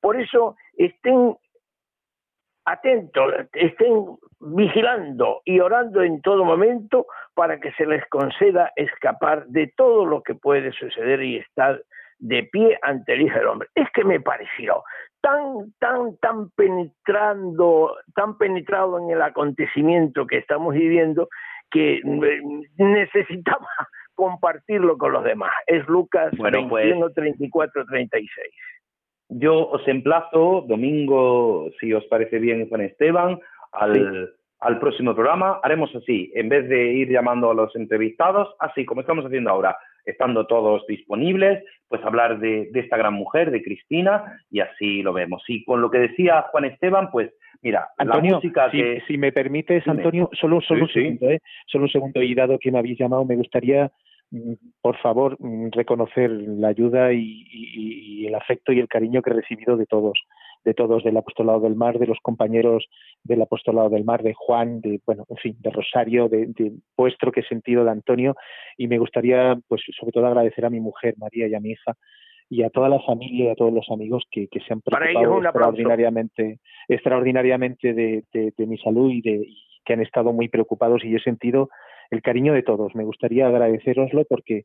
por 0.00 0.20
eso 0.20 0.56
estén 0.76 1.36
atentos, 2.70 3.34
estén 3.52 4.04
vigilando 4.40 5.42
y 5.44 5.60
orando 5.60 6.02
en 6.02 6.20
todo 6.22 6.44
momento 6.44 7.06
para 7.34 7.58
que 7.60 7.72
se 7.72 7.86
les 7.86 8.04
conceda 8.08 8.72
escapar 8.76 9.46
de 9.46 9.72
todo 9.76 10.04
lo 10.06 10.22
que 10.22 10.34
puede 10.34 10.72
suceder 10.72 11.22
y 11.22 11.36
estar 11.36 11.82
de 12.18 12.42
pie 12.44 12.78
ante 12.82 13.14
el 13.14 13.22
Hijo 13.22 13.38
del 13.38 13.46
Hombre. 13.46 13.68
Es 13.74 13.88
que 13.92 14.04
me 14.04 14.20
pareció 14.20 14.82
tan, 15.20 15.72
tan, 15.78 16.16
tan 16.18 16.50
penetrando, 16.50 17.96
tan 18.14 18.38
penetrado 18.38 18.98
en 18.98 19.10
el 19.10 19.22
acontecimiento 19.22 20.26
que 20.26 20.38
estamos 20.38 20.74
viviendo 20.74 21.28
que 21.70 22.00
mm, 22.02 22.62
necesitaba 22.76 23.66
compartirlo 24.14 24.96
con 24.98 25.12
los 25.12 25.24
demás. 25.24 25.52
Es 25.66 25.86
Lucas 25.86 26.32
bueno, 26.36 26.68
21, 26.68 27.00
pues, 27.00 27.14
34, 27.14 27.86
36. 27.86 28.54
Yo 29.28 29.68
os 29.68 29.86
emplazo 29.86 30.64
domingo, 30.66 31.70
si 31.80 31.92
os 31.92 32.04
parece 32.06 32.38
bien, 32.38 32.68
Juan 32.68 32.80
Esteban, 32.80 33.38
al, 33.72 34.32
al 34.60 34.78
próximo 34.80 35.14
programa. 35.14 35.60
Haremos 35.62 35.94
así, 35.94 36.32
en 36.34 36.48
vez 36.48 36.68
de 36.68 36.92
ir 36.92 37.10
llamando 37.10 37.50
a 37.50 37.54
los 37.54 37.74
entrevistados, 37.76 38.54
así 38.58 38.84
como 38.84 39.02
estamos 39.02 39.26
haciendo 39.26 39.50
ahora, 39.50 39.76
estando 40.04 40.46
todos 40.46 40.86
disponibles, 40.86 41.62
pues 41.88 42.02
hablar 42.04 42.38
de, 42.40 42.70
de, 42.72 42.80
esta 42.80 42.96
gran 42.96 43.14
mujer, 43.14 43.50
de 43.50 43.62
Cristina, 43.62 44.40
y 44.50 44.60
así 44.60 45.02
lo 45.02 45.12
vemos. 45.12 45.42
Y 45.48 45.64
con 45.64 45.80
lo 45.80 45.90
que 45.90 45.98
decía 45.98 46.46
Juan 46.50 46.64
Esteban, 46.64 47.10
pues 47.10 47.30
mira, 47.62 47.88
Antonio, 47.98 48.32
la 48.32 48.36
música 48.36 48.70
si, 48.70 48.78
que... 48.78 49.02
si 49.06 49.18
me 49.18 49.32
permites, 49.32 49.86
Antonio, 49.86 50.30
solo, 50.32 50.60
solo 50.62 50.86
Sí, 50.86 51.00
un 51.00 51.04
segundo, 51.04 51.30
¿eh? 51.30 51.40
solo 51.66 51.84
un 51.84 51.90
segundo, 51.90 52.22
y 52.22 52.34
dado 52.34 52.58
que 52.58 52.72
me 52.72 52.78
habéis 52.78 52.98
llamado, 52.98 53.24
me 53.24 53.36
gustaría 53.36 53.90
por 54.82 54.96
favor, 54.98 55.36
mm, 55.38 55.70
reconocer 55.72 56.30
la 56.30 56.68
ayuda 56.68 57.12
y, 57.12 57.46
y, 57.50 58.22
y, 58.22 58.26
el 58.26 58.34
afecto 58.34 58.72
y 58.72 58.80
el 58.80 58.88
cariño 58.88 59.22
que 59.22 59.30
he 59.30 59.34
recibido 59.34 59.76
de 59.76 59.86
todos, 59.86 60.20
de 60.64 60.74
todos 60.74 61.02
del 61.04 61.16
apostolado 61.16 61.60
del 61.60 61.76
mar, 61.76 61.98
de 61.98 62.06
los 62.06 62.18
compañeros 62.20 62.86
del 63.24 63.40
apostolado 63.40 63.88
del 63.88 64.04
mar, 64.04 64.22
de 64.22 64.34
Juan, 64.34 64.80
de 64.80 65.00
bueno, 65.06 65.24
en 65.28 65.36
fin, 65.36 65.56
de 65.60 65.70
Rosario, 65.70 66.28
de, 66.28 66.46
de 66.46 66.72
vuestro 66.96 67.32
que 67.32 67.40
he 67.40 67.48
sentido 67.48 67.84
de 67.84 67.90
Antonio, 67.90 68.34
y 68.76 68.86
me 68.86 68.98
gustaría, 68.98 69.58
pues, 69.66 69.82
sobre 69.98 70.12
todo 70.12 70.26
agradecer 70.26 70.64
a 70.66 70.70
mi 70.70 70.80
mujer 70.80 71.14
María 71.16 71.48
y 71.48 71.54
a 71.54 71.60
mi 71.60 71.70
hija 71.70 71.94
y 72.50 72.62
a 72.62 72.70
toda 72.70 72.88
la 72.88 73.00
familia 73.00 73.44
y 73.44 73.48
a 73.48 73.54
todos 73.54 73.72
los 73.72 73.90
amigos 73.90 74.24
que, 74.30 74.48
que 74.48 74.60
se 74.60 74.72
han 74.72 74.80
preocupado 74.80 75.42
extraordinariamente, 75.42 76.60
extraordinariamente 76.88 77.92
de, 77.92 78.24
de, 78.32 78.52
de, 78.56 78.66
mi 78.66 78.78
salud 78.78 79.10
y 79.10 79.20
de 79.20 79.44
y 79.46 79.68
que 79.84 79.94
han 79.94 80.02
estado 80.02 80.32
muy 80.32 80.48
preocupados 80.48 81.02
y 81.02 81.10
yo 81.10 81.16
he 81.16 81.22
sentido 81.22 81.70
el 82.10 82.22
cariño 82.22 82.52
de 82.52 82.62
todos. 82.62 82.94
Me 82.94 83.04
gustaría 83.04 83.46
agradeceroslo 83.46 84.24
porque 84.28 84.64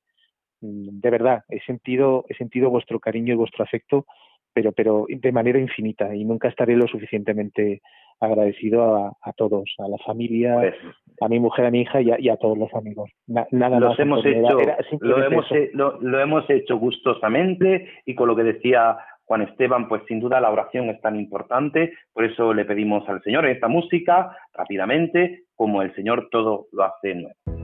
mm, 0.61 0.99
de 0.99 1.09
verdad 1.09 1.43
he 1.49 1.59
sentido 1.61 2.25
he 2.29 2.35
sentido 2.35 2.69
vuestro 2.69 2.99
cariño 2.99 3.33
y 3.33 3.37
vuestro 3.37 3.63
afecto 3.63 4.05
pero 4.53 4.71
pero 4.71 5.05
de 5.09 5.31
manera 5.31 5.59
infinita 5.59 6.15
y 6.15 6.25
nunca 6.25 6.47
estaré 6.47 6.75
lo 6.75 6.87
suficientemente 6.87 7.81
agradecido 8.19 8.95
a, 8.95 9.17
a 9.21 9.33
todos 9.33 9.73
a 9.79 9.87
la 9.87 9.97
familia 9.97 10.55
pues, 10.55 10.75
a 11.19 11.27
mi 11.27 11.39
mujer 11.39 11.65
a 11.65 11.71
mi 11.71 11.81
hija 11.81 12.01
y 12.01 12.11
a, 12.11 12.19
y 12.19 12.29
a 12.29 12.37
todos 12.37 12.57
los 12.57 12.73
amigos. 12.73 13.09
Na, 13.27 13.47
nada 13.51 13.79
los 13.79 13.91
más 13.91 13.99
hemos 13.99 14.25
hecho 14.25 14.59
era, 14.59 14.75
era 14.75 14.77
lo 14.99 15.23
hemos 15.23 15.45
lo, 15.73 15.99
lo, 16.01 16.19
hemos 16.19 16.49
hecho 16.49 16.77
gustosamente 16.77 17.89
y 18.05 18.15
con 18.15 18.27
lo 18.27 18.35
que 18.35 18.43
decía 18.43 18.97
Juan 19.25 19.41
Esteban 19.41 19.87
pues 19.87 20.03
sin 20.07 20.19
duda 20.19 20.41
la 20.41 20.51
oración 20.51 20.89
es 20.89 20.99
tan 21.01 21.15
importante. 21.15 21.93
Por 22.13 22.25
eso 22.25 22.53
le 22.53 22.65
pedimos 22.65 23.07
al 23.07 23.21
Señor 23.23 23.45
esta 23.45 23.67
música 23.67 24.35
rápidamente 24.53 25.43
como 25.55 25.81
el 25.81 25.93
Señor 25.95 26.29
todo 26.31 26.67
lo 26.71 26.83
hace 26.83 27.15
nuevo 27.15 27.62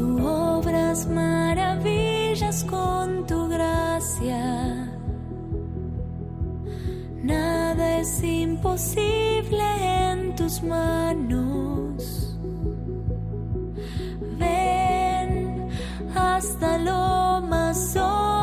Tú 0.00 0.16
obras 0.26 1.06
maravillas 1.08 2.64
con 2.64 3.26
tu 3.26 3.48
gracia. 3.48 4.88
Nada 7.22 7.98
es 7.98 8.24
imposible 8.24 9.66
en 10.10 10.34
tus 10.36 10.62
manos. 10.62 12.34
Ven 14.38 15.68
hasta 16.14 16.78
lo 16.78 17.46
más 17.46 17.94
hoy. 17.94 18.39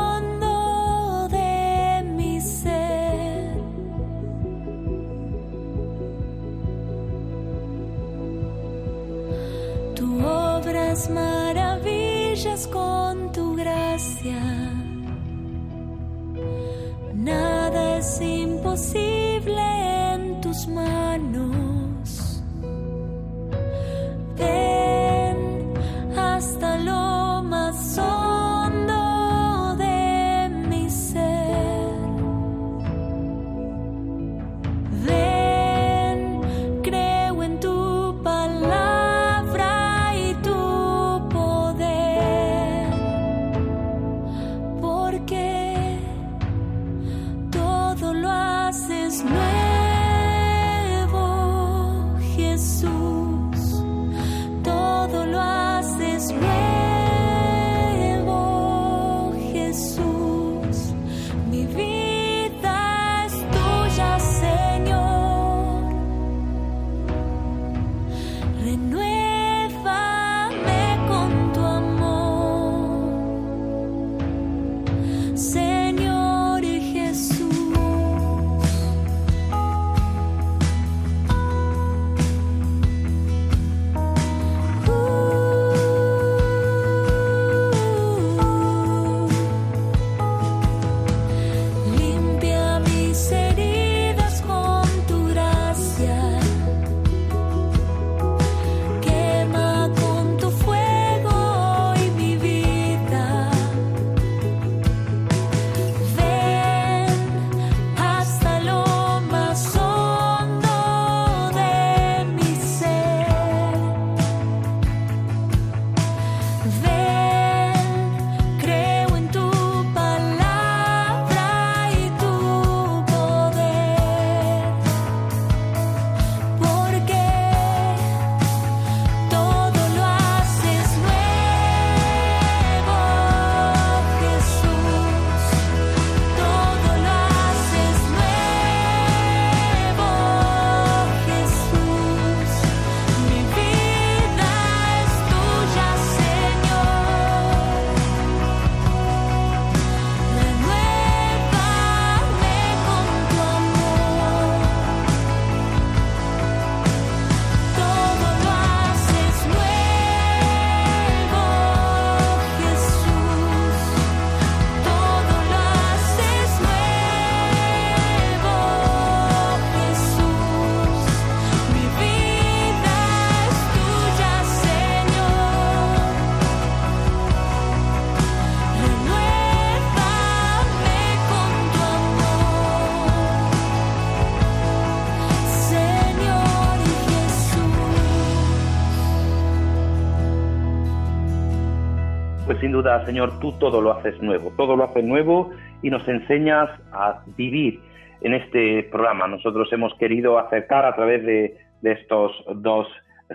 Pues 192.47 192.59
sin 192.59 192.71
duda, 192.71 193.05
Señor, 193.05 193.39
tú 193.41 193.51
todo 193.59 193.81
lo 193.81 193.91
haces 193.91 194.21
nuevo, 194.21 194.53
todo 194.55 194.77
lo 194.77 194.85
haces 194.85 195.03
nuevo 195.03 195.51
y 195.83 195.89
nos 195.89 196.07
enseñas 196.07 196.69
a 196.93 197.21
vivir 197.35 197.81
en 198.21 198.33
este 198.33 198.83
programa. 198.83 199.27
Nosotros 199.27 199.67
hemos 199.73 199.93
querido 199.95 200.39
acercar 200.39 200.85
a 200.85 200.95
través 200.95 201.25
de, 201.25 201.57
de 201.81 201.91
estos 201.91 202.31
dos 202.55 202.87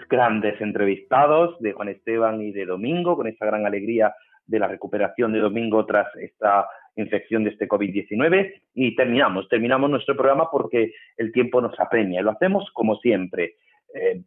grandes 0.09 0.59
entrevistados, 0.63 1.61
de 1.61 1.75
Juan 1.75 1.91
Esteban 1.91 2.41
y 2.41 2.53
de 2.53 2.65
Domingo, 2.65 3.15
con 3.15 3.27
esta 3.27 3.45
gran 3.45 3.67
alegría 3.67 4.15
de 4.47 4.59
la 4.59 4.67
recuperación 4.67 5.35
de 5.35 5.41
Domingo 5.41 5.85
tras 5.85 6.07
esta 6.17 6.67
infección 6.97 7.45
de 7.45 7.51
este 7.51 7.69
COVID-19 7.69 8.63
y 8.75 8.97
terminamos, 8.97 9.47
terminamos 9.51 9.91
nuestro 9.91 10.17
programa 10.17 10.51
porque 10.51 10.93
el 11.19 11.33
tiempo 11.33 11.61
nos 11.61 11.79
apremia. 11.79 12.23
Lo 12.23 12.31
hacemos 12.31 12.71
como 12.73 12.97
siempre, 12.97 13.57
eh, 13.95 14.23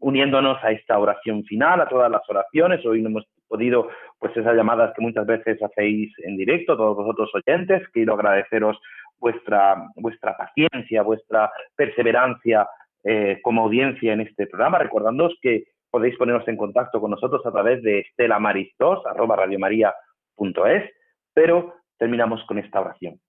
uniéndonos 0.00 0.62
a 0.62 0.72
esta 0.72 0.98
oración 0.98 1.42
final, 1.44 1.80
a 1.80 1.88
todas 1.88 2.10
las 2.10 2.22
oraciones. 2.28 2.84
Hoy 2.84 3.00
no 3.00 3.08
hemos 3.08 3.26
podido, 3.48 3.88
pues 4.18 4.36
esas 4.36 4.54
llamadas 4.54 4.92
que 4.94 5.02
muchas 5.02 5.26
veces 5.26 5.62
hacéis 5.62 6.12
en 6.24 6.36
directo, 6.36 6.76
todos 6.76 6.96
vosotros 6.96 7.30
oyentes, 7.34 7.82
quiero 7.92 8.14
agradeceros 8.14 8.78
vuestra, 9.18 9.88
vuestra 9.96 10.36
paciencia, 10.36 11.02
vuestra 11.02 11.50
perseverancia 11.74 12.68
eh, 13.04 13.38
como 13.42 13.62
audiencia 13.62 14.12
en 14.12 14.22
este 14.22 14.46
programa, 14.46 14.78
recordándoos 14.78 15.36
que 15.40 15.64
podéis 15.90 16.16
poneros 16.16 16.46
en 16.48 16.56
contacto 16.56 17.00
con 17.00 17.10
nosotros 17.10 17.44
a 17.46 17.52
través 17.52 17.82
de 17.82 18.00
estelamaristos, 18.00 19.06
arroba 19.06 19.36
radiomaria.es, 19.36 20.90
pero 21.32 21.74
terminamos 21.98 22.44
con 22.44 22.58
esta 22.58 22.80
oración. 22.80 23.20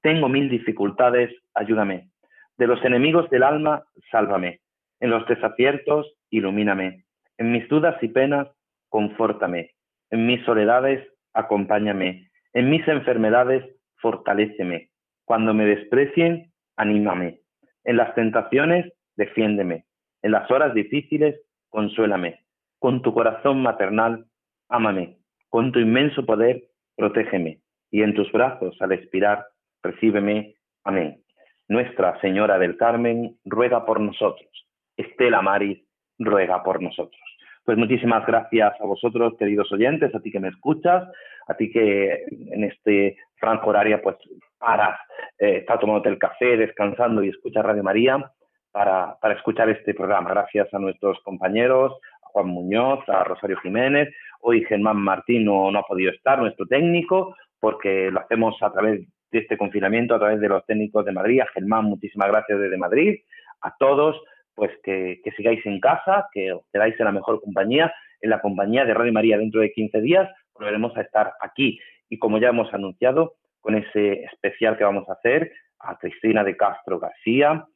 Tengo 0.00 0.28
mil 0.28 0.48
dificultades, 0.48 1.30
ayúdame. 1.54 2.10
De 2.56 2.66
los 2.66 2.82
enemigos 2.84 3.28
del 3.30 3.42
alma, 3.42 3.84
sálvame. 4.10 4.60
En 5.00 5.10
los 5.10 5.26
desaciertos, 5.26 6.14
ilumíname. 6.30 7.04
En 7.38 7.52
mis 7.52 7.68
dudas 7.68 8.00
y 8.02 8.08
penas, 8.08 8.48
confórtame. 8.94 9.72
En 10.10 10.24
mis 10.24 10.44
soledades, 10.44 11.04
acompáñame. 11.32 12.30
En 12.52 12.70
mis 12.70 12.86
enfermedades, 12.86 13.64
fortaléceme. 13.96 14.90
Cuando 15.24 15.52
me 15.52 15.66
desprecien, 15.66 16.52
anímame. 16.76 17.40
En 17.82 17.96
las 17.96 18.14
tentaciones, 18.14 18.92
defiéndeme. 19.16 19.84
En 20.22 20.30
las 20.30 20.48
horas 20.48 20.74
difíciles, 20.74 21.34
consuélame. 21.70 22.38
Con 22.78 23.02
tu 23.02 23.12
corazón 23.12 23.62
maternal, 23.62 24.26
ámame. 24.68 25.18
Con 25.48 25.72
tu 25.72 25.80
inmenso 25.80 26.24
poder, 26.24 26.62
protégeme. 26.94 27.58
Y 27.90 28.02
en 28.02 28.14
tus 28.14 28.30
brazos, 28.30 28.80
al 28.80 28.92
expirar, 28.92 29.44
recíbeme. 29.82 30.54
Amén. 30.84 31.20
Nuestra 31.66 32.20
Señora 32.20 32.60
del 32.60 32.76
Carmen, 32.76 33.40
ruega 33.44 33.86
por 33.86 33.98
nosotros. 33.98 34.68
Estela 34.96 35.42
Maris, 35.42 35.80
ruega 36.16 36.62
por 36.62 36.80
nosotros. 36.80 37.33
Pues 37.64 37.78
muchísimas 37.78 38.26
gracias 38.26 38.78
a 38.78 38.84
vosotros, 38.84 39.34
queridos 39.38 39.72
oyentes, 39.72 40.14
a 40.14 40.20
ti 40.20 40.30
que 40.30 40.38
me 40.38 40.48
escuchas, 40.48 41.08
a 41.48 41.54
ti 41.54 41.72
que 41.72 42.24
en 42.50 42.64
este 42.64 43.16
franco 43.36 43.70
horario 43.70 44.02
pues 44.02 44.16
paras, 44.58 45.00
eh, 45.38 45.58
estás 45.60 45.80
tomándote 45.80 46.10
el 46.10 46.18
café, 46.18 46.58
descansando 46.58 47.22
y 47.22 47.30
escuchas 47.30 47.64
Radio 47.64 47.82
María 47.82 48.30
para, 48.70 49.16
para 49.18 49.34
escuchar 49.34 49.70
este 49.70 49.94
programa. 49.94 50.28
Gracias 50.28 50.74
a 50.74 50.78
nuestros 50.78 51.18
compañeros, 51.24 51.92
a 52.22 52.28
Juan 52.32 52.48
Muñoz, 52.48 53.00
a 53.08 53.24
Rosario 53.24 53.56
Jiménez. 53.60 54.14
Hoy 54.42 54.62
Germán 54.64 54.98
Martín 54.98 55.46
no, 55.46 55.70
ha 55.70 55.82
podido 55.84 56.12
estar, 56.12 56.38
nuestro 56.38 56.66
técnico, 56.66 57.34
porque 57.60 58.10
lo 58.10 58.20
hacemos 58.20 58.62
a 58.62 58.70
través 58.72 59.00
de 59.32 59.38
este 59.38 59.56
confinamiento, 59.56 60.14
a 60.14 60.18
través 60.18 60.38
de 60.38 60.50
los 60.50 60.66
técnicos 60.66 61.06
de 61.06 61.12
Madrid. 61.12 61.40
A 61.40 61.46
Germán, 61.46 61.86
muchísimas 61.86 62.28
gracias 62.28 62.58
desde 62.58 62.76
Madrid. 62.76 63.20
A 63.62 63.74
todos, 63.78 64.20
pues 64.54 64.70
que, 64.82 65.20
que 65.24 65.30
sigáis 65.32 65.64
en 65.66 65.80
casa, 65.80 66.28
que 66.32 66.52
os 66.52 66.62
quedáis 66.72 66.98
en 66.98 67.06
la 67.06 67.12
mejor 67.12 67.40
compañía, 67.40 67.92
en 68.20 68.30
la 68.30 68.40
compañía 68.40 68.84
de 68.84 68.94
Radio 68.94 69.12
María 69.12 69.38
dentro 69.38 69.60
de 69.60 69.72
15 69.72 70.00
días. 70.00 70.30
Volveremos 70.54 70.96
a 70.96 71.02
estar 71.02 71.32
aquí. 71.40 71.78
Y 72.08 72.18
como 72.18 72.38
ya 72.38 72.48
hemos 72.48 72.72
anunciado, 72.72 73.34
con 73.60 73.74
ese 73.74 74.24
especial 74.24 74.76
que 74.76 74.84
vamos 74.84 75.08
a 75.08 75.14
hacer, 75.14 75.52
a 75.80 75.98
Cristina 75.98 76.44
de 76.44 76.56
Castro 76.56 76.98
García, 76.98 77.66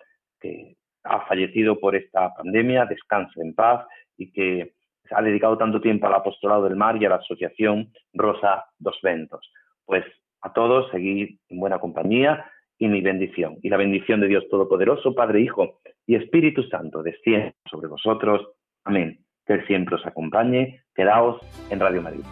que 0.40 0.76
ha 1.04 1.26
fallecido 1.26 1.78
por 1.80 1.96
esta 1.96 2.32
pandemia, 2.34 2.86
descanse 2.86 3.40
en 3.40 3.54
paz 3.54 3.86
y 4.16 4.30
que 4.32 4.74
ha 5.10 5.22
dedicado 5.22 5.56
tanto 5.56 5.80
tiempo 5.80 6.06
al 6.06 6.14
apostolado 6.14 6.64
del 6.64 6.76
mar 6.76 7.00
y 7.00 7.06
a 7.06 7.10
la 7.10 7.16
asociación 7.16 7.92
Rosa 8.12 8.66
dos 8.78 8.98
Ventos. 9.02 9.50
Pues 9.84 10.04
a 10.42 10.52
todos 10.52 10.90
seguid 10.90 11.38
en 11.48 11.58
buena 11.58 11.78
compañía 11.78 12.44
y 12.78 12.88
mi 12.88 13.00
bendición. 13.00 13.58
Y 13.62 13.68
la 13.68 13.76
bendición 13.76 14.20
de 14.20 14.28
Dios 14.28 14.44
Todopoderoso, 14.50 15.14
Padre, 15.14 15.42
Hijo 15.42 15.80
y 16.06 16.14
Espíritu 16.14 16.62
Santo, 16.64 17.02
descienda 17.02 17.52
sobre 17.68 17.88
vosotros. 17.88 18.46
Amén. 18.84 19.18
Que 19.46 19.54
Él 19.54 19.66
siempre 19.66 19.96
os 19.96 20.06
acompañe. 20.06 20.82
Quedaos 20.94 21.40
en 21.70 21.80
Radio 21.80 22.02
María. 22.02 22.24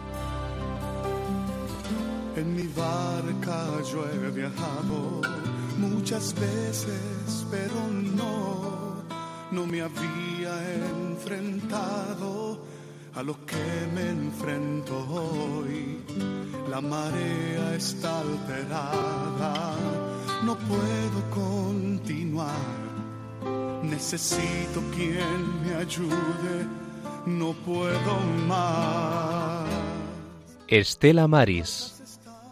En 2.35 2.55
mi 2.55 2.67
barca 2.75 3.81
yo 3.91 4.05
he 4.07 4.31
viajado 4.31 5.21
muchas 5.79 6.33
veces, 6.39 7.47
pero 7.49 7.87
no, 8.15 9.03
no 9.51 9.65
me 9.65 9.81
había 9.81 10.53
enfrentado 11.09 12.59
a 13.15 13.23
lo 13.23 13.33
que 13.45 13.65
me 13.95 14.09
enfrento 14.09 14.95
hoy. 15.09 15.97
La 16.69 16.79
marea 16.79 17.75
está 17.75 18.21
alterada, 18.21 19.75
no 20.43 20.55
puedo 20.55 21.29
continuar. 21.29 22.51
Necesito 23.83 24.81
quien 24.95 25.61
me 25.63 25.75
ayude, 25.75 26.67
no 27.25 27.53
puedo 27.53 28.19
más. 28.47 29.67
Estela 30.67 31.27
Maris 31.27 31.97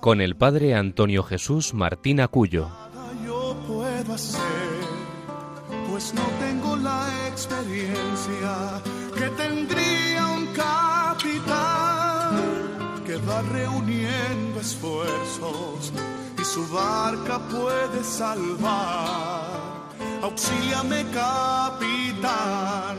con 0.05 0.21
el 0.21 0.35
padre 0.35 0.75
Antonio 0.75 1.23
Jesús 1.23 1.73
Martín 1.73 2.21
Acuyo. 2.21 2.69
Yo 3.25 3.57
puedo 3.67 4.13
hacer, 4.13 4.39
pues 5.89 6.13
no 6.13 6.21
tengo 6.39 6.75
la 6.75 7.07
experiencia 7.27 8.81
que 9.17 9.27
tendría 9.29 10.27
un 10.27 10.45
capitán 10.53 12.35
que 13.03 13.17
va 13.17 13.41
reuniendo 13.41 14.59
esfuerzos 14.59 15.84
su 16.55 16.65
barca 16.69 17.37
puede 17.51 18.01
salvar. 18.01 19.43
Auxíliame, 20.23 21.03
capitán 21.11 22.95